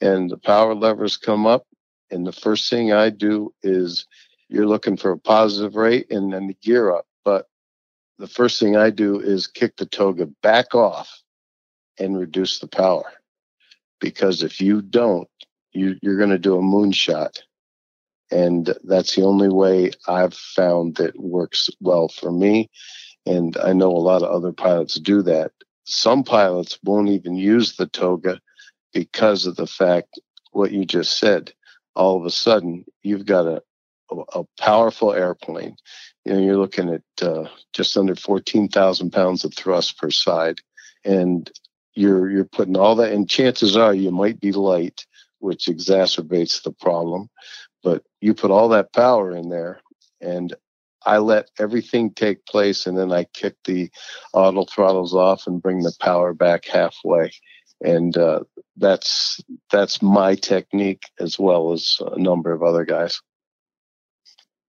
And 0.00 0.30
the 0.30 0.38
power 0.38 0.74
levers 0.74 1.16
come 1.16 1.46
up 1.46 1.66
and 2.12 2.26
the 2.26 2.32
first 2.32 2.68
thing 2.68 2.92
i 2.92 3.08
do 3.08 3.52
is 3.62 4.06
you're 4.48 4.66
looking 4.66 4.96
for 4.96 5.12
a 5.12 5.18
positive 5.18 5.76
rate 5.76 6.10
and 6.10 6.32
then 6.32 6.46
the 6.46 6.56
gear 6.62 6.92
up. 6.94 7.06
But 7.24 7.46
the 8.22 8.28
first 8.28 8.60
thing 8.60 8.76
I 8.76 8.90
do 8.90 9.18
is 9.18 9.48
kick 9.48 9.76
the 9.76 9.84
toga 9.84 10.26
back 10.44 10.76
off 10.76 11.10
and 11.98 12.16
reduce 12.16 12.60
the 12.60 12.68
power. 12.68 13.12
Because 14.00 14.44
if 14.44 14.60
you 14.60 14.80
don't, 14.80 15.28
you, 15.72 15.96
you're 16.02 16.18
going 16.18 16.30
to 16.30 16.38
do 16.38 16.56
a 16.56 16.62
moonshot. 16.62 17.40
And 18.30 18.72
that's 18.84 19.16
the 19.16 19.24
only 19.24 19.48
way 19.48 19.90
I've 20.06 20.34
found 20.34 20.94
that 20.96 21.18
works 21.18 21.68
well 21.80 22.06
for 22.06 22.30
me. 22.30 22.70
And 23.26 23.56
I 23.56 23.72
know 23.72 23.90
a 23.90 23.98
lot 23.98 24.22
of 24.22 24.30
other 24.30 24.52
pilots 24.52 25.00
do 25.00 25.22
that. 25.22 25.50
Some 25.82 26.22
pilots 26.22 26.78
won't 26.84 27.08
even 27.08 27.34
use 27.34 27.74
the 27.74 27.88
toga 27.88 28.40
because 28.94 29.46
of 29.46 29.56
the 29.56 29.66
fact 29.66 30.20
what 30.52 30.70
you 30.70 30.84
just 30.84 31.18
said. 31.18 31.52
All 31.96 32.20
of 32.20 32.24
a 32.24 32.30
sudden, 32.30 32.84
you've 33.02 33.26
got 33.26 33.48
a, 33.48 33.64
a 34.34 34.44
powerful 34.58 35.12
airplane 35.12 35.76
you 36.24 36.32
know, 36.32 36.40
you're 36.40 36.56
looking 36.56 36.88
at 36.88 37.26
uh, 37.26 37.48
just 37.72 37.96
under 37.96 38.14
14,000 38.14 39.10
pounds 39.10 39.44
of 39.44 39.54
thrust 39.54 39.98
per 39.98 40.10
side. 40.10 40.60
And 41.04 41.50
you're, 41.94 42.30
you're 42.30 42.44
putting 42.44 42.76
all 42.76 42.94
that, 42.96 43.12
and 43.12 43.28
chances 43.28 43.76
are 43.76 43.92
you 43.92 44.10
might 44.10 44.40
be 44.40 44.52
light, 44.52 45.04
which 45.40 45.66
exacerbates 45.66 46.62
the 46.62 46.72
problem. 46.72 47.28
But 47.82 48.04
you 48.20 48.34
put 48.34 48.52
all 48.52 48.68
that 48.70 48.92
power 48.92 49.34
in 49.34 49.48
there, 49.48 49.80
and 50.20 50.54
I 51.04 51.18
let 51.18 51.50
everything 51.58 52.12
take 52.12 52.46
place, 52.46 52.86
and 52.86 52.96
then 52.96 53.12
I 53.12 53.24
kick 53.24 53.56
the 53.64 53.90
auto 54.32 54.64
throttles 54.64 55.14
off 55.14 55.46
and 55.46 55.60
bring 55.60 55.80
the 55.80 55.94
power 56.00 56.32
back 56.32 56.64
halfway. 56.64 57.32
And 57.84 58.16
uh, 58.16 58.44
that's 58.76 59.40
that's 59.72 60.00
my 60.00 60.36
technique 60.36 61.02
as 61.18 61.36
well 61.36 61.72
as 61.72 61.98
a 62.00 62.18
number 62.18 62.52
of 62.52 62.62
other 62.62 62.84
guys. 62.84 63.20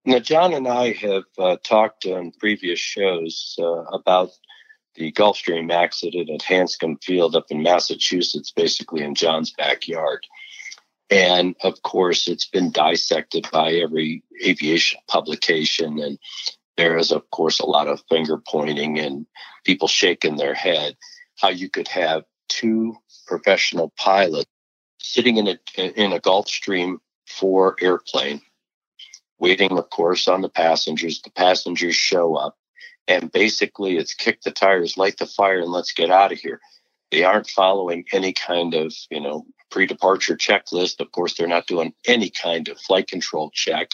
Now, 0.06 0.20
John 0.20 0.54
and 0.54 0.68
I 0.68 0.92
have 0.94 1.24
uh, 1.38 1.58
talked 1.64 2.06
on 2.06 2.34
previous 2.38 2.80
shows 2.80 3.56
uh, 3.58 3.84
about 3.84 4.32
the 4.96 5.12
Gulfstream 5.14 5.72
accident 5.72 6.30
at 6.30 6.42
Hanscom 6.42 7.02
Field 7.02 7.36
up 7.36 7.46
in 7.50 7.64
Massachusetts, 7.64 8.52
basically 8.52 9.02
in 9.02 9.16
John's 9.16 9.52
backyard. 9.52 10.28
And 11.10 11.56
of 11.64 11.82
course, 11.84 12.28
it's 12.28 12.48
been 12.48 12.72
dissected 12.72 13.48
by 13.52 13.74
every 13.74 14.24
aviation 14.44 15.00
publication. 15.08 16.00
And 16.00 16.20
there 16.76 16.98
is, 16.98 17.12
of 17.12 17.30
course, 17.32 17.60
a 17.60 17.66
lot 17.66 17.88
of 17.88 18.04
finger 18.10 18.38
pointing 18.38 19.00
and 19.00 19.26
people 19.64 19.88
shaking 19.88 20.36
their 20.36 20.54
head 20.54 20.98
how 21.40 21.50
you 21.50 21.70
could 21.70 21.88
have 21.88 22.24
two 22.50 22.96
professional 23.26 23.94
pilots 23.98 24.50
sitting 25.00 25.38
in 25.38 25.48
a, 25.48 25.58
in 25.78 26.12
a 26.12 26.20
Gulfstream 26.20 26.98
4 27.28 27.78
airplane 27.82 28.42
waiting, 29.44 29.74
of 29.78 29.88
course, 29.90 30.24
on 30.34 30.42
the 30.42 30.50
passengers. 30.66 31.22
The 31.22 31.32
passengers 31.32 31.96
show 31.96 32.28
up, 32.46 32.56
and 33.08 33.32
basically 33.32 33.98
it's 33.98 34.14
kick 34.24 34.38
the 34.42 34.52
tires, 34.52 34.98
light 34.98 35.18
the 35.18 35.26
fire, 35.28 35.60
and 35.60 35.72
let's 35.78 35.94
get 35.94 36.10
out 36.10 36.32
of 36.34 36.40
here. 36.40 36.60
They 37.12 37.24
aren't 37.26 37.50
following 37.50 38.06
any 38.14 38.34
kind 38.34 38.74
of, 38.74 38.94
you 39.12 39.22
know, 39.22 39.46
pre-departure 39.70 40.38
checklist. 40.38 41.02
Of 41.02 41.12
course, 41.12 41.34
they're 41.36 41.56
not 41.58 41.68
doing 41.68 41.94
any 42.08 42.30
kind 42.30 42.70
of 42.70 42.80
flight 42.80 43.08
control 43.08 43.52
check. 43.54 43.88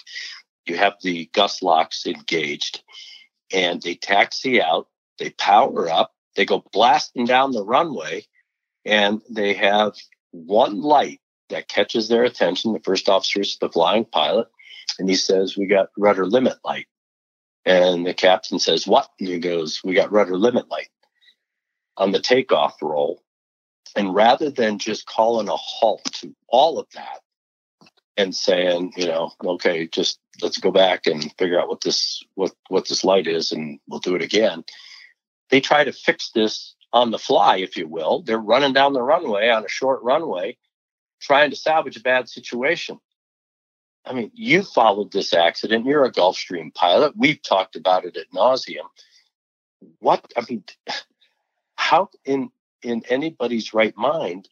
You 0.67 0.77
have 0.77 0.95
the 1.01 1.29
gust 1.33 1.63
locks 1.63 2.05
engaged. 2.05 2.75
and 3.51 3.81
they 3.81 3.95
taxi 3.95 4.61
out, 4.61 4.87
they 5.17 5.31
power 5.31 5.89
up, 5.89 6.13
they 6.35 6.45
go 6.45 6.63
blasting 6.71 7.25
down 7.25 7.51
the 7.51 7.65
runway, 7.65 8.25
and 8.85 9.21
they 9.29 9.53
have 9.53 9.95
one 10.31 10.81
light 10.81 11.19
that 11.49 11.67
catches 11.67 12.07
their 12.07 12.23
attention. 12.23 12.73
The 12.73 12.79
first 12.79 13.09
officer 13.09 13.41
is 13.41 13.57
the 13.59 13.69
flying 13.69 14.05
pilot, 14.05 14.47
and 14.97 15.09
he 15.09 15.15
says, 15.15 15.57
We 15.57 15.67
got 15.67 15.89
rudder 15.97 16.25
limit 16.25 16.57
light. 16.63 16.87
And 17.65 18.05
the 18.05 18.13
captain 18.13 18.59
says, 18.59 18.87
What? 18.87 19.09
And 19.19 19.29
he 19.29 19.39
goes, 19.39 19.81
We 19.83 19.93
got 19.93 20.11
rudder 20.11 20.37
limit 20.37 20.69
light 20.69 20.89
on 21.97 22.11
the 22.11 22.19
takeoff 22.19 22.81
roll. 22.81 23.21
And 23.95 24.13
rather 24.13 24.49
than 24.49 24.79
just 24.79 25.05
calling 25.05 25.49
a 25.49 25.55
halt 25.55 26.03
to 26.15 26.35
all 26.47 26.79
of 26.79 26.87
that 26.93 27.19
and 28.17 28.35
saying, 28.35 28.93
you 28.97 29.07
know, 29.07 29.31
okay, 29.43 29.87
just 29.87 30.19
let's 30.41 30.57
go 30.57 30.71
back 30.71 31.07
and 31.07 31.33
figure 31.37 31.59
out 31.59 31.69
what 31.69 31.81
this 31.81 32.21
what 32.35 32.51
what 32.67 32.87
this 32.87 33.03
light 33.03 33.27
is 33.27 33.51
and 33.51 33.79
we'll 33.87 33.99
do 33.99 34.15
it 34.15 34.21
again. 34.21 34.63
They 35.49 35.61
try 35.61 35.83
to 35.83 35.91
fix 35.91 36.31
this 36.31 36.75
on 36.93 37.11
the 37.11 37.19
fly, 37.19 37.57
if 37.57 37.77
you 37.77 37.87
will. 37.87 38.21
They're 38.21 38.37
running 38.37 38.73
down 38.73 38.93
the 38.93 39.01
runway 39.01 39.49
on 39.49 39.65
a 39.65 39.69
short 39.69 40.01
runway, 40.03 40.57
trying 41.21 41.49
to 41.51 41.55
salvage 41.55 41.97
a 41.97 42.01
bad 42.01 42.29
situation. 42.29 42.99
I 44.05 44.13
mean, 44.13 44.31
you 44.33 44.63
followed 44.63 45.11
this 45.11 45.33
accident. 45.33 45.85
You're 45.85 46.05
a 46.05 46.11
Gulfstream 46.11 46.73
pilot. 46.73 47.13
We've 47.17 47.41
talked 47.41 47.75
about 47.75 48.05
it 48.05 48.17
at 48.17 48.31
nauseum. 48.33 48.87
What 49.99 50.31
I 50.35 50.45
mean, 50.49 50.63
how 51.75 52.09
in 52.25 52.49
in 52.81 53.03
anybody's 53.09 53.73
right 53.73 53.95
mind, 53.97 54.47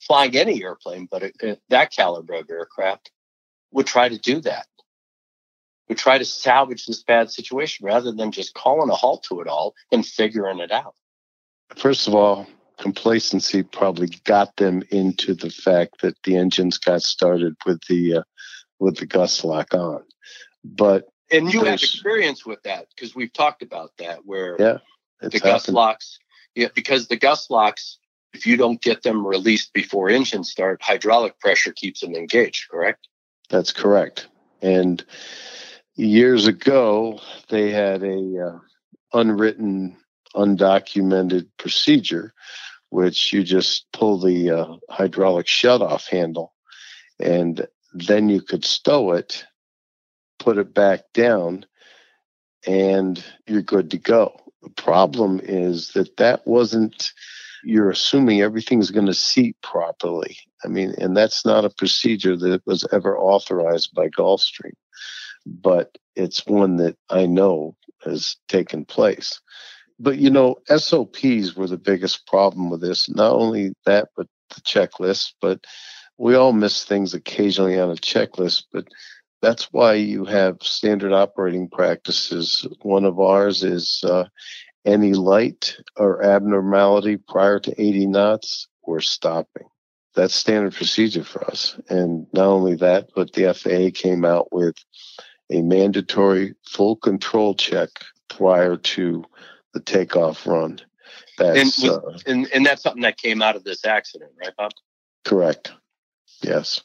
flying 0.00 0.36
any 0.36 0.62
airplane, 0.62 1.08
but 1.10 1.32
that 1.68 1.92
caliber 1.92 2.34
of 2.34 2.50
aircraft, 2.50 3.10
would 3.72 3.86
try 3.86 4.08
to 4.08 4.18
do 4.18 4.40
that? 4.42 4.66
Would 5.88 5.98
try 5.98 6.18
to 6.18 6.24
salvage 6.24 6.86
this 6.86 7.02
bad 7.02 7.30
situation 7.30 7.86
rather 7.86 8.12
than 8.12 8.30
just 8.30 8.54
calling 8.54 8.90
a 8.90 8.94
halt 8.94 9.24
to 9.24 9.40
it 9.40 9.48
all 9.48 9.74
and 9.90 10.06
figuring 10.06 10.60
it 10.60 10.70
out. 10.70 10.94
First 11.76 12.08
of 12.08 12.14
all, 12.14 12.46
complacency 12.78 13.62
probably 13.62 14.08
got 14.24 14.56
them 14.56 14.82
into 14.90 15.34
the 15.34 15.50
fact 15.50 16.00
that 16.02 16.16
the 16.24 16.36
engines 16.36 16.78
got 16.78 17.02
started 17.02 17.56
with 17.66 17.80
the 17.88 18.18
uh, 18.18 18.22
with 18.78 18.96
the 18.96 19.06
gust 19.06 19.44
lock 19.44 19.74
on. 19.74 20.02
But 20.64 21.04
and 21.30 21.52
you 21.52 21.64
have 21.64 21.74
experience 21.74 22.46
with 22.46 22.62
that 22.62 22.86
because 22.94 23.14
we've 23.14 23.32
talked 23.32 23.62
about 23.62 23.92
that 23.98 24.20
where 24.24 24.56
yeah, 24.58 24.78
the 25.20 25.26
happened. 25.26 25.42
gust 25.42 25.68
locks 25.68 26.18
yeah 26.54 26.68
because 26.74 27.08
the 27.08 27.16
gust 27.16 27.50
locks 27.50 27.98
if 28.32 28.46
you 28.46 28.56
don't 28.56 28.82
get 28.82 29.02
them 29.02 29.26
released 29.26 29.72
before 29.72 30.08
engine 30.08 30.44
start 30.44 30.80
hydraulic 30.82 31.38
pressure 31.38 31.72
keeps 31.72 32.00
them 32.00 32.14
engaged 32.14 32.68
correct 32.70 33.08
that's 33.48 33.72
correct 33.72 34.28
and 34.62 35.04
years 35.94 36.46
ago 36.46 37.20
they 37.48 37.70
had 37.70 38.02
a 38.02 38.48
uh, 38.48 38.58
unwritten 39.18 39.96
undocumented 40.34 41.46
procedure 41.58 42.32
which 42.90 43.32
you 43.32 43.42
just 43.42 43.86
pull 43.92 44.18
the 44.18 44.50
uh, 44.50 44.76
hydraulic 44.90 45.46
shutoff 45.46 46.08
handle 46.08 46.54
and 47.20 47.66
then 48.06 48.28
you 48.28 48.40
could 48.40 48.64
stow 48.64 49.12
it, 49.12 49.44
put 50.38 50.58
it 50.58 50.74
back 50.74 51.04
down, 51.14 51.66
and 52.66 53.22
you're 53.46 53.62
good 53.62 53.90
to 53.90 53.98
go. 53.98 54.40
The 54.62 54.70
problem 54.70 55.40
is 55.42 55.92
that 55.92 56.16
that 56.16 56.46
wasn't, 56.46 57.12
you're 57.64 57.90
assuming 57.90 58.40
everything's 58.40 58.90
going 58.90 59.06
to 59.06 59.14
seat 59.14 59.56
properly. 59.62 60.36
I 60.64 60.68
mean, 60.68 60.94
and 60.98 61.16
that's 61.16 61.44
not 61.44 61.64
a 61.64 61.70
procedure 61.70 62.36
that 62.36 62.66
was 62.66 62.86
ever 62.92 63.16
authorized 63.16 63.94
by 63.94 64.08
Gulfstream, 64.08 64.74
but 65.46 65.96
it's 66.16 66.46
one 66.46 66.76
that 66.76 66.96
I 67.10 67.26
know 67.26 67.76
has 68.04 68.36
taken 68.48 68.84
place. 68.84 69.40
But 70.00 70.18
you 70.18 70.30
know, 70.30 70.56
SOPs 70.66 71.56
were 71.56 71.66
the 71.66 71.78
biggest 71.78 72.26
problem 72.26 72.70
with 72.70 72.80
this. 72.80 73.08
Not 73.08 73.32
only 73.32 73.72
that, 73.84 74.08
but 74.16 74.26
the 74.54 74.60
checklist, 74.60 75.32
but 75.40 75.64
we 76.18 76.34
all 76.34 76.52
miss 76.52 76.84
things 76.84 77.14
occasionally 77.14 77.78
on 77.78 77.90
a 77.90 77.94
checklist, 77.94 78.64
but 78.72 78.86
that's 79.40 79.72
why 79.72 79.94
you 79.94 80.24
have 80.24 80.56
standard 80.62 81.12
operating 81.12 81.68
practices. 81.68 82.66
One 82.82 83.04
of 83.04 83.20
ours 83.20 83.62
is 83.62 84.02
uh, 84.04 84.24
any 84.84 85.12
light 85.12 85.76
or 85.96 86.22
abnormality 86.22 87.16
prior 87.16 87.60
to 87.60 87.80
80 87.80 88.06
knots, 88.06 88.68
we're 88.84 89.00
stopping. 89.00 89.68
That's 90.14 90.34
standard 90.34 90.74
procedure 90.74 91.22
for 91.22 91.44
us. 91.48 91.78
And 91.88 92.26
not 92.32 92.46
only 92.46 92.74
that, 92.76 93.10
but 93.14 93.32
the 93.32 93.54
FAA 93.54 93.90
came 93.94 94.24
out 94.24 94.52
with 94.52 94.74
a 95.50 95.62
mandatory 95.62 96.54
full 96.66 96.96
control 96.96 97.54
check 97.54 97.90
prior 98.28 98.76
to 98.76 99.24
the 99.72 99.80
takeoff 99.80 100.46
run. 100.46 100.80
That's, 101.38 101.82
and, 101.82 101.90
uh, 101.90 102.00
and, 102.26 102.48
and 102.52 102.66
that's 102.66 102.82
something 102.82 103.02
that 103.02 103.18
came 103.18 103.42
out 103.42 103.54
of 103.54 103.62
this 103.62 103.84
accident, 103.84 104.32
right, 104.40 104.56
Bob? 104.56 104.72
Correct. 105.24 105.72
Yes. 106.42 106.82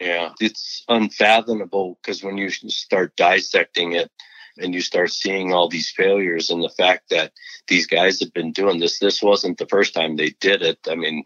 Yeah, 0.00 0.30
it's 0.40 0.84
unfathomable 0.88 1.98
because 2.02 2.24
when 2.24 2.36
you 2.36 2.50
start 2.50 3.14
dissecting 3.16 3.92
it 3.92 4.10
and 4.58 4.74
you 4.74 4.80
start 4.80 5.12
seeing 5.12 5.52
all 5.52 5.68
these 5.68 5.90
failures 5.90 6.50
and 6.50 6.62
the 6.62 6.68
fact 6.70 7.10
that 7.10 7.32
these 7.68 7.86
guys 7.86 8.18
have 8.20 8.32
been 8.32 8.52
doing 8.52 8.80
this, 8.80 8.98
this 8.98 9.22
wasn't 9.22 9.58
the 9.58 9.66
first 9.66 9.94
time 9.94 10.16
they 10.16 10.30
did 10.40 10.62
it. 10.62 10.78
I 10.88 10.96
mean, 10.96 11.24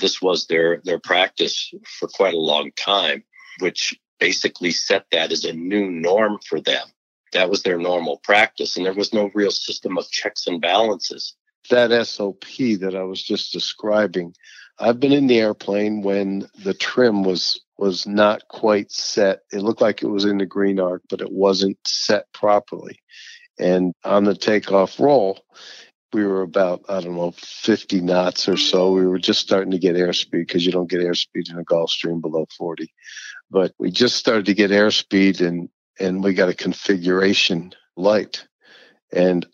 this 0.00 0.20
was 0.20 0.46
their 0.46 0.82
their 0.84 0.98
practice 0.98 1.72
for 1.86 2.08
quite 2.08 2.34
a 2.34 2.38
long 2.38 2.70
time, 2.76 3.24
which 3.60 3.98
basically 4.20 4.72
set 4.72 5.06
that 5.10 5.32
as 5.32 5.44
a 5.44 5.52
new 5.52 5.90
norm 5.90 6.38
for 6.46 6.60
them. 6.60 6.86
That 7.32 7.50
was 7.50 7.62
their 7.62 7.78
normal 7.78 8.18
practice, 8.18 8.76
and 8.76 8.86
there 8.86 8.94
was 8.94 9.12
no 9.12 9.30
real 9.34 9.50
system 9.50 9.98
of 9.98 10.10
checks 10.10 10.46
and 10.46 10.60
balances. 10.60 11.34
That 11.70 12.06
SOP 12.06 12.44
that 12.80 12.94
I 12.94 13.02
was 13.02 13.22
just 13.22 13.52
describing 13.52 14.34
I've 14.80 15.00
been 15.00 15.12
in 15.12 15.26
the 15.26 15.40
airplane 15.40 16.02
when 16.02 16.46
the 16.62 16.74
trim 16.74 17.24
was 17.24 17.60
was 17.78 18.06
not 18.06 18.46
quite 18.48 18.90
set. 18.90 19.40
It 19.52 19.62
looked 19.62 19.80
like 19.80 20.02
it 20.02 20.08
was 20.08 20.24
in 20.24 20.38
the 20.38 20.46
green 20.46 20.80
arc, 20.80 21.02
but 21.08 21.20
it 21.20 21.32
wasn't 21.32 21.78
set 21.86 22.24
properly. 22.32 22.98
And 23.58 23.92
on 24.04 24.24
the 24.24 24.34
takeoff 24.34 24.98
roll, 24.98 25.40
we 26.12 26.24
were 26.24 26.42
about 26.42 26.84
I 26.88 27.00
don't 27.00 27.16
know 27.16 27.32
50 27.32 28.00
knots 28.00 28.48
or 28.48 28.56
so. 28.56 28.92
We 28.92 29.06
were 29.06 29.18
just 29.18 29.40
starting 29.40 29.72
to 29.72 29.78
get 29.78 29.96
airspeed 29.96 30.30
because 30.32 30.64
you 30.64 30.72
don't 30.72 30.90
get 30.90 31.00
airspeed 31.00 31.50
in 31.50 31.58
a 31.58 31.64
Gulfstream 31.64 32.20
below 32.20 32.46
40. 32.56 32.92
But 33.50 33.72
we 33.78 33.90
just 33.90 34.16
started 34.16 34.46
to 34.46 34.54
get 34.54 34.70
airspeed 34.70 35.40
and 35.40 35.68
and 36.00 36.22
we 36.22 36.34
got 36.34 36.48
a 36.48 36.54
configuration 36.54 37.72
light, 37.96 38.46
and 39.12 39.44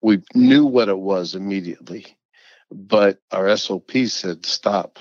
we 0.00 0.22
knew 0.32 0.64
what 0.64 0.88
it 0.88 0.98
was 0.98 1.34
immediately 1.34 2.17
but 2.70 3.18
our 3.32 3.56
SOP 3.56 3.90
said 4.06 4.44
stop, 4.44 4.98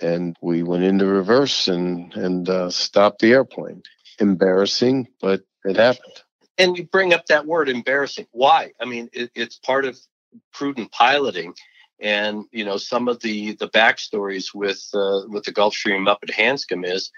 and 0.00 0.36
we 0.40 0.62
went 0.62 0.84
into 0.84 1.06
reverse 1.06 1.68
and 1.68 2.12
and 2.14 2.48
uh, 2.48 2.70
stopped 2.70 3.20
the 3.20 3.32
airplane. 3.32 3.82
Embarrassing, 4.18 5.08
but 5.20 5.42
it 5.64 5.76
happened. 5.76 6.22
And 6.58 6.76
you 6.76 6.84
bring 6.84 7.12
up 7.12 7.26
that 7.26 7.46
word 7.46 7.68
embarrassing. 7.68 8.26
Why? 8.32 8.72
I 8.80 8.86
mean, 8.86 9.10
it, 9.12 9.30
it's 9.34 9.58
part 9.58 9.84
of 9.84 9.98
prudent 10.52 10.90
piloting, 10.90 11.54
and 12.00 12.44
you 12.50 12.64
know 12.64 12.76
some 12.76 13.08
of 13.08 13.20
the 13.20 13.52
the 13.52 13.68
backstories 13.68 14.54
with 14.54 14.82
uh, 14.94 15.22
with 15.28 15.44
the 15.44 15.52
Gulfstream 15.52 16.08
up 16.08 16.20
at 16.22 16.30
Hanscom 16.30 16.86
is 16.86 17.10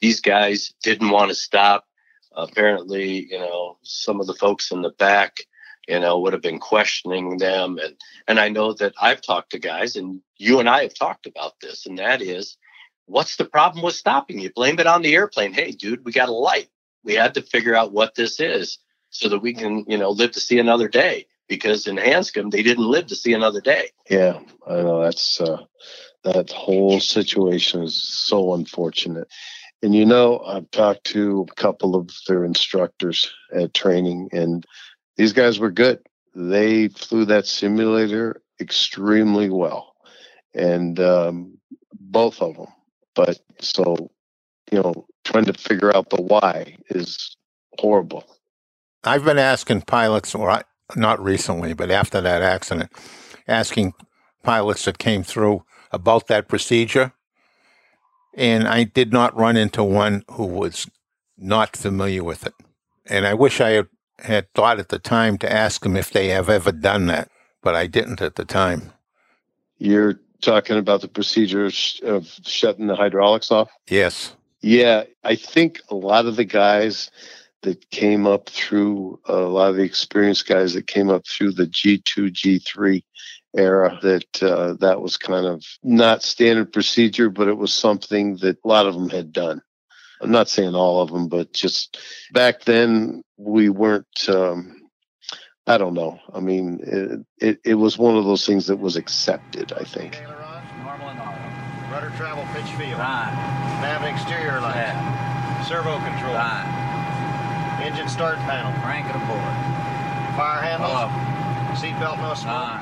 these 0.00 0.20
guys 0.20 0.74
didn't 0.82 1.10
want 1.10 1.30
to 1.30 1.34
stop. 1.34 1.84
Apparently, 2.32 3.26
you 3.30 3.38
know, 3.38 3.78
some 3.82 4.20
of 4.20 4.26
the 4.26 4.34
folks 4.34 4.70
in 4.70 4.82
the 4.82 4.90
back 4.90 5.38
you 5.86 6.00
know, 6.00 6.18
would 6.20 6.32
have 6.32 6.42
been 6.42 6.58
questioning 6.58 7.38
them. 7.38 7.78
And, 7.82 7.96
and 8.28 8.40
I 8.40 8.48
know 8.48 8.72
that 8.74 8.94
I've 9.00 9.22
talked 9.22 9.50
to 9.52 9.58
guys 9.58 9.96
and 9.96 10.20
you 10.36 10.60
and 10.60 10.68
I 10.68 10.82
have 10.82 10.94
talked 10.94 11.26
about 11.26 11.60
this, 11.60 11.86
and 11.86 11.98
that 11.98 12.22
is 12.22 12.56
what's 13.06 13.36
the 13.36 13.44
problem 13.44 13.84
with 13.84 13.94
stopping? 13.94 14.38
You 14.38 14.52
blame 14.52 14.78
it 14.78 14.86
on 14.86 15.02
the 15.02 15.14
airplane. 15.14 15.52
Hey, 15.52 15.70
dude, 15.70 16.04
we 16.04 16.12
got 16.12 16.28
a 16.28 16.32
light. 16.32 16.68
We 17.04 17.14
had 17.14 17.34
to 17.34 17.42
figure 17.42 17.74
out 17.74 17.92
what 17.92 18.14
this 18.14 18.40
is 18.40 18.78
so 19.10 19.28
that 19.28 19.38
we 19.38 19.54
can, 19.54 19.84
you 19.86 19.96
know, 19.96 20.10
live 20.10 20.32
to 20.32 20.40
see 20.40 20.58
another 20.58 20.88
day. 20.88 21.26
Because 21.48 21.86
in 21.86 21.94
Hanscom, 21.94 22.50
they 22.50 22.64
didn't 22.64 22.90
live 22.90 23.06
to 23.06 23.14
see 23.14 23.32
another 23.32 23.60
day. 23.60 23.90
Yeah, 24.10 24.40
I 24.66 24.82
know 24.82 25.02
that's 25.02 25.40
uh, 25.40 25.62
that 26.24 26.50
whole 26.50 26.98
situation 26.98 27.84
is 27.84 27.96
so 27.96 28.54
unfortunate. 28.54 29.28
And 29.80 29.94
you 29.94 30.04
know, 30.04 30.40
I've 30.40 30.68
talked 30.72 31.04
to 31.04 31.46
a 31.48 31.54
couple 31.54 31.94
of 31.94 32.10
their 32.26 32.44
instructors 32.44 33.32
at 33.54 33.74
training, 33.74 34.30
and 34.32 34.66
these 35.16 35.32
guys 35.32 35.58
were 35.58 35.70
good. 35.70 36.00
They 36.34 36.88
flew 36.88 37.24
that 37.26 37.46
simulator 37.46 38.42
extremely 38.60 39.50
well, 39.50 39.94
and 40.54 40.98
um, 41.00 41.58
both 41.92 42.40
of 42.42 42.56
them. 42.56 42.66
But 43.14 43.40
so, 43.60 44.10
you 44.70 44.82
know, 44.82 45.06
trying 45.24 45.46
to 45.46 45.54
figure 45.54 45.94
out 45.96 46.10
the 46.10 46.20
why 46.20 46.76
is 46.90 47.36
horrible. 47.78 48.24
I've 49.04 49.24
been 49.24 49.38
asking 49.38 49.82
pilots, 49.82 50.34
or 50.34 50.62
not 50.94 51.22
recently, 51.22 51.72
but 51.72 51.90
after 51.90 52.20
that 52.20 52.42
accident, 52.42 52.90
asking 53.48 53.94
pilots 54.42 54.84
that 54.84 54.98
came 54.98 55.22
through 55.22 55.64
about 55.92 56.26
that 56.26 56.48
procedure. 56.48 57.12
And 58.34 58.68
I 58.68 58.84
did 58.84 59.12
not 59.12 59.36
run 59.36 59.56
into 59.56 59.82
one 59.82 60.22
who 60.32 60.44
was 60.44 60.90
not 61.38 61.76
familiar 61.76 62.22
with 62.22 62.46
it. 62.46 62.54
And 63.06 63.26
I 63.26 63.32
wish 63.32 63.60
I 63.60 63.70
had 63.70 63.88
had 64.20 64.52
thought 64.54 64.78
at 64.78 64.88
the 64.88 64.98
time 64.98 65.38
to 65.38 65.52
ask 65.52 65.82
them 65.82 65.96
if 65.96 66.10
they 66.10 66.28
have 66.28 66.48
ever 66.48 66.72
done 66.72 67.06
that, 67.06 67.30
but 67.62 67.74
I 67.74 67.86
didn't 67.86 68.22
at 68.22 68.36
the 68.36 68.44
time. 68.44 68.92
You're 69.78 70.20
talking 70.40 70.78
about 70.78 71.00
the 71.00 71.08
procedure 71.08 71.70
of 72.02 72.26
shutting 72.44 72.86
the 72.86 72.96
hydraulics 72.96 73.50
off? 73.50 73.70
Yes. 73.88 74.34
Yeah, 74.60 75.04
I 75.24 75.36
think 75.36 75.80
a 75.90 75.94
lot 75.94 76.26
of 76.26 76.36
the 76.36 76.44
guys 76.44 77.10
that 77.62 77.90
came 77.90 78.26
up 78.26 78.48
through 78.48 79.20
a 79.26 79.36
lot 79.36 79.70
of 79.70 79.76
the 79.76 79.82
experienced 79.82 80.46
guys 80.46 80.74
that 80.74 80.86
came 80.86 81.10
up 81.10 81.26
through 81.26 81.52
the 81.52 81.66
G2, 81.66 82.30
G3 82.30 83.02
era 83.56 83.98
that 84.02 84.42
uh, 84.42 84.74
that 84.80 85.00
was 85.00 85.16
kind 85.16 85.46
of 85.46 85.64
not 85.82 86.22
standard 86.22 86.72
procedure, 86.72 87.30
but 87.30 87.48
it 87.48 87.56
was 87.56 87.72
something 87.72 88.36
that 88.38 88.58
a 88.64 88.68
lot 88.68 88.86
of 88.86 88.94
them 88.94 89.08
had 89.08 89.32
done. 89.32 89.62
I'm 90.20 90.30
not 90.30 90.48
saying 90.48 90.74
all 90.74 91.00
of 91.02 91.10
them, 91.10 91.28
but 91.28 91.52
just 91.52 91.98
back 92.32 92.64
then 92.64 93.22
we 93.36 93.68
weren't. 93.68 94.28
Um, 94.28 94.82
I 95.66 95.78
don't 95.78 95.94
know. 95.94 96.20
I 96.32 96.40
mean, 96.40 96.80
it, 96.82 97.20
it, 97.38 97.60
it 97.64 97.74
was 97.74 97.98
one 97.98 98.16
of 98.16 98.24
those 98.24 98.46
things 98.46 98.68
that 98.68 98.76
was 98.76 98.96
accepted. 98.96 99.72
I 99.72 99.84
think. 99.84 100.22
Rudder 101.90 102.12
travel 102.16 102.44
pitch 102.52 102.70
field. 102.76 102.98
Fine. 102.98 103.34
Nav 103.80 104.02
exterior 104.04 104.60
lights. 104.60 104.76
Yeah. 104.76 105.64
Servo 105.64 105.98
control. 105.98 106.34
Fine. 106.34 107.82
Engine 107.82 108.08
start 108.08 108.36
panel. 108.38 108.72
Crank 108.82 109.06
it 109.06 109.16
aboard. 109.16 109.40
Fire 110.36 110.62
handles. 110.62 110.92
Up. 110.92 111.10
Seatbelt 111.76 112.18
no 112.20 112.34
smoke. 112.34 112.80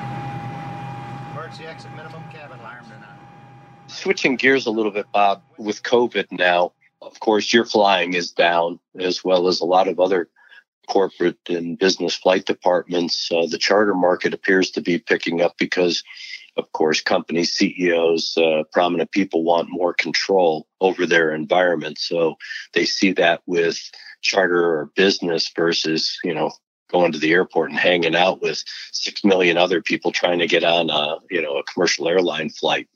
Emergency 1.33 1.65
exit 1.65 1.91
minimum 1.95 2.23
cabin 2.31 2.59
alarm. 2.59 2.85
Switching 3.87 4.35
gears 4.35 4.65
a 4.65 4.71
little 4.71 4.91
bit, 4.91 5.05
Bob, 5.13 5.43
with 5.57 5.83
COVID 5.83 6.31
now, 6.31 6.71
of 7.05 7.19
course, 7.19 7.53
your 7.53 7.65
flying 7.65 8.13
is 8.13 8.31
down 8.31 8.79
as 8.99 9.23
well 9.23 9.47
as 9.47 9.59
a 9.59 9.65
lot 9.65 9.87
of 9.87 9.99
other 9.99 10.29
corporate 10.87 11.39
and 11.49 11.77
business 11.77 12.15
flight 12.15 12.45
departments. 12.45 13.29
Uh, 13.31 13.45
the 13.47 13.57
charter 13.57 13.93
market 13.93 14.33
appears 14.33 14.71
to 14.71 14.81
be 14.81 14.97
picking 14.99 15.41
up 15.41 15.55
because, 15.57 16.03
of 16.57 16.71
course, 16.71 17.01
companies, 17.01 17.53
CEOs, 17.53 18.37
uh, 18.37 18.63
prominent 18.71 19.11
people 19.11 19.43
want 19.43 19.69
more 19.69 19.93
control 19.93 20.67
over 20.81 21.05
their 21.05 21.33
environment. 21.33 21.97
So 21.97 22.35
they 22.73 22.85
see 22.85 23.11
that 23.13 23.41
with 23.45 23.79
charter 24.21 24.79
or 24.79 24.91
business 24.95 25.51
versus, 25.55 26.17
you 26.23 26.33
know, 26.33 26.51
going 26.91 27.11
to 27.11 27.19
the 27.19 27.33
airport 27.33 27.71
and 27.71 27.79
hanging 27.79 28.15
out 28.15 28.41
with 28.41 28.63
six 28.91 29.23
million 29.23 29.57
other 29.57 29.81
people 29.81 30.11
trying 30.11 30.39
to 30.39 30.47
get 30.47 30.63
on 30.63 30.89
a, 30.89 31.17
you 31.29 31.41
know, 31.41 31.57
a 31.57 31.63
commercial 31.63 32.07
airline 32.07 32.49
flight 32.49 32.87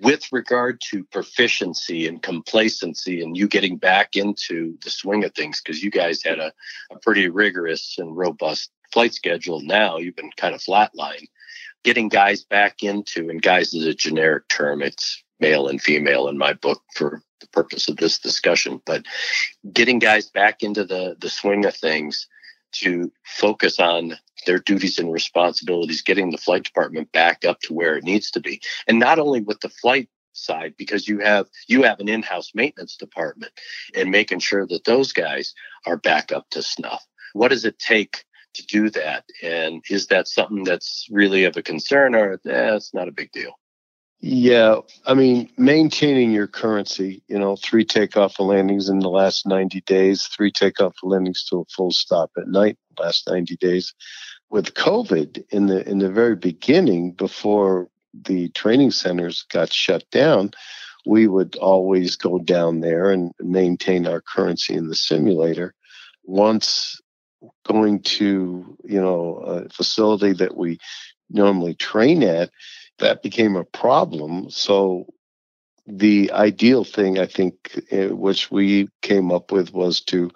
with 0.00 0.32
regard 0.32 0.80
to 0.80 1.04
proficiency 1.04 2.06
and 2.06 2.22
complacency 2.22 3.22
and 3.22 3.36
you 3.36 3.46
getting 3.46 3.76
back 3.76 4.16
into 4.16 4.76
the 4.82 4.90
swing 4.90 5.24
of 5.24 5.32
things 5.34 5.60
because 5.60 5.82
you 5.82 5.90
guys 5.90 6.22
had 6.22 6.38
a, 6.38 6.52
a 6.90 6.98
pretty 6.98 7.28
rigorous 7.28 7.96
and 7.98 8.16
robust 8.16 8.70
flight 8.92 9.14
schedule 9.14 9.60
now 9.60 9.98
you've 9.98 10.16
been 10.16 10.30
kind 10.36 10.54
of 10.54 10.60
flatline 10.60 11.26
getting 11.84 12.08
guys 12.08 12.44
back 12.44 12.82
into 12.82 13.28
and 13.28 13.42
guys 13.42 13.72
is 13.72 13.86
a 13.86 13.94
generic 13.94 14.46
term 14.48 14.82
it's 14.82 15.22
male 15.40 15.68
and 15.68 15.80
female 15.80 16.28
in 16.28 16.38
my 16.38 16.52
book 16.52 16.82
for 16.94 17.22
the 17.40 17.46
purpose 17.48 17.88
of 17.88 17.96
this 17.96 18.18
discussion 18.18 18.80
but 18.84 19.04
getting 19.72 19.98
guys 19.98 20.28
back 20.28 20.62
into 20.62 20.84
the 20.84 21.16
the 21.20 21.30
swing 21.30 21.64
of 21.64 21.74
things 21.74 22.26
to 22.74 23.12
focus 23.24 23.80
on 23.80 24.16
their 24.46 24.58
duties 24.58 24.98
and 24.98 25.12
responsibilities, 25.12 26.02
getting 26.02 26.30
the 26.30 26.38
flight 26.38 26.64
department 26.64 27.10
back 27.12 27.44
up 27.44 27.60
to 27.60 27.72
where 27.72 27.96
it 27.96 28.04
needs 28.04 28.30
to 28.32 28.40
be. 28.40 28.60
And 28.86 28.98
not 28.98 29.18
only 29.18 29.40
with 29.40 29.60
the 29.60 29.68
flight 29.68 30.08
side 30.36 30.74
because 30.76 31.08
you 31.08 31.20
have 31.20 31.46
you 31.68 31.82
have 31.84 32.00
an 32.00 32.08
in-house 32.08 32.50
maintenance 32.54 32.96
department 32.96 33.52
and 33.94 34.10
making 34.10 34.40
sure 34.40 34.66
that 34.66 34.84
those 34.84 35.12
guys 35.12 35.54
are 35.86 35.96
back 35.96 36.32
up 36.32 36.48
to 36.50 36.62
snuff. 36.62 37.04
What 37.32 37.48
does 37.48 37.64
it 37.64 37.78
take 37.78 38.24
to 38.54 38.66
do 38.66 38.90
that? 38.90 39.24
And 39.42 39.82
is 39.90 40.08
that 40.08 40.28
something 40.28 40.64
that's 40.64 41.06
really 41.10 41.44
of 41.44 41.56
a 41.56 41.62
concern 41.62 42.14
or 42.14 42.34
eh, 42.34 42.74
it's 42.74 42.94
not 42.94 43.08
a 43.08 43.12
big 43.12 43.32
deal? 43.32 43.52
Yeah, 44.26 44.76
I 45.04 45.12
mean, 45.12 45.50
maintaining 45.58 46.30
your 46.32 46.46
currency, 46.46 47.22
you 47.28 47.38
know, 47.38 47.56
three 47.56 47.84
takeoff 47.84 48.38
and 48.38 48.48
landings 48.48 48.88
in 48.88 49.00
the 49.00 49.10
last 49.10 49.46
90 49.46 49.82
days, 49.82 50.24
three 50.34 50.50
takeoff 50.50 50.94
and 51.02 51.12
landings 51.12 51.44
to 51.50 51.60
a 51.60 51.64
full 51.66 51.90
stop 51.90 52.30
at 52.38 52.48
night, 52.48 52.78
last 52.98 53.28
90 53.28 53.58
days. 53.58 53.92
With 54.48 54.72
COVID 54.72 55.44
in 55.50 55.66
the 55.66 55.86
in 55.86 55.98
the 55.98 56.10
very 56.10 56.36
beginning, 56.36 57.12
before 57.12 57.88
the 58.14 58.48
training 58.52 58.92
centers 58.92 59.44
got 59.52 59.70
shut 59.70 60.08
down, 60.10 60.52
we 61.04 61.28
would 61.28 61.56
always 61.56 62.16
go 62.16 62.38
down 62.38 62.80
there 62.80 63.10
and 63.10 63.30
maintain 63.40 64.06
our 64.06 64.22
currency 64.22 64.72
in 64.72 64.88
the 64.88 64.94
simulator. 64.94 65.74
Once 66.22 66.98
going 67.66 68.00
to, 68.00 68.74
you 68.84 69.02
know, 69.02 69.36
a 69.36 69.68
facility 69.68 70.32
that 70.32 70.56
we 70.56 70.78
normally 71.28 71.74
train 71.74 72.22
at, 72.22 72.50
that 72.98 73.22
became 73.22 73.56
a 73.56 73.64
problem. 73.64 74.50
So 74.50 75.06
the 75.86 76.30
ideal 76.32 76.84
thing, 76.84 77.18
I 77.18 77.26
think, 77.26 77.80
eh, 77.90 78.08
which 78.08 78.50
we 78.50 78.88
came 79.02 79.30
up 79.30 79.52
with 79.52 79.72
was 79.72 80.00
to 80.02 80.30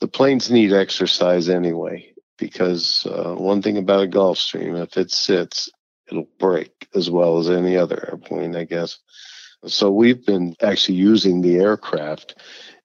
the 0.00 0.08
planes 0.08 0.50
need 0.50 0.72
exercise 0.72 1.48
anyway, 1.48 2.12
because 2.38 3.06
uh, 3.06 3.34
one 3.34 3.62
thing 3.62 3.78
about 3.78 4.04
a 4.04 4.08
Gulfstream, 4.08 4.82
if 4.82 4.96
it 4.96 5.10
sits, 5.10 5.70
it'll 6.10 6.28
break 6.38 6.88
as 6.94 7.08
well 7.08 7.38
as 7.38 7.48
any 7.48 7.76
other 7.76 8.04
airplane, 8.08 8.56
I 8.56 8.64
guess. 8.64 8.98
So 9.66 9.90
we've 9.92 10.26
been 10.26 10.56
actually 10.60 10.96
using 10.96 11.40
the 11.40 11.56
aircraft 11.56 12.34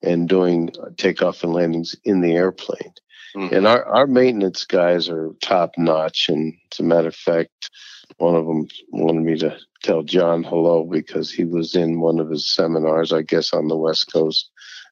and 0.03 0.30
doing 0.30 0.72
takeoff 0.97 1.43
and 1.43 1.53
landings 1.53 1.95
in 2.03 2.22
the 2.22 2.34
airplane. 2.34 2.93
Mm-hmm. 3.36 3.55
And 3.55 3.68
our, 3.68 3.84
our 3.84 4.07
maintenance 4.07 4.65
guys 4.65 5.09
are 5.09 5.32
top 5.41 5.72
notch. 5.78 6.30
And 6.30 6.53
as 6.72 6.80
a 6.80 6.84
matter 6.84 7.07
of 7.07 7.15
fact, 7.15 7.70
one 8.18 8.36
of 8.36 8.45
them 8.45 8.68
wanted 8.89 9.24
me 9.24 9.38
to 9.39 9.58
tell 9.84 10.03
John 10.03 10.43
hello 10.43 10.84
because 10.84 11.32
he 11.32 11.43
was 11.43 11.76
in 11.76 11.99
one 11.99 12.20
of 12.20 12.30
his 12.30 12.53
seminars, 12.53 13.14
I 13.14 13.22
guess, 13.22 13.53
on 13.53 13.68
the 13.68 13.78
West 13.78 14.12
Coast 14.12 14.49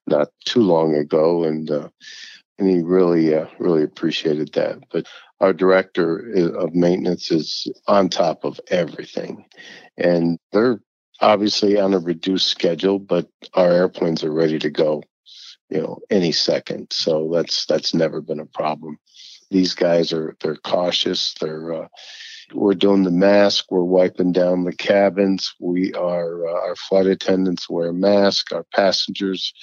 not 0.07 0.29
too 0.45 0.61
long 0.61 0.95
ago, 0.95 1.43
and 1.43 1.69
uh, 1.71 1.89
and 2.57 2.69
he 2.69 2.81
really 2.81 3.33
uh, 3.33 3.47
really 3.59 3.83
appreciated 3.83 4.53
that. 4.53 4.79
But 4.91 5.07
our 5.39 5.53
director 5.53 6.17
of 6.55 6.75
maintenance 6.75 7.31
is 7.31 7.67
on 7.87 8.09
top 8.09 8.43
of 8.43 8.59
everything, 8.69 9.45
and 9.97 10.37
they're 10.51 10.79
obviously 11.21 11.79
on 11.79 11.93
a 11.93 11.99
reduced 11.99 12.47
schedule, 12.47 12.99
but 12.99 13.27
our 13.53 13.71
airplanes 13.71 14.23
are 14.23 14.31
ready 14.31 14.59
to 14.59 14.69
go, 14.69 15.03
you 15.69 15.81
know, 15.81 15.99
any 16.09 16.31
second. 16.31 16.87
So 16.91 17.29
that's 17.33 17.65
that's 17.65 17.93
never 17.93 18.21
been 18.21 18.39
a 18.39 18.45
problem. 18.45 18.97
These 19.51 19.73
guys 19.73 20.13
are 20.13 20.35
they're 20.41 20.57
cautious. 20.57 21.33
They're 21.39 21.73
uh, 21.73 21.87
we're 22.53 22.73
doing 22.73 23.03
the 23.03 23.11
mask. 23.11 23.65
We're 23.69 23.83
wiping 23.83 24.31
down 24.31 24.63
the 24.63 24.75
cabins. 24.75 25.53
We 25.59 25.93
are, 25.93 26.47
uh, 26.47 26.67
our 26.67 26.75
flight 26.75 27.07
attendants 27.07 27.69
wear 27.69 27.91
masks. 27.91 28.51
Our 28.51 28.65
passengers 28.73 29.53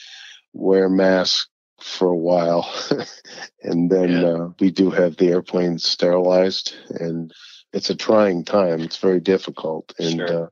wear 0.52 0.88
masks 0.88 1.48
for 1.80 2.08
a 2.08 2.16
while. 2.16 2.72
and 3.62 3.90
then 3.90 4.10
yeah. 4.10 4.28
uh, 4.28 4.48
we 4.60 4.70
do 4.70 4.90
have 4.90 5.16
the 5.16 5.28
airplanes 5.28 5.84
sterilized. 5.84 6.74
And 6.90 7.32
it's 7.72 7.90
a 7.90 7.94
trying 7.94 8.44
time. 8.44 8.80
It's 8.80 8.98
very 8.98 9.20
difficult. 9.20 9.92
And, 9.98 10.16
sure. 10.16 10.44
uh, 10.44 10.48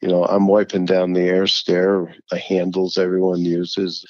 you 0.00 0.08
know, 0.08 0.24
I'm 0.24 0.46
wiping 0.46 0.84
down 0.84 1.12
the 1.12 1.28
air 1.28 1.46
stair, 1.46 2.14
the 2.30 2.38
handles 2.38 2.98
everyone 2.98 3.44
uses. 3.44 4.04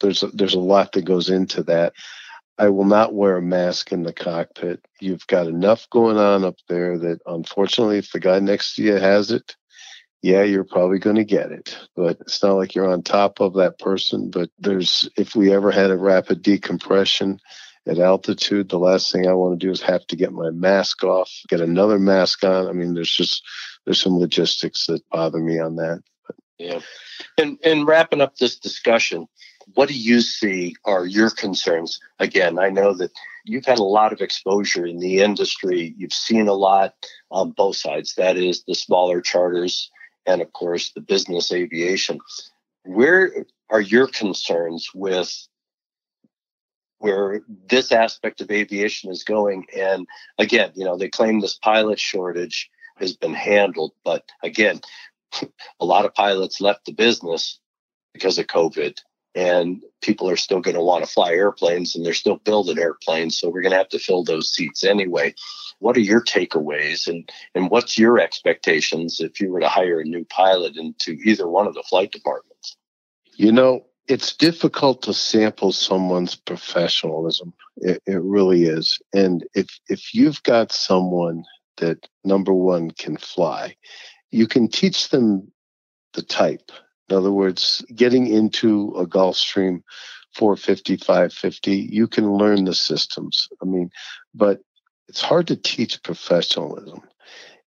There's 0.00 0.22
a, 0.22 0.28
there's 0.28 0.54
a 0.54 0.60
lot 0.60 0.92
that 0.92 1.04
goes 1.04 1.30
into 1.30 1.62
that. 1.64 1.94
I 2.62 2.68
will 2.68 2.84
not 2.84 3.12
wear 3.12 3.38
a 3.38 3.42
mask 3.42 3.90
in 3.90 4.04
the 4.04 4.12
cockpit. 4.12 4.86
You've 5.00 5.26
got 5.26 5.48
enough 5.48 5.90
going 5.90 6.16
on 6.16 6.44
up 6.44 6.54
there 6.68 6.96
that 6.96 7.18
unfortunately, 7.26 7.98
if 7.98 8.12
the 8.12 8.20
guy 8.20 8.38
next 8.38 8.76
to 8.76 8.84
you 8.84 8.94
has 8.94 9.32
it, 9.32 9.56
yeah, 10.22 10.44
you're 10.44 10.62
probably 10.62 11.00
going 11.00 11.16
to 11.16 11.24
get 11.24 11.50
it. 11.50 11.76
But 11.96 12.20
it's 12.20 12.40
not 12.40 12.52
like 12.52 12.76
you're 12.76 12.88
on 12.88 13.02
top 13.02 13.40
of 13.40 13.54
that 13.54 13.80
person. 13.80 14.30
But 14.30 14.50
there's, 14.60 15.10
if 15.16 15.34
we 15.34 15.52
ever 15.52 15.72
had 15.72 15.90
a 15.90 15.96
rapid 15.96 16.40
decompression 16.40 17.40
at 17.88 17.98
altitude, 17.98 18.68
the 18.68 18.78
last 18.78 19.10
thing 19.10 19.26
I 19.26 19.32
want 19.32 19.58
to 19.58 19.66
do 19.66 19.72
is 19.72 19.82
have 19.82 20.06
to 20.06 20.14
get 20.14 20.30
my 20.30 20.50
mask 20.50 21.02
off, 21.02 21.32
get 21.48 21.60
another 21.60 21.98
mask 21.98 22.44
on. 22.44 22.68
I 22.68 22.72
mean, 22.72 22.94
there's 22.94 23.10
just, 23.10 23.42
there's 23.86 24.00
some 24.00 24.20
logistics 24.20 24.86
that 24.86 25.02
bother 25.10 25.40
me 25.40 25.58
on 25.58 25.74
that. 25.76 26.00
But. 26.24 26.36
Yeah. 26.58 26.78
And, 27.38 27.58
and 27.64 27.88
wrapping 27.88 28.20
up 28.20 28.36
this 28.36 28.56
discussion, 28.56 29.26
what 29.74 29.88
do 29.88 29.94
you 29.94 30.20
see 30.20 30.76
are 30.84 31.06
your 31.06 31.30
concerns? 31.30 32.00
Again, 32.18 32.58
I 32.58 32.68
know 32.68 32.94
that 32.94 33.10
you've 33.44 33.64
had 33.64 33.78
a 33.78 33.84
lot 33.84 34.12
of 34.12 34.20
exposure 34.20 34.86
in 34.86 34.98
the 34.98 35.20
industry. 35.20 35.94
You've 35.96 36.12
seen 36.12 36.48
a 36.48 36.54
lot 36.54 36.94
on 37.30 37.50
both 37.50 37.76
sides. 37.76 38.14
That 38.14 38.36
is 38.36 38.64
the 38.64 38.74
smaller 38.74 39.20
charters 39.20 39.90
and, 40.26 40.40
of 40.40 40.52
course, 40.52 40.92
the 40.92 41.00
business 41.00 41.52
aviation. 41.52 42.20
Where 42.84 43.46
are 43.70 43.80
your 43.80 44.06
concerns 44.06 44.90
with 44.94 45.48
where 46.98 47.42
this 47.68 47.90
aspect 47.90 48.40
of 48.40 48.50
aviation 48.50 49.10
is 49.10 49.24
going? 49.24 49.66
And 49.76 50.06
again, 50.38 50.72
you 50.74 50.84
know, 50.84 50.96
they 50.96 51.08
claim 51.08 51.40
this 51.40 51.58
pilot 51.58 51.98
shortage 51.98 52.70
has 52.98 53.16
been 53.16 53.34
handled, 53.34 53.92
but 54.04 54.24
again, 54.42 54.80
a 55.80 55.84
lot 55.84 56.04
of 56.04 56.14
pilots 56.14 56.60
left 56.60 56.84
the 56.84 56.92
business 56.92 57.58
because 58.12 58.38
of 58.38 58.46
COVID 58.46 58.98
and 59.34 59.82
people 60.00 60.28
are 60.28 60.36
still 60.36 60.60
going 60.60 60.74
to 60.74 60.82
want 60.82 61.04
to 61.04 61.10
fly 61.10 61.30
airplanes 61.30 61.94
and 61.94 62.04
they're 62.04 62.12
still 62.12 62.36
building 62.36 62.78
airplanes. 62.78 63.38
So 63.38 63.48
we're 63.48 63.62
going 63.62 63.72
to 63.72 63.78
have 63.78 63.88
to 63.90 63.98
fill 63.98 64.24
those 64.24 64.52
seats 64.52 64.84
anyway. 64.84 65.34
What 65.78 65.96
are 65.96 66.00
your 66.00 66.22
takeaways 66.22 67.08
and, 67.08 67.30
and 67.54 67.70
what's 67.70 67.98
your 67.98 68.18
expectations 68.18 69.20
if 69.20 69.40
you 69.40 69.50
were 69.50 69.60
to 69.60 69.68
hire 69.68 70.00
a 70.00 70.04
new 70.04 70.24
pilot 70.26 70.76
into 70.76 71.12
either 71.24 71.48
one 71.48 71.66
of 71.66 71.74
the 71.74 71.82
flight 71.82 72.12
departments? 72.12 72.76
You 73.36 73.52
know, 73.52 73.86
it's 74.06 74.36
difficult 74.36 75.02
to 75.02 75.14
sample 75.14 75.72
someone's 75.72 76.34
professionalism. 76.34 77.54
It, 77.78 78.02
it 78.06 78.20
really 78.22 78.64
is. 78.64 79.00
And 79.14 79.46
if, 79.54 79.68
if 79.88 80.14
you've 80.14 80.42
got 80.42 80.72
someone 80.72 81.44
that 81.78 82.06
number 82.24 82.52
one 82.52 82.90
can 82.90 83.16
fly, 83.16 83.76
you 84.30 84.46
can 84.46 84.68
teach 84.68 85.08
them 85.08 85.50
the 86.12 86.22
type 86.22 86.70
in 87.08 87.16
other 87.16 87.32
words, 87.32 87.84
getting 87.94 88.26
into 88.26 88.94
a 88.96 89.06
Gulfstream 89.06 89.82
450, 90.34 90.96
550, 90.96 91.72
you 91.72 92.06
can 92.06 92.32
learn 92.32 92.64
the 92.64 92.74
systems. 92.74 93.48
I 93.60 93.66
mean, 93.66 93.90
but 94.34 94.60
it's 95.08 95.20
hard 95.20 95.46
to 95.48 95.56
teach 95.56 96.02
professionalism. 96.02 97.02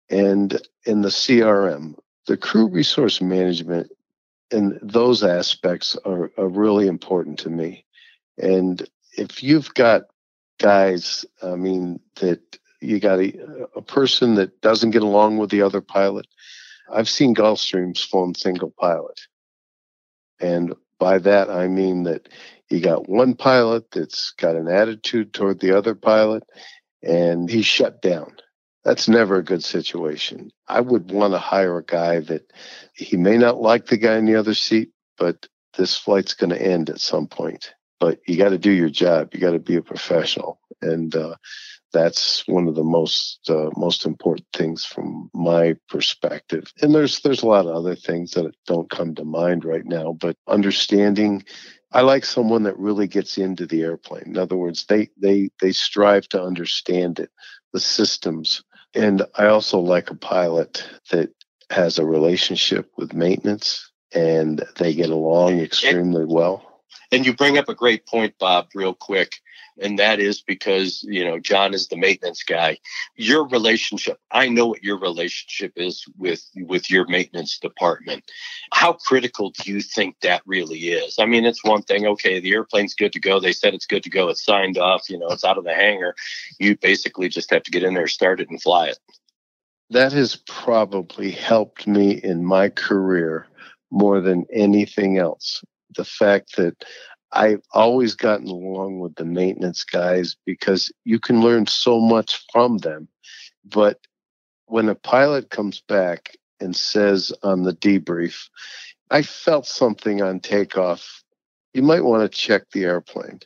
And 0.10 0.60
in 0.86 1.02
the 1.02 1.10
CRM, 1.10 1.96
the 2.28 2.38
crew 2.38 2.68
resource 2.68 3.22
management 3.22 3.92
and 4.52 4.80
those 4.82 5.24
aspects 5.24 5.96
are, 6.06 6.32
are 6.38 6.50
really 6.50 6.88
important 6.88 7.40
to 7.40 7.50
me. 7.50 7.86
And 8.38 8.88
if 9.18 9.44
you've 9.44 9.74
got 9.74 10.04
guys, 10.60 11.26
I 11.42 11.56
mean, 11.56 12.00
that 12.16 12.42
you 12.82 13.00
got 13.00 13.20
a, 13.20 13.68
a 13.76 13.82
person 13.82 14.36
that 14.36 14.62
doesn't 14.62 14.92
get 14.92 15.04
along 15.04 15.38
with 15.38 15.50
the 15.50 15.62
other 15.62 15.82
pilot, 15.82 16.28
I've 16.92 17.10
seen 17.10 17.36
Gulfstreams 17.36 18.06
form 18.06 18.36
single 18.36 18.74
pilot. 18.80 19.20
And 20.40 20.74
by 21.00 21.18
that, 21.20 21.50
I 21.50 21.68
mean 21.68 22.04
that 22.04 22.30
you 22.70 22.80
got 22.82 23.10
one 23.10 23.36
pilot 23.36 23.92
that's 23.92 24.32
got 24.32 24.56
an 24.56 24.68
attitude 24.68 25.34
toward 25.34 25.60
the 25.60 25.78
other 25.78 25.96
pilot 25.96 26.44
and 27.02 27.50
he's 27.50 27.66
shut 27.66 28.02
down. 28.02 28.36
That's 28.84 29.08
never 29.08 29.38
a 29.38 29.44
good 29.44 29.64
situation. 29.64 30.52
I 30.68 30.82
would 30.82 31.12
want 31.12 31.34
to 31.34 31.40
hire 31.40 31.78
a 31.78 31.84
guy 31.84 32.20
that 32.22 32.52
he 32.94 33.18
may 33.18 33.38
not 33.38 33.62
like 33.62 33.88
the 33.88 33.98
guy 33.98 34.18
in 34.18 34.26
the 34.26 34.36
other 34.36 34.54
seat, 34.54 34.92
but 35.18 35.48
this 35.78 35.98
flight's 35.98 36.34
going 36.34 36.52
to 36.52 36.62
end 36.62 36.90
at 36.90 37.00
some 37.00 37.28
point. 37.28 37.74
But 38.00 38.20
you 38.26 38.38
got 38.38 38.50
to 38.50 38.58
do 38.58 38.72
your 38.72 38.90
job. 38.90 39.34
You 39.34 39.42
got 39.42 39.52
to 39.52 39.60
be 39.60 39.76
a 39.76 39.82
professional. 39.82 40.60
And 40.82 41.14
uh, 41.14 41.36
that's 41.92 42.48
one 42.48 42.68
of 42.68 42.76
the 42.76 42.84
most 42.84 43.50
uh, 43.50 43.70
most 43.76 44.06
important 44.06 44.48
things 44.54 44.86
from 44.86 45.30
my 45.34 45.76
perspective. 45.90 46.72
And 46.82 46.94
there's 46.94 47.22
there's 47.22 47.44
a 47.44 47.48
lot 47.48 47.66
of 47.66 47.76
other 47.76 47.96
things 47.96 48.32
that 48.32 48.52
don't 48.66 48.90
come 48.90 49.16
to 49.16 49.26
mind 49.26 49.66
right 49.66 49.86
now, 49.86 50.14
but 50.14 50.36
understanding 50.48 51.44
I 51.92 52.02
like 52.02 52.24
someone 52.24 52.64
that 52.64 52.78
really 52.78 53.08
gets 53.08 53.38
into 53.38 53.66
the 53.66 53.82
airplane. 53.82 54.24
In 54.28 54.38
other 54.38 54.56
words, 54.56 54.86
they 54.86 55.10
they 55.18 55.50
they 55.62 55.72
strive 55.72 56.28
to 56.30 56.42
understand 56.42 57.20
it, 57.20 57.32
the 57.74 57.80
systems. 57.80 58.64
And 58.94 59.24
I 59.36 59.48
also 59.48 59.80
like 59.80 60.10
a 60.10 60.16
pilot 60.16 60.88
that 61.12 61.30
has 61.70 62.00
a 62.00 62.06
relationship 62.06 62.92
with 62.98 63.14
maintenance 63.14 63.92
and 64.14 64.64
they 64.78 64.94
get 64.94 65.10
along 65.10 65.60
extremely 65.60 66.26
well. 66.26 66.69
And 67.12 67.26
you 67.26 67.34
bring 67.34 67.58
up 67.58 67.70
a 67.70 67.76
great 67.76 68.06
point, 68.06 68.36
Bob, 68.40 68.68
real 68.74 68.94
quick 68.94 69.42
and 69.82 69.98
that 70.00 70.20
is 70.20 70.42
because 70.42 71.04
you 71.04 71.24
know 71.24 71.40
John 71.40 71.74
is 71.74 71.88
the 71.88 71.98
maintenance 71.98 72.44
guy. 72.44 72.78
Your 73.16 73.48
relationship, 73.48 74.20
I 74.32 74.50
know 74.50 74.68
what 74.68 74.84
your 74.84 75.00
relationship 75.00 75.74
is 75.76 76.06
with 76.18 76.44
with 76.56 76.90
your 76.90 77.08
maintenance 77.08 77.58
department. 77.58 78.24
How 78.74 78.94
critical 78.94 79.52
do 79.52 79.72
you 79.72 79.82
think 79.82 80.18
that 80.22 80.42
really 80.46 80.90
is? 80.90 81.16
I 81.20 81.26
mean, 81.26 81.46
it's 81.46 81.64
one 81.64 81.82
thing. 81.84 82.06
Okay, 82.06 82.40
the 82.40 82.54
airplane's 82.54 82.94
good 82.94 83.14
to 83.14 83.20
go. 83.20 83.40
They 83.40 83.54
said 83.54 83.74
it's 83.74 83.86
good 83.86 84.04
to 84.04 84.10
go. 84.10 84.30
It's 84.30 84.46
signed 84.46 84.78
off. 84.78 85.10
You 85.10 85.18
know, 85.18 85.28
it's 85.28 85.46
out 85.46 85.58
of 85.58 85.64
the 85.64 85.74
hangar. 85.74 86.16
You 86.60 86.78
basically 86.78 87.30
just 87.30 87.50
have 87.52 87.64
to 87.64 87.72
get 87.72 87.84
in 87.84 87.94
there, 87.94 88.08
start 88.08 88.40
it, 88.42 88.50
and 88.50 88.62
fly 88.62 88.88
it. 88.88 89.00
That 89.92 90.12
has 90.14 90.36
probably 90.48 91.32
helped 91.32 91.88
me 91.88 92.12
in 92.12 92.46
my 92.46 92.70
career 92.70 93.48
more 93.90 94.22
than 94.22 94.46
anything 94.54 95.18
else. 95.18 95.64
The 95.96 96.06
fact 96.06 96.56
that 96.58 96.84
I've 97.32 97.62
always 97.74 98.16
gotten 98.16 98.48
along 98.48 99.00
with 99.00 99.16
the 99.16 99.26
maintenance 99.26 99.84
guys 99.84 100.36
because 100.46 100.92
you 101.04 101.20
can 101.20 101.42
learn 101.42 101.68
so 101.68 102.00
much 102.00 102.44
from 102.52 102.80
them. 102.80 103.08
But 103.64 104.00
when 104.66 104.90
a 104.90 104.96
pilot 104.96 105.50
comes 105.50 105.82
back 105.82 106.38
and 106.60 106.76
says 106.76 107.32
on 107.44 107.64
the 107.64 107.74
debrief, 107.74 108.50
I 109.12 109.22
felt 109.22 109.66
something 109.66 110.22
on 110.22 110.40
takeoff, 110.40 111.24
you 111.74 111.82
might 111.82 112.04
want 112.04 112.24
to 112.24 112.38
check 112.38 112.64
the 112.72 112.86
airplane. 112.86 113.40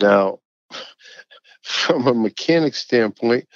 Now, 0.00 0.40
from 1.62 2.06
a 2.06 2.14
mechanic 2.14 2.74
standpoint, 2.74 3.48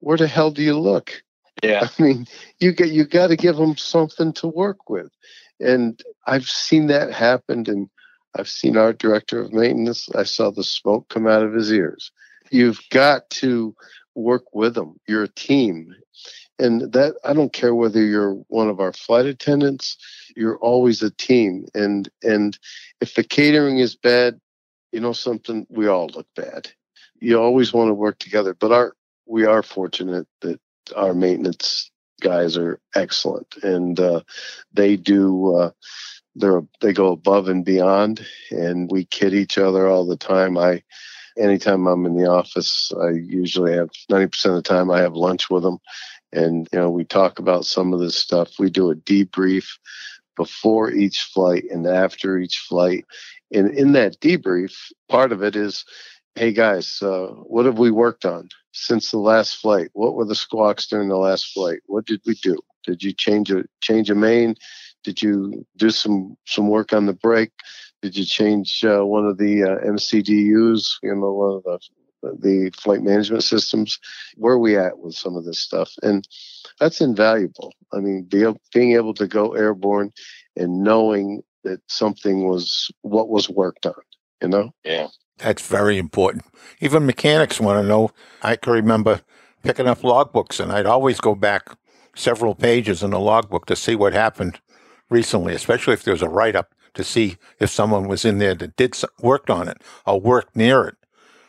where 0.00 0.16
the 0.16 0.26
hell 0.26 0.50
do 0.50 0.62
you 0.62 0.78
look? 0.78 1.22
Yeah. 1.62 1.88
I 1.98 2.02
mean, 2.02 2.26
you 2.58 2.72
get 2.72 2.90
you 2.90 3.04
got 3.04 3.28
to 3.28 3.36
give 3.36 3.56
them 3.56 3.76
something 3.76 4.32
to 4.34 4.48
work 4.48 4.90
with. 4.90 5.10
And 5.60 6.02
I've 6.26 6.48
seen 6.48 6.86
that 6.88 7.12
happen 7.12 7.64
and 7.68 7.88
I've 8.36 8.48
seen 8.48 8.76
our 8.76 8.92
director 8.92 9.40
of 9.40 9.52
maintenance. 9.52 10.08
I 10.14 10.24
saw 10.24 10.50
the 10.50 10.64
smoke 10.64 11.08
come 11.08 11.26
out 11.26 11.42
of 11.42 11.54
his 11.54 11.72
ears. 11.72 12.10
You've 12.50 12.80
got 12.90 13.30
to 13.30 13.74
work 14.14 14.54
with 14.54 14.74
them. 14.74 14.98
You're 15.06 15.24
a 15.24 15.28
team. 15.28 15.94
And 16.58 16.92
that 16.92 17.14
I 17.24 17.32
don't 17.32 17.52
care 17.52 17.74
whether 17.74 18.02
you're 18.02 18.34
one 18.48 18.68
of 18.68 18.80
our 18.80 18.92
flight 18.92 19.26
attendants, 19.26 19.96
you're 20.36 20.58
always 20.58 21.02
a 21.02 21.10
team. 21.10 21.66
And 21.74 22.08
and 22.22 22.56
if 23.00 23.14
the 23.14 23.24
catering 23.24 23.78
is 23.78 23.96
bad, 23.96 24.40
you 24.92 25.00
know 25.00 25.12
something, 25.12 25.66
we 25.68 25.88
all 25.88 26.08
look 26.08 26.28
bad. 26.36 26.70
You 27.20 27.40
always 27.40 27.72
want 27.72 27.88
to 27.88 27.94
work 27.94 28.20
together. 28.20 28.54
But 28.54 28.70
our 28.70 28.94
we 29.26 29.44
are 29.46 29.62
fortunate 29.62 30.28
that 30.42 30.60
our 30.94 31.14
maintenance 31.14 31.90
guys 32.24 32.56
are 32.56 32.80
excellent. 32.96 33.54
And 33.62 34.00
uh, 34.00 34.22
they 34.72 34.96
do 34.96 35.54
uh, 35.54 35.70
they're 36.34 36.62
they 36.80 36.92
go 36.92 37.12
above 37.12 37.48
and 37.48 37.64
beyond 37.64 38.26
and 38.50 38.90
we 38.90 39.04
kid 39.04 39.34
each 39.34 39.58
other 39.58 39.86
all 39.86 40.06
the 40.06 40.16
time. 40.16 40.58
I 40.58 40.82
anytime 41.36 41.86
i'm 41.88 42.06
in 42.06 42.16
the 42.16 42.30
office 42.30 42.92
i 43.02 43.10
usually 43.10 43.72
have 43.72 43.90
90% 44.08 44.46
of 44.46 44.54
the 44.54 44.62
time 44.62 44.88
i 44.90 45.00
have 45.00 45.14
lunch 45.14 45.50
with 45.50 45.62
them. 45.62 45.78
And 46.32 46.68
you 46.72 46.78
know 46.78 46.90
we 46.90 47.04
talk 47.04 47.38
about 47.38 47.66
some 47.66 47.92
of 47.92 48.00
this 48.00 48.16
stuff. 48.16 48.58
We 48.58 48.70
do 48.70 48.90
a 48.90 48.96
debrief 48.96 49.66
before 50.36 50.90
each 50.90 51.22
flight 51.22 51.64
and 51.70 51.86
after 51.86 52.38
each 52.38 52.58
flight. 52.58 53.04
And 53.52 53.70
in 53.76 53.92
that 53.92 54.20
debrief 54.20 54.74
part 55.08 55.30
of 55.30 55.44
it 55.44 55.54
is 55.54 55.84
hey 56.36 56.52
guys 56.52 57.00
uh, 57.02 57.26
what 57.26 57.66
have 57.66 57.78
we 57.78 57.90
worked 57.90 58.24
on 58.24 58.48
since 58.72 59.10
the 59.10 59.18
last 59.18 59.56
flight 59.56 59.88
what 59.92 60.14
were 60.14 60.24
the 60.24 60.34
squawks 60.34 60.86
during 60.86 61.08
the 61.08 61.16
last 61.16 61.52
flight 61.52 61.80
what 61.86 62.06
did 62.06 62.20
we 62.26 62.34
do 62.42 62.56
did 62.84 63.02
you 63.02 63.12
change 63.12 63.50
a 63.50 63.64
change 63.80 64.10
a 64.10 64.14
main 64.14 64.54
did 65.04 65.22
you 65.22 65.64
do 65.76 65.90
some 65.90 66.36
some 66.46 66.68
work 66.68 66.92
on 66.92 67.06
the 67.06 67.12
brake? 67.12 67.52
Did 68.02 68.16
you 68.16 68.24
change 68.24 68.82
uh, 68.84 69.04
one 69.04 69.26
of 69.26 69.38
the 69.38 69.62
uh, 69.62 69.78
MCDUs? 69.86 70.96
You 71.02 71.14
know, 71.14 71.32
one 71.32 71.56
of 71.56 71.62
the 71.62 71.78
the 72.40 72.70
flight 72.76 73.02
management 73.02 73.44
systems. 73.44 73.98
Where 74.36 74.58
we 74.58 74.76
at 74.76 74.98
with 74.98 75.14
some 75.14 75.36
of 75.36 75.44
this 75.44 75.60
stuff? 75.60 75.92
And 76.02 76.26
that's 76.80 77.02
invaluable. 77.02 77.72
I 77.92 77.98
mean, 77.98 78.24
be, 78.24 78.46
being 78.72 78.92
able 78.92 79.14
to 79.14 79.28
go 79.28 79.54
airborne 79.54 80.12
and 80.56 80.82
knowing 80.82 81.42
that 81.62 81.80
something 81.88 82.48
was 82.48 82.90
what 83.02 83.28
was 83.28 83.48
worked 83.48 83.86
on. 83.86 83.94
You 84.42 84.48
know? 84.48 84.74
Yeah. 84.84 85.08
That's 85.38 85.66
very 85.66 85.98
important. 85.98 86.44
Even 86.80 87.06
mechanics 87.06 87.60
want 87.60 87.82
to 87.82 87.88
know. 87.88 88.10
I 88.42 88.56
can 88.56 88.72
remember 88.72 89.20
picking 89.62 89.88
up 89.88 90.00
logbooks, 90.00 90.60
and 90.60 90.70
I'd 90.70 90.86
always 90.86 91.20
go 91.20 91.34
back 91.34 91.76
several 92.14 92.54
pages 92.54 93.02
in 93.02 93.10
the 93.10 93.18
logbook 93.18 93.66
to 93.66 93.76
see 93.76 93.96
what 93.96 94.12
happened 94.12 94.60
recently, 95.10 95.54
especially 95.54 95.94
if 95.94 96.04
there 96.04 96.14
was 96.14 96.22
a 96.22 96.28
write 96.28 96.56
up 96.56 96.74
to 96.94 97.02
see 97.02 97.36
if 97.58 97.70
someone 97.70 98.06
was 98.06 98.24
in 98.24 98.38
there 98.38 98.54
that 98.54 98.76
did 98.76 98.96
worked 99.20 99.50
on 99.50 99.68
it 99.68 99.82
or 100.06 100.20
worked 100.20 100.54
near 100.54 100.84
it, 100.86 100.96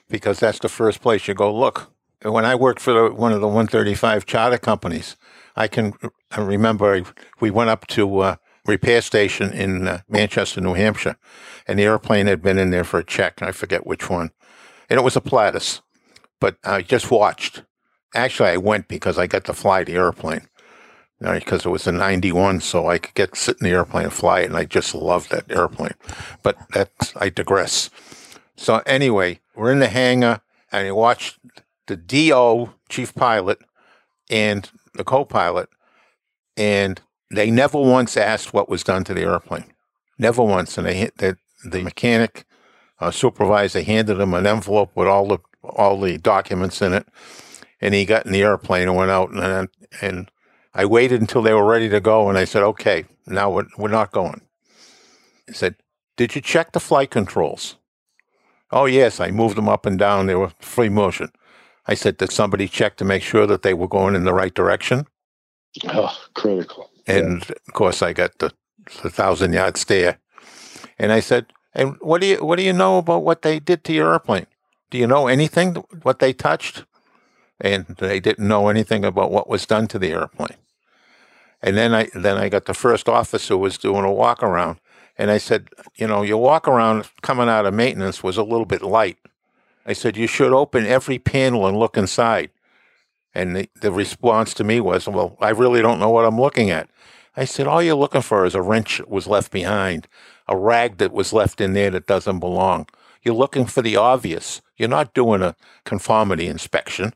because 0.10 0.40
that's 0.40 0.60
the 0.60 0.70
first 0.70 1.02
place 1.02 1.28
you 1.28 1.34
go 1.34 1.54
look. 1.54 1.92
When 2.24 2.46
I 2.46 2.56
worked 2.56 2.80
for 2.80 2.94
the, 2.94 3.14
one 3.14 3.32
of 3.32 3.42
the 3.42 3.48
135 3.48 4.26
charter 4.26 4.58
companies, 4.58 5.16
I 5.56 5.68
can 5.68 5.94
I 6.32 6.42
remember 6.42 7.04
we 7.40 7.52
went 7.52 7.70
up 7.70 7.86
to 7.88 8.24
a 8.24 8.40
repair 8.66 9.02
station 9.02 9.52
in 9.52 9.88
uh, 9.88 10.02
Manchester, 10.10 10.62
New 10.62 10.74
Hampshire, 10.74 11.18
and 11.68 11.80
the 11.80 11.84
airplane 11.84 12.28
had 12.28 12.42
been 12.42 12.58
in 12.58 12.72
there 12.72 12.84
for 12.84 13.00
a 13.00 13.04
check. 13.04 13.42
I 13.42 13.52
forget 13.52 13.86
which 13.86 14.10
one, 14.10 14.32
and 14.90 15.00
it 15.00 15.04
was 15.04 15.16
a 15.16 15.22
Pilatus, 15.22 15.82
but 16.40 16.58
I 16.64 16.82
just 16.82 17.12
watched. 17.12 17.64
Actually, 18.14 18.50
I 18.50 18.58
went 18.58 18.88
because 18.88 19.18
I 19.18 19.28
got 19.28 19.44
to 19.46 19.54
fly 19.54 19.84
the 19.84 19.96
airplane 19.96 20.48
because 21.20 21.66
it 21.66 21.70
was 21.70 21.88
a 21.88 21.92
91, 21.92 22.60
so 22.62 22.88
I 22.88 22.98
could 22.98 23.14
get 23.14 23.36
sit 23.36 23.58
in 23.60 23.66
the 23.66 23.72
airplane 23.72 24.06
and 24.06 24.14
fly 24.14 24.42
it, 24.42 24.46
and 24.46 24.58
I 24.58 24.66
just 24.66 24.94
loved 24.94 25.32
that 25.32 25.50
airplane. 25.50 25.96
But 26.44 26.58
that's 26.74 27.16
I 27.16 27.30
digress. 27.30 27.90
So 28.56 28.82
anyway, 28.86 29.40
we're 29.56 29.72
in 29.72 29.80
the 29.80 29.88
hangar, 29.88 30.42
and 30.72 30.88
I 30.88 30.92
watched 30.92 31.40
the 31.88 31.96
DO 31.96 32.72
chief 32.90 33.14
pilot 33.16 33.60
and 34.30 34.70
the 34.94 35.04
co-pilot, 35.04 35.70
and 36.58 37.02
they 37.36 37.52
never 37.52 37.80
once 37.80 38.18
asked 38.18 38.54
what 38.54 38.70
was 38.70 38.84
done 38.84 39.04
to 39.06 39.14
the 39.14 39.22
airplane. 39.22 39.74
Never 40.18 40.44
once. 40.44 40.78
And 40.78 40.88
they, 40.88 41.10
the, 41.18 41.38
the 41.64 41.82
mechanic 41.82 42.46
uh, 43.00 43.12
supervisor 43.12 43.82
handed 43.82 44.20
him 44.20 44.34
an 44.34 44.48
envelope 44.48 44.92
with 44.96 45.08
all 45.08 45.28
the 45.28 45.40
all 45.64 46.00
the 46.00 46.18
documents 46.18 46.82
in 46.82 46.94
it, 46.94 47.08
and 47.82 47.94
he 47.94 48.06
got 48.06 48.26
in 48.26 48.32
the 48.32 48.44
airplane 48.44 48.88
and 48.88 48.96
went 48.96 49.12
out. 49.12 49.32
And 49.32 49.70
and 50.02 50.32
I 50.74 50.86
waited 50.86 51.22
until 51.22 51.42
they 51.42 51.54
were 51.54 51.66
ready 51.66 51.90
to 51.90 52.00
go, 52.00 52.30
and 52.30 52.38
I 52.38 52.46
said, 52.46 52.64
"Okay, 52.64 53.06
now 53.26 53.50
we're 53.50 53.68
we're 53.78 53.90
not 53.90 54.12
going." 54.12 54.42
He 55.48 55.54
said, 55.54 55.76
"Did 56.18 56.36
you 56.36 56.42
check 56.42 56.72
the 56.72 56.80
flight 56.80 57.12
controls?" 57.12 57.78
Oh 58.72 58.86
yes, 58.86 59.20
I 59.20 59.32
moved 59.32 59.58
them 59.58 59.70
up 59.70 59.86
and 59.86 59.98
down. 59.98 60.28
They 60.28 60.36
were 60.36 60.52
free 60.60 60.90
motion. 60.90 61.32
I 61.88 61.96
said, 61.96 62.18
"Did 62.18 62.32
somebody 62.32 62.68
check 62.68 62.98
to 62.98 63.06
make 63.06 63.24
sure 63.24 63.46
that 63.48 63.62
they 63.62 63.74
were 63.74 63.88
going 63.88 64.16
in 64.16 64.24
the 64.24 64.34
right 64.34 64.54
direction?" 64.54 65.08
Oh, 65.88 66.16
critical. 66.34 66.90
And 67.08 67.44
yeah. 67.48 67.56
of 67.68 67.74
course, 67.74 68.02
I 68.02 68.14
got 68.14 68.38
the, 68.40 68.52
the 69.04 69.10
thousand 69.10 69.54
yard 69.54 69.78
stare. 69.78 70.20
And 70.98 71.12
I 71.12 71.20
said, 71.20 71.48
"And 71.74 71.98
what 72.00 72.22
do 72.22 72.28
you 72.28 72.46
what 72.46 72.58
do 72.58 72.64
you 72.64 72.74
know 72.74 72.98
about 72.98 73.24
what 73.24 73.42
they 73.42 73.60
did 73.60 73.84
to 73.86 73.94
your 73.94 74.14
airplane? 74.14 74.48
Do 74.90 74.98
you 74.98 75.08
know 75.08 75.28
anything 75.28 75.76
what 76.04 76.20
they 76.20 76.34
touched?" 76.34 76.86
And 77.60 77.86
they 78.00 78.20
didn't 78.20 78.48
know 78.48 78.68
anything 78.68 79.06
about 79.06 79.32
what 79.32 79.48
was 79.50 79.66
done 79.66 79.88
to 79.88 80.00
the 80.00 80.12
airplane. 80.12 80.58
And 81.62 81.78
then 81.78 81.94
I 81.94 82.10
then 82.14 82.38
I 82.38 82.50
got 82.50 82.66
the 82.66 82.74
first 82.74 83.10
officer 83.10 83.58
was 83.58 83.78
doing 83.78 84.04
a 84.06 84.12
walk 84.12 84.44
around, 84.44 84.80
and 85.18 85.32
I 85.32 85.38
said, 85.38 85.70
"You 85.96 86.08
know, 86.08 86.22
your 86.22 86.42
walk 86.42 86.68
around 86.68 87.10
coming 87.22 87.50
out 87.50 87.66
of 87.66 87.74
maintenance 87.74 88.24
was 88.24 88.38
a 88.38 88.44
little 88.44 88.66
bit 88.66 88.82
light." 88.82 89.18
I 89.86 89.94
said, 89.94 90.18
"You 90.18 90.28
should 90.28 90.54
open 90.54 90.86
every 90.86 91.20
panel 91.20 91.68
and 91.68 91.78
look 91.78 91.98
inside." 91.98 92.50
And 93.36 93.56
the, 93.56 93.70
the 93.82 93.92
response 93.92 94.54
to 94.56 94.64
me 94.64 94.80
was, 94.80 95.08
Well, 95.08 95.38
I 95.42 95.50
really 95.50 95.82
don't 95.82 96.00
know 96.00 96.10
what 96.10 96.26
I'm 96.26 96.40
looking 96.40 96.72
at. 96.72 96.90
I 97.36 97.44
said, 97.44 97.68
All 97.68 97.84
you're 97.84 97.96
looking 97.96 98.22
for 98.22 98.46
is 98.46 98.56
a 98.56 98.62
wrench 98.62 98.98
that 98.98 99.10
was 99.10 99.28
left 99.28 99.52
behind, 99.52 100.08
a 100.48 100.58
rag 100.58 100.98
that 100.98 101.12
was 101.12 101.34
left 101.34 101.60
in 101.60 101.74
there 101.74 101.92
that 101.92 102.08
doesn't 102.08 102.40
belong. 102.40 102.88
You're 103.22 103.36
looking 103.36 103.66
for 103.66 103.82
the 103.82 103.98
obvious. 103.98 104.62
You're 104.78 104.90
not 104.90 105.14
doing 105.14 105.42
a 105.42 105.56
conformity 105.84 106.48
inspection. 106.48 107.14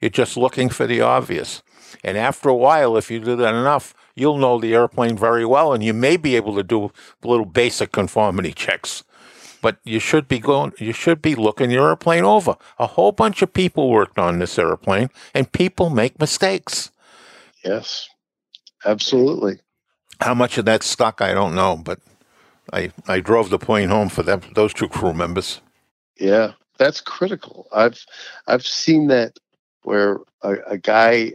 You're 0.00 0.10
just 0.10 0.36
looking 0.36 0.68
for 0.68 0.86
the 0.86 1.00
obvious. 1.00 1.62
And 2.04 2.18
after 2.18 2.48
a 2.48 2.54
while, 2.54 2.96
if 2.96 3.10
you 3.10 3.20
do 3.20 3.36
that 3.36 3.54
enough, 3.54 3.94
you'll 4.14 4.38
know 4.38 4.58
the 4.58 4.74
airplane 4.74 5.16
very 5.16 5.44
well, 5.44 5.72
and 5.72 5.82
you 5.82 5.94
may 5.94 6.16
be 6.16 6.36
able 6.36 6.54
to 6.56 6.62
do 6.62 6.92
little 7.22 7.46
basic 7.46 7.92
conformity 7.92 8.52
checks 8.52 9.04
but 9.62 9.78
you 9.84 9.98
should 9.98 10.28
be 10.28 10.38
going 10.38 10.72
you 10.78 10.92
should 10.92 11.22
be 11.22 11.34
looking 11.34 11.70
your 11.70 11.88
airplane 11.88 12.24
over. 12.24 12.56
A 12.78 12.88
whole 12.88 13.12
bunch 13.12 13.40
of 13.40 13.54
people 13.54 13.88
worked 13.88 14.18
on 14.18 14.38
this 14.38 14.58
airplane 14.58 15.08
and 15.32 15.50
people 15.50 15.88
make 15.88 16.20
mistakes. 16.20 16.90
Yes. 17.64 18.08
Absolutely. 18.84 19.60
How 20.20 20.34
much 20.34 20.58
of 20.58 20.66
that 20.66 20.82
stuck 20.82 21.22
i 21.22 21.32
don't 21.32 21.54
know 21.54 21.76
but 21.76 22.00
i 22.72 22.92
i 23.08 23.20
drove 23.20 23.48
the 23.48 23.58
plane 23.58 23.88
home 23.88 24.10
for 24.10 24.22
them 24.22 24.42
those 24.54 24.74
two 24.74 24.88
crew 24.88 25.14
members. 25.14 25.62
Yeah 26.18 26.52
that's 26.76 27.00
critical. 27.00 27.68
I've 27.72 28.04
i've 28.46 28.66
seen 28.66 29.06
that 29.06 29.38
where 29.82 30.18
a, 30.42 30.54
a 30.66 30.78
guy 30.78 31.34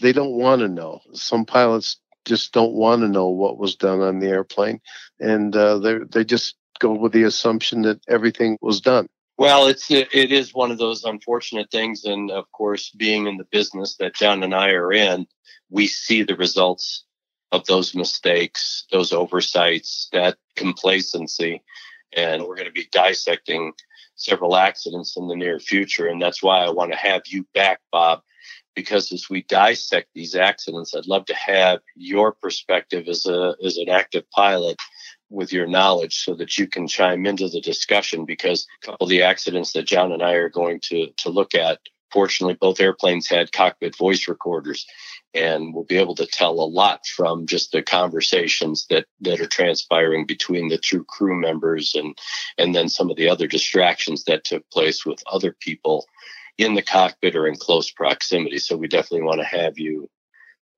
they 0.00 0.12
don't 0.12 0.32
want 0.32 0.60
to 0.60 0.68
know. 0.68 1.00
Some 1.12 1.44
pilots 1.44 1.98
just 2.24 2.52
don't 2.52 2.72
want 2.72 3.02
to 3.02 3.08
know 3.08 3.28
what 3.28 3.58
was 3.58 3.76
done 3.76 4.00
on 4.00 4.18
the 4.18 4.28
airplane 4.28 4.80
and 5.20 5.54
uh, 5.54 5.78
they 5.78 5.98
they 6.10 6.24
just 6.24 6.56
go 6.80 6.92
with 6.92 7.12
the 7.12 7.22
assumption 7.22 7.82
that 7.82 8.00
everything 8.08 8.58
was 8.60 8.80
done. 8.80 9.08
Well, 9.38 9.68
it's 9.68 9.90
it 9.90 10.12
is 10.12 10.52
one 10.52 10.70
of 10.70 10.76
those 10.76 11.04
unfortunate 11.04 11.70
things, 11.70 12.04
and 12.04 12.30
of 12.30 12.50
course, 12.52 12.90
being 12.90 13.26
in 13.26 13.38
the 13.38 13.46
business 13.50 13.96
that 13.96 14.14
John 14.14 14.42
and 14.42 14.54
I 14.54 14.70
are 14.72 14.92
in, 14.92 15.26
we 15.70 15.86
see 15.86 16.22
the 16.22 16.36
results 16.36 17.04
of 17.50 17.64
those 17.64 17.94
mistakes, 17.94 18.84
those 18.92 19.12
oversights, 19.14 20.08
that 20.12 20.36
complacency, 20.56 21.62
and 22.12 22.42
we're 22.42 22.56
going 22.56 22.66
to 22.66 22.72
be 22.72 22.88
dissecting 22.92 23.72
several 24.14 24.56
accidents 24.56 25.16
in 25.16 25.26
the 25.26 25.36
near 25.36 25.58
future, 25.58 26.06
and 26.06 26.20
that's 26.20 26.42
why 26.42 26.62
I 26.62 26.70
want 26.70 26.92
to 26.92 26.98
have 26.98 27.22
you 27.26 27.46
back, 27.54 27.80
Bob, 27.90 28.20
because 28.74 29.10
as 29.10 29.30
we 29.30 29.42
dissect 29.44 30.08
these 30.14 30.34
accidents, 30.34 30.94
I'd 30.94 31.06
love 31.06 31.24
to 31.26 31.34
have 31.34 31.80
your 31.96 32.32
perspective 32.32 33.08
as 33.08 33.24
a 33.24 33.54
as 33.64 33.78
an 33.78 33.88
active 33.88 34.30
pilot 34.32 34.76
with 35.30 35.52
your 35.52 35.66
knowledge 35.66 36.16
so 36.16 36.34
that 36.34 36.58
you 36.58 36.66
can 36.66 36.86
chime 36.86 37.24
into 37.26 37.48
the 37.48 37.60
discussion 37.60 38.24
because 38.24 38.66
a 38.82 38.86
couple 38.86 39.04
of 39.04 39.10
the 39.10 39.22
accidents 39.22 39.72
that 39.72 39.86
John 39.86 40.12
and 40.12 40.22
I 40.22 40.32
are 40.32 40.48
going 40.48 40.80
to 40.84 41.08
to 41.18 41.30
look 41.30 41.54
at 41.54 41.78
fortunately 42.12 42.56
both 42.60 42.80
airplanes 42.80 43.28
had 43.28 43.52
cockpit 43.52 43.96
voice 43.96 44.26
recorders 44.26 44.86
and 45.32 45.72
we'll 45.72 45.84
be 45.84 45.96
able 45.98 46.16
to 46.16 46.26
tell 46.26 46.54
a 46.54 46.66
lot 46.66 47.06
from 47.06 47.46
just 47.46 47.70
the 47.70 47.82
conversations 47.82 48.86
that 48.90 49.06
that 49.20 49.40
are 49.40 49.46
transpiring 49.46 50.26
between 50.26 50.68
the 50.68 50.78
two 50.78 51.04
crew 51.04 51.38
members 51.40 51.94
and 51.94 52.18
and 52.58 52.74
then 52.74 52.88
some 52.88 53.10
of 53.10 53.16
the 53.16 53.28
other 53.28 53.46
distractions 53.46 54.24
that 54.24 54.44
took 54.44 54.68
place 54.70 55.06
with 55.06 55.22
other 55.30 55.52
people 55.60 56.06
in 56.58 56.74
the 56.74 56.82
cockpit 56.82 57.36
or 57.36 57.46
in 57.46 57.56
close 57.56 57.90
proximity. 57.90 58.58
So 58.58 58.76
we 58.76 58.86
definitely 58.86 59.22
want 59.22 59.40
to 59.40 59.46
have 59.46 59.78
you 59.78 60.10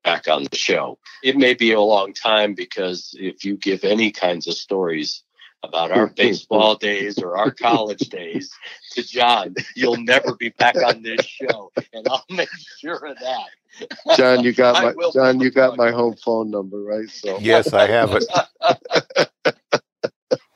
back 0.03 0.29
on 0.29 0.45
the 0.45 0.57
show. 0.57 0.99
It 1.23 1.37
may 1.37 1.55
be 1.55 1.73
a 1.73 1.81
long 1.81 2.13
time 2.13 2.55
because 2.55 3.15
if 3.19 3.45
you 3.45 3.57
give 3.57 3.85
any 3.85 4.11
kinds 4.11 4.47
of 4.47 4.55
stories 4.55 5.23
about 5.63 5.93
our 5.93 6.07
baseball 6.17 6.77
days 6.77 7.19
or 7.19 7.37
our 7.37 7.51
college 7.51 8.09
days 8.09 8.51
to 8.93 9.03
John, 9.03 9.55
you'll 9.77 10.03
never 10.03 10.35
be 10.35 10.51
back 10.51 10.77
on 10.77 11.03
this 11.03 11.25
show, 11.25 11.73
and 11.93 12.07
I'll 12.09 12.25
make 12.31 12.49
sure 12.81 13.07
of 13.07 13.19
that. 13.19 14.17
John, 14.17 14.45
you 14.45 14.53
got 14.53 14.97
my 14.97 15.11
John, 15.13 15.41
you 15.41 15.51
got 15.51 15.77
my 15.77 15.91
home 15.91 16.17
phone 16.17 16.51
number, 16.51 16.83
right? 16.83 17.09
So 17.09 17.39
yes, 17.41 17.73
I 17.73 17.87
have 17.87 18.11
it. 18.13 19.31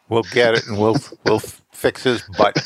we'll 0.08 0.24
get 0.24 0.54
it, 0.54 0.66
and 0.66 0.78
we'll 0.78 0.98
we'll 1.24 1.42
fix 1.72 2.02
his 2.02 2.22
butt. 2.36 2.56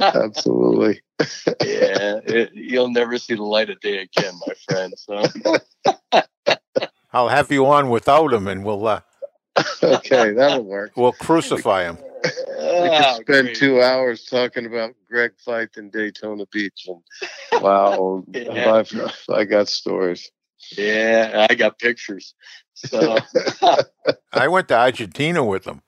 Absolutely. 0.00 1.00
yeah, 1.20 2.20
it, 2.24 2.54
you'll 2.54 2.90
never 2.90 3.18
see 3.18 3.34
the 3.34 3.42
light 3.42 3.70
of 3.70 3.80
day 3.80 3.98
again, 3.98 4.34
my 4.46 4.54
friend. 4.68 4.94
So 4.96 5.24
I'll 7.12 7.28
have 7.28 7.50
you 7.50 7.66
on 7.66 7.90
without 7.90 8.32
him, 8.32 8.46
and 8.48 8.64
we'll. 8.64 8.86
Uh, 8.86 9.00
okay, 9.82 10.32
that'll 10.32 10.64
work. 10.64 10.92
We'll 10.96 11.12
crucify 11.12 11.84
him. 11.84 11.98
We 12.24 12.30
could 12.30 13.04
ah, 13.04 13.14
spend 13.14 13.46
great. 13.46 13.56
two 13.56 13.80
hours 13.80 14.24
talking 14.24 14.66
about 14.66 14.94
Greg 15.08 15.32
Feith 15.44 15.78
in 15.78 15.90
Daytona 15.90 16.44
Beach, 16.52 16.88
and 16.88 17.62
wow, 17.62 18.24
yeah. 18.32 18.82
I 19.30 19.44
got 19.44 19.68
stories. 19.68 20.30
Yeah, 20.76 21.46
I 21.48 21.54
got 21.54 21.78
pictures. 21.78 22.34
So 22.74 23.18
I 24.32 24.48
went 24.48 24.68
to 24.68 24.78
Argentina 24.78 25.44
with 25.44 25.66
him. 25.66 25.82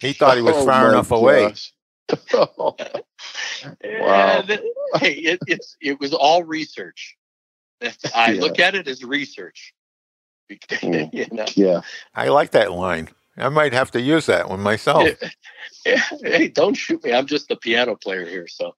He 0.00 0.12
thought 0.12 0.36
he 0.36 0.42
was 0.42 0.56
oh 0.56 0.66
far 0.66 0.90
enough 0.90 1.10
gosh. 1.10 1.18
away. 1.18 1.54
wow. 2.34 2.76
hey, 4.94 5.14
it, 5.14 5.40
it's 5.46 5.76
it 5.80 5.98
was 5.98 6.12
all 6.12 6.44
research. 6.44 7.16
I 8.14 8.32
yeah. 8.32 8.40
look 8.40 8.58
at 8.58 8.74
it 8.74 8.88
as 8.88 9.02
research. 9.04 9.74
Mm. 10.48 11.12
you 11.12 11.26
know? 11.32 11.44
Yeah, 11.56 11.80
I 12.14 12.28
like 12.28 12.52
that 12.52 12.70
line. 12.70 13.08
I 13.36 13.48
might 13.48 13.72
have 13.72 13.90
to 13.90 14.00
use 14.00 14.26
that 14.26 14.48
one 14.48 14.60
myself. 14.60 15.08
hey, 15.84 16.48
don't 16.48 16.74
shoot 16.74 17.04
me. 17.04 17.12
I'm 17.12 17.26
just 17.26 17.50
a 17.50 17.56
piano 17.56 17.96
player 17.96 18.24
here. 18.24 18.48
So, 18.48 18.74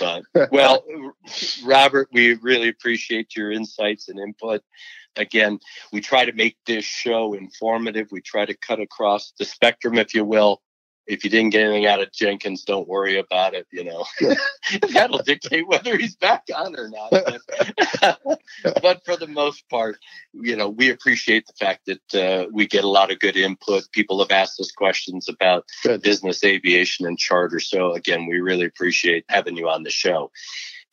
but, 0.00 0.50
well, 0.50 0.84
Robert, 1.64 2.08
we 2.12 2.34
really 2.34 2.68
appreciate 2.68 3.36
your 3.36 3.52
insights 3.52 4.08
and 4.08 4.18
input. 4.18 4.62
Again, 5.16 5.60
we 5.92 6.00
try 6.00 6.24
to 6.24 6.32
make 6.32 6.56
this 6.66 6.84
show 6.84 7.34
informative. 7.34 8.08
We 8.10 8.20
try 8.20 8.46
to 8.46 8.56
cut 8.56 8.80
across 8.80 9.32
the 9.38 9.44
spectrum, 9.44 9.96
if 9.98 10.14
you 10.14 10.24
will, 10.24 10.60
if 11.08 11.24
you 11.24 11.30
didn't 11.30 11.50
get 11.50 11.64
anything 11.64 11.86
out 11.86 12.02
of 12.02 12.12
Jenkins, 12.12 12.64
don't 12.64 12.86
worry 12.86 13.18
about 13.18 13.54
it. 13.54 13.66
You 13.72 13.84
know, 13.84 14.04
that'll 14.92 15.22
dictate 15.22 15.66
whether 15.66 15.96
he's 15.96 16.14
back 16.14 16.44
on 16.54 16.78
or 16.78 16.90
not. 16.90 17.10
But, 17.10 18.40
but, 18.82 19.04
for 19.04 19.16
the 19.16 19.26
most 19.26 19.68
part, 19.70 19.98
you 20.34 20.54
know, 20.54 20.68
we 20.68 20.90
appreciate 20.90 21.46
the 21.46 21.54
fact 21.54 21.86
that 21.86 22.14
uh, 22.14 22.48
we 22.52 22.66
get 22.66 22.84
a 22.84 22.88
lot 22.88 23.10
of 23.10 23.18
good 23.20 23.36
input. 23.36 23.90
People 23.92 24.18
have 24.20 24.30
asked 24.30 24.60
us 24.60 24.70
questions 24.70 25.28
about 25.28 25.64
good. 25.82 26.02
business 26.02 26.44
aviation 26.44 27.06
and 27.06 27.18
charter. 27.18 27.58
So 27.58 27.94
again, 27.94 28.26
we 28.26 28.40
really 28.40 28.66
appreciate 28.66 29.24
having 29.28 29.56
you 29.56 29.68
on 29.68 29.84
the 29.84 29.90
show. 29.90 30.30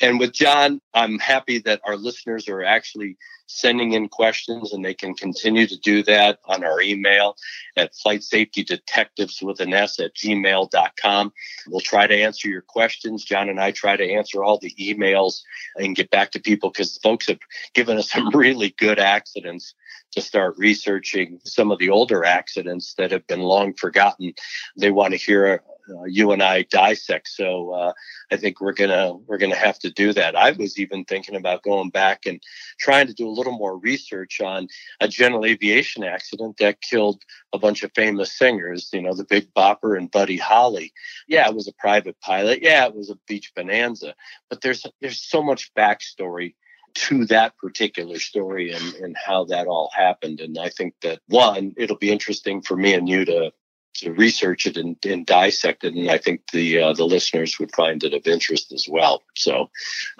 And 0.01 0.19
with 0.19 0.33
John, 0.33 0.81
I'm 0.93 1.19
happy 1.19 1.59
that 1.59 1.81
our 1.85 1.95
listeners 1.95 2.49
are 2.49 2.63
actually 2.63 3.17
sending 3.47 3.93
in 3.93 4.09
questions, 4.09 4.73
and 4.73 4.83
they 4.83 4.93
can 4.93 5.13
continue 5.13 5.67
to 5.67 5.77
do 5.79 6.03
that 6.03 6.39
on 6.45 6.63
our 6.63 6.81
email 6.81 7.35
at 7.77 7.95
flight 7.95 8.23
safety 8.23 8.63
detectives 8.63 9.41
with 9.41 9.59
an 9.59 9.73
S 9.73 9.99
at 9.99 10.15
gmail.com. 10.15 11.33
We'll 11.67 11.79
try 11.79 12.07
to 12.07 12.21
answer 12.21 12.49
your 12.49 12.61
questions. 12.61 13.23
John 13.23 13.49
and 13.49 13.59
I 13.59 13.71
try 13.71 13.95
to 13.95 14.11
answer 14.11 14.43
all 14.43 14.57
the 14.57 14.73
emails 14.79 15.41
and 15.75 15.95
get 15.95 16.09
back 16.09 16.31
to 16.31 16.39
people 16.39 16.71
because 16.71 16.97
folks 16.97 17.27
have 17.27 17.39
given 17.73 17.97
us 17.97 18.11
some 18.11 18.29
really 18.33 18.75
good 18.77 18.99
accidents 18.99 19.75
to 20.11 20.21
start 20.21 20.55
researching 20.57 21.39
some 21.43 21.71
of 21.71 21.79
the 21.79 21.89
older 21.89 22.25
accidents 22.25 22.95
that 22.97 23.11
have 23.11 23.27
been 23.27 23.41
long 23.41 23.73
forgotten. 23.73 24.33
They 24.77 24.91
want 24.91 25.11
to 25.11 25.17
hear 25.17 25.61
you 26.07 26.31
and 26.31 26.41
I 26.41 26.63
dissect. 26.63 27.27
So 27.27 27.71
uh, 27.71 27.93
I 28.31 28.37
think 28.37 28.61
we're 28.61 28.73
gonna 28.73 29.13
we're 29.13 29.37
gonna 29.37 29.55
have 29.55 29.79
to 29.79 29.91
do 29.91 30.13
that. 30.13 30.35
I 30.35 30.51
was 30.51 30.79
even 30.79 31.05
thinking 31.05 31.35
about 31.35 31.63
going 31.63 31.89
back 31.89 32.25
and 32.25 32.41
trying 32.79 33.07
to 33.07 33.13
do 33.13 33.27
a 33.27 33.31
little 33.31 33.57
more 33.57 33.77
research 33.77 34.41
on 34.41 34.67
a 34.99 35.07
general 35.07 35.45
aviation 35.45 36.03
accident 36.03 36.57
that 36.57 36.81
killed 36.81 37.21
a 37.53 37.59
bunch 37.59 37.83
of 37.83 37.91
famous 37.93 38.37
singers. 38.37 38.89
You 38.93 39.01
know, 39.01 39.13
the 39.13 39.25
Big 39.25 39.53
Bopper 39.53 39.97
and 39.97 40.11
Buddy 40.11 40.37
Holly. 40.37 40.93
Yeah, 41.27 41.47
it 41.47 41.55
was 41.55 41.67
a 41.67 41.73
private 41.73 42.19
pilot. 42.21 42.59
Yeah, 42.61 42.85
it 42.85 42.95
was 42.95 43.09
a 43.09 43.17
Beech 43.27 43.53
Bonanza. 43.55 44.15
But 44.49 44.61
there's 44.61 44.85
there's 45.01 45.21
so 45.21 45.43
much 45.43 45.73
backstory 45.73 46.55
to 46.95 47.25
that 47.25 47.57
particular 47.57 48.19
story 48.19 48.71
and, 48.71 48.93
and 48.95 49.17
how 49.17 49.43
that 49.45 49.67
all 49.67 49.91
happened. 49.93 50.39
And 50.39 50.57
I 50.57 50.69
think 50.69 50.93
that 51.01 51.19
one, 51.27 51.73
it'll 51.77 51.97
be 51.97 52.11
interesting 52.11 52.61
for 52.61 52.77
me 52.77 52.93
and 52.93 53.07
you 53.07 53.25
to 53.25 53.51
to 53.95 54.11
research 54.11 54.65
it 54.65 54.77
and, 54.77 54.97
and 55.05 55.25
dissect 55.25 55.83
it, 55.83 55.93
and 55.93 56.09
I 56.09 56.17
think 56.17 56.41
the 56.51 56.81
uh, 56.81 56.93
the 56.93 57.05
listeners 57.05 57.59
would 57.59 57.73
find 57.75 58.03
it 58.03 58.13
of 58.13 58.27
interest 58.27 58.71
as 58.71 58.87
well. 58.89 59.23
So 59.35 59.69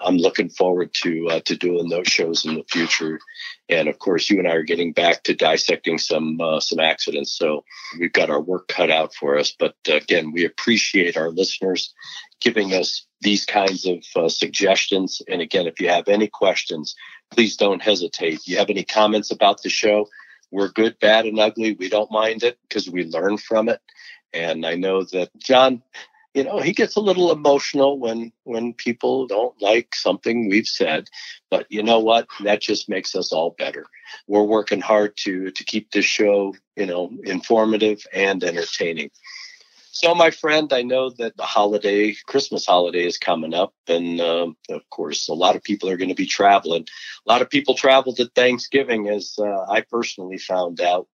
I'm 0.00 0.16
looking 0.16 0.48
forward 0.48 0.92
to 1.02 1.28
uh, 1.30 1.40
to 1.40 1.56
doing 1.56 1.88
those 1.88 2.08
shows 2.08 2.44
in 2.44 2.54
the 2.54 2.64
future. 2.70 3.18
And 3.68 3.88
of 3.88 3.98
course, 3.98 4.30
you 4.30 4.38
and 4.38 4.46
I 4.46 4.52
are 4.52 4.62
getting 4.62 4.92
back 4.92 5.24
to 5.24 5.34
dissecting 5.34 5.98
some 5.98 6.40
uh, 6.40 6.60
some 6.60 6.80
accidents, 6.80 7.32
so 7.36 7.64
we've 7.98 8.12
got 8.12 8.30
our 8.30 8.40
work 8.40 8.68
cut 8.68 8.90
out 8.90 9.14
for 9.14 9.38
us. 9.38 9.54
But 9.58 9.74
uh, 9.88 9.96
again, 9.96 10.32
we 10.32 10.44
appreciate 10.44 11.16
our 11.16 11.30
listeners 11.30 11.92
giving 12.40 12.74
us 12.74 13.06
these 13.20 13.44
kinds 13.44 13.86
of 13.86 14.04
uh, 14.14 14.28
suggestions. 14.28 15.22
And 15.28 15.40
again, 15.40 15.66
if 15.66 15.80
you 15.80 15.88
have 15.88 16.08
any 16.08 16.28
questions, 16.28 16.94
please 17.30 17.56
don't 17.56 17.82
hesitate. 17.82 18.46
You 18.46 18.58
have 18.58 18.70
any 18.70 18.84
comments 18.84 19.30
about 19.30 19.62
the 19.62 19.70
show? 19.70 20.08
We're 20.50 20.68
good, 20.68 20.98
bad, 21.00 21.26
and 21.26 21.38
ugly. 21.38 21.74
We 21.74 21.88
don't 21.88 22.10
mind 22.10 22.42
it 22.42 22.58
because 22.68 22.88
we 22.88 23.04
learn 23.04 23.38
from 23.38 23.68
it. 23.68 23.80
And 24.32 24.66
I 24.66 24.74
know 24.74 25.02
that 25.04 25.30
John, 25.38 25.82
you 26.34 26.44
know, 26.44 26.58
he 26.58 26.72
gets 26.72 26.96
a 26.96 27.00
little 27.00 27.32
emotional 27.32 27.98
when 27.98 28.32
when 28.44 28.74
people 28.74 29.26
don't 29.26 29.60
like 29.60 29.94
something 29.94 30.48
we've 30.48 30.66
said. 30.66 31.08
But 31.50 31.66
you 31.70 31.82
know 31.82 32.00
what? 32.00 32.28
That 32.44 32.60
just 32.60 32.88
makes 32.88 33.14
us 33.14 33.32
all 33.32 33.54
better. 33.58 33.86
We're 34.26 34.42
working 34.42 34.80
hard 34.80 35.16
to 35.18 35.50
to 35.50 35.64
keep 35.64 35.90
this 35.90 36.04
show, 36.04 36.54
you 36.76 36.86
know, 36.86 37.10
informative 37.24 38.06
and 38.12 38.42
entertaining. 38.44 39.10
So, 39.98 40.14
my 40.14 40.30
friend, 40.30 40.74
I 40.74 40.82
know 40.82 41.08
that 41.08 41.38
the 41.38 41.44
holiday, 41.44 42.14
Christmas 42.26 42.66
holiday 42.66 43.06
is 43.06 43.16
coming 43.16 43.54
up. 43.54 43.72
And 43.88 44.20
um, 44.20 44.54
of 44.68 44.82
course, 44.90 45.26
a 45.26 45.32
lot 45.32 45.56
of 45.56 45.62
people 45.62 45.88
are 45.88 45.96
going 45.96 46.10
to 46.10 46.14
be 46.14 46.26
traveling. 46.26 46.86
A 47.26 47.32
lot 47.32 47.40
of 47.40 47.48
people 47.48 47.74
traveled 47.74 48.20
at 48.20 48.34
Thanksgiving, 48.34 49.08
as 49.08 49.36
uh, 49.38 49.64
I 49.70 49.80
personally 49.80 50.36
found 50.36 50.82
out. 50.82 51.08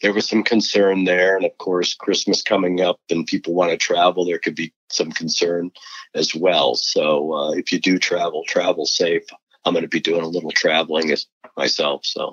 There 0.00 0.14
was 0.14 0.26
some 0.26 0.42
concern 0.44 1.04
there. 1.04 1.36
And 1.36 1.44
of 1.44 1.58
course, 1.58 1.92
Christmas 1.92 2.42
coming 2.42 2.80
up 2.80 2.98
and 3.10 3.26
people 3.26 3.52
want 3.52 3.72
to 3.72 3.76
travel, 3.76 4.24
there 4.24 4.38
could 4.38 4.54
be 4.54 4.72
some 4.88 5.12
concern 5.12 5.70
as 6.14 6.34
well. 6.34 6.74
So, 6.74 7.34
uh, 7.34 7.50
if 7.50 7.70
you 7.70 7.78
do 7.78 7.98
travel, 7.98 8.44
travel 8.48 8.86
safe. 8.86 9.24
I'm 9.66 9.74
going 9.74 9.82
to 9.82 9.88
be 9.88 10.00
doing 10.00 10.22
a 10.22 10.28
little 10.28 10.52
traveling 10.52 11.10
as 11.10 11.26
myself. 11.54 12.06
So, 12.06 12.32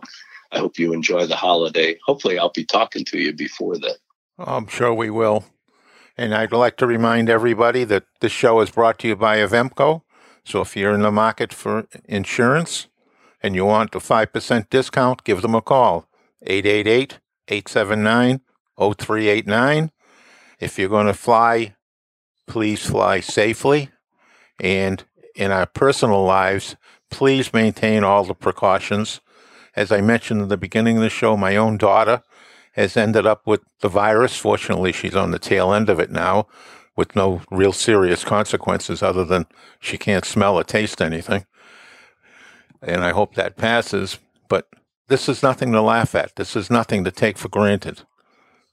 I 0.49 0.59
hope 0.59 0.79
you 0.79 0.93
enjoy 0.93 1.25
the 1.25 1.35
holiday. 1.35 1.97
Hopefully, 2.05 2.39
I'll 2.39 2.51
be 2.51 2.63
talking 2.63 3.03
to 3.03 3.17
you 3.17 3.33
before 3.33 3.77
then. 3.77 3.95
I'm 4.39 4.67
sure 4.67 4.93
we 4.93 5.09
will. 5.09 5.43
And 6.15 6.35
I'd 6.35 6.51
like 6.51 6.77
to 6.77 6.87
remind 6.87 7.29
everybody 7.29 7.83
that 7.85 8.05
this 8.21 8.31
show 8.31 8.61
is 8.61 8.69
brought 8.69 8.99
to 8.99 9.07
you 9.07 9.15
by 9.15 9.37
Avemco. 9.37 10.03
So 10.45 10.61
if 10.61 10.75
you're 10.75 10.93
in 10.93 11.01
the 11.01 11.11
market 11.11 11.51
for 11.53 11.87
insurance 12.05 12.87
and 13.41 13.55
you 13.55 13.65
want 13.65 13.95
a 13.95 13.99
5% 13.99 14.69
discount, 14.69 15.23
give 15.23 15.41
them 15.41 15.55
a 15.55 15.61
call 15.61 16.07
888 16.43 17.19
879 17.47 18.41
0389. 18.77 19.91
If 20.59 20.77
you're 20.77 20.89
going 20.89 21.07
to 21.07 21.13
fly, 21.13 21.75
please 22.47 22.85
fly 22.85 23.19
safely. 23.19 23.89
And 24.59 25.03
in 25.35 25.51
our 25.51 25.65
personal 25.65 26.23
lives, 26.23 26.75
please 27.09 27.53
maintain 27.53 28.03
all 28.03 28.23
the 28.23 28.35
precautions. 28.35 29.19
As 29.75 29.91
I 29.91 30.01
mentioned 30.01 30.41
in 30.41 30.47
the 30.49 30.57
beginning 30.57 30.97
of 30.97 31.03
the 31.03 31.09
show, 31.09 31.35
my 31.35 31.55
own 31.55 31.77
daughter 31.77 32.21
has 32.73 32.97
ended 32.97 33.25
up 33.25 33.47
with 33.47 33.61
the 33.81 33.89
virus. 33.89 34.37
Fortunately, 34.37 34.91
she's 34.91 35.15
on 35.15 35.31
the 35.31 35.39
tail 35.39 35.73
end 35.73 35.89
of 35.89 35.99
it 35.99 36.11
now 36.11 36.47
with 36.95 37.15
no 37.15 37.41
real 37.49 37.73
serious 37.73 38.23
consequences 38.23 39.01
other 39.01 39.25
than 39.25 39.45
she 39.79 39.97
can't 39.97 40.25
smell 40.25 40.57
or 40.57 40.63
taste 40.63 41.01
anything. 41.01 41.45
And 42.81 43.03
I 43.03 43.11
hope 43.11 43.35
that 43.35 43.57
passes. 43.57 44.19
But 44.47 44.67
this 45.07 45.27
is 45.27 45.41
nothing 45.41 45.71
to 45.71 45.81
laugh 45.81 46.13
at. 46.15 46.35
This 46.35 46.55
is 46.55 46.69
nothing 46.69 47.03
to 47.03 47.11
take 47.11 47.37
for 47.37 47.49
granted. 47.49 48.01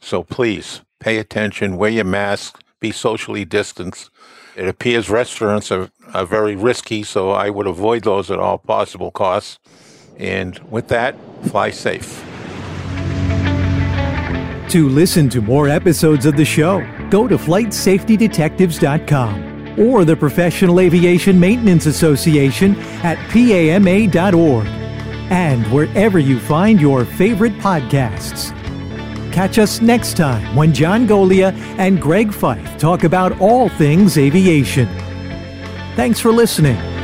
So 0.00 0.22
please 0.22 0.82
pay 0.98 1.18
attention, 1.18 1.76
wear 1.76 1.90
your 1.90 2.04
mask, 2.04 2.62
be 2.80 2.90
socially 2.90 3.44
distanced. 3.44 4.10
It 4.56 4.66
appears 4.68 5.08
restaurants 5.08 5.70
are, 5.70 5.90
are 6.12 6.26
very 6.26 6.56
risky, 6.56 7.02
so 7.02 7.30
I 7.30 7.50
would 7.50 7.66
avoid 7.66 8.04
those 8.04 8.30
at 8.30 8.38
all 8.38 8.58
possible 8.58 9.10
costs. 9.10 9.58
And 10.18 10.58
with 10.70 10.88
that, 10.88 11.16
fly 11.44 11.70
safe. 11.70 12.29
To 14.70 14.88
listen 14.88 15.28
to 15.30 15.42
more 15.42 15.68
episodes 15.68 16.26
of 16.26 16.36
the 16.36 16.44
show, 16.44 16.86
go 17.10 17.26
to 17.26 17.36
flightsafetydetectives.com 17.36 19.80
or 19.80 20.04
the 20.04 20.14
Professional 20.14 20.78
Aviation 20.78 21.40
Maintenance 21.40 21.86
Association 21.86 22.76
at 23.02 23.18
PAMA.org 23.30 24.66
and 25.32 25.66
wherever 25.72 26.20
you 26.20 26.38
find 26.38 26.80
your 26.80 27.04
favorite 27.04 27.54
podcasts. 27.54 28.52
Catch 29.32 29.58
us 29.58 29.80
next 29.80 30.16
time 30.16 30.54
when 30.54 30.72
John 30.72 31.04
Goglia 31.04 31.52
and 31.78 32.00
Greg 32.00 32.28
Feith 32.28 32.78
talk 32.78 33.02
about 33.02 33.40
all 33.40 33.68
things 33.70 34.18
aviation. 34.18 34.86
Thanks 35.96 36.20
for 36.20 36.30
listening. 36.30 36.99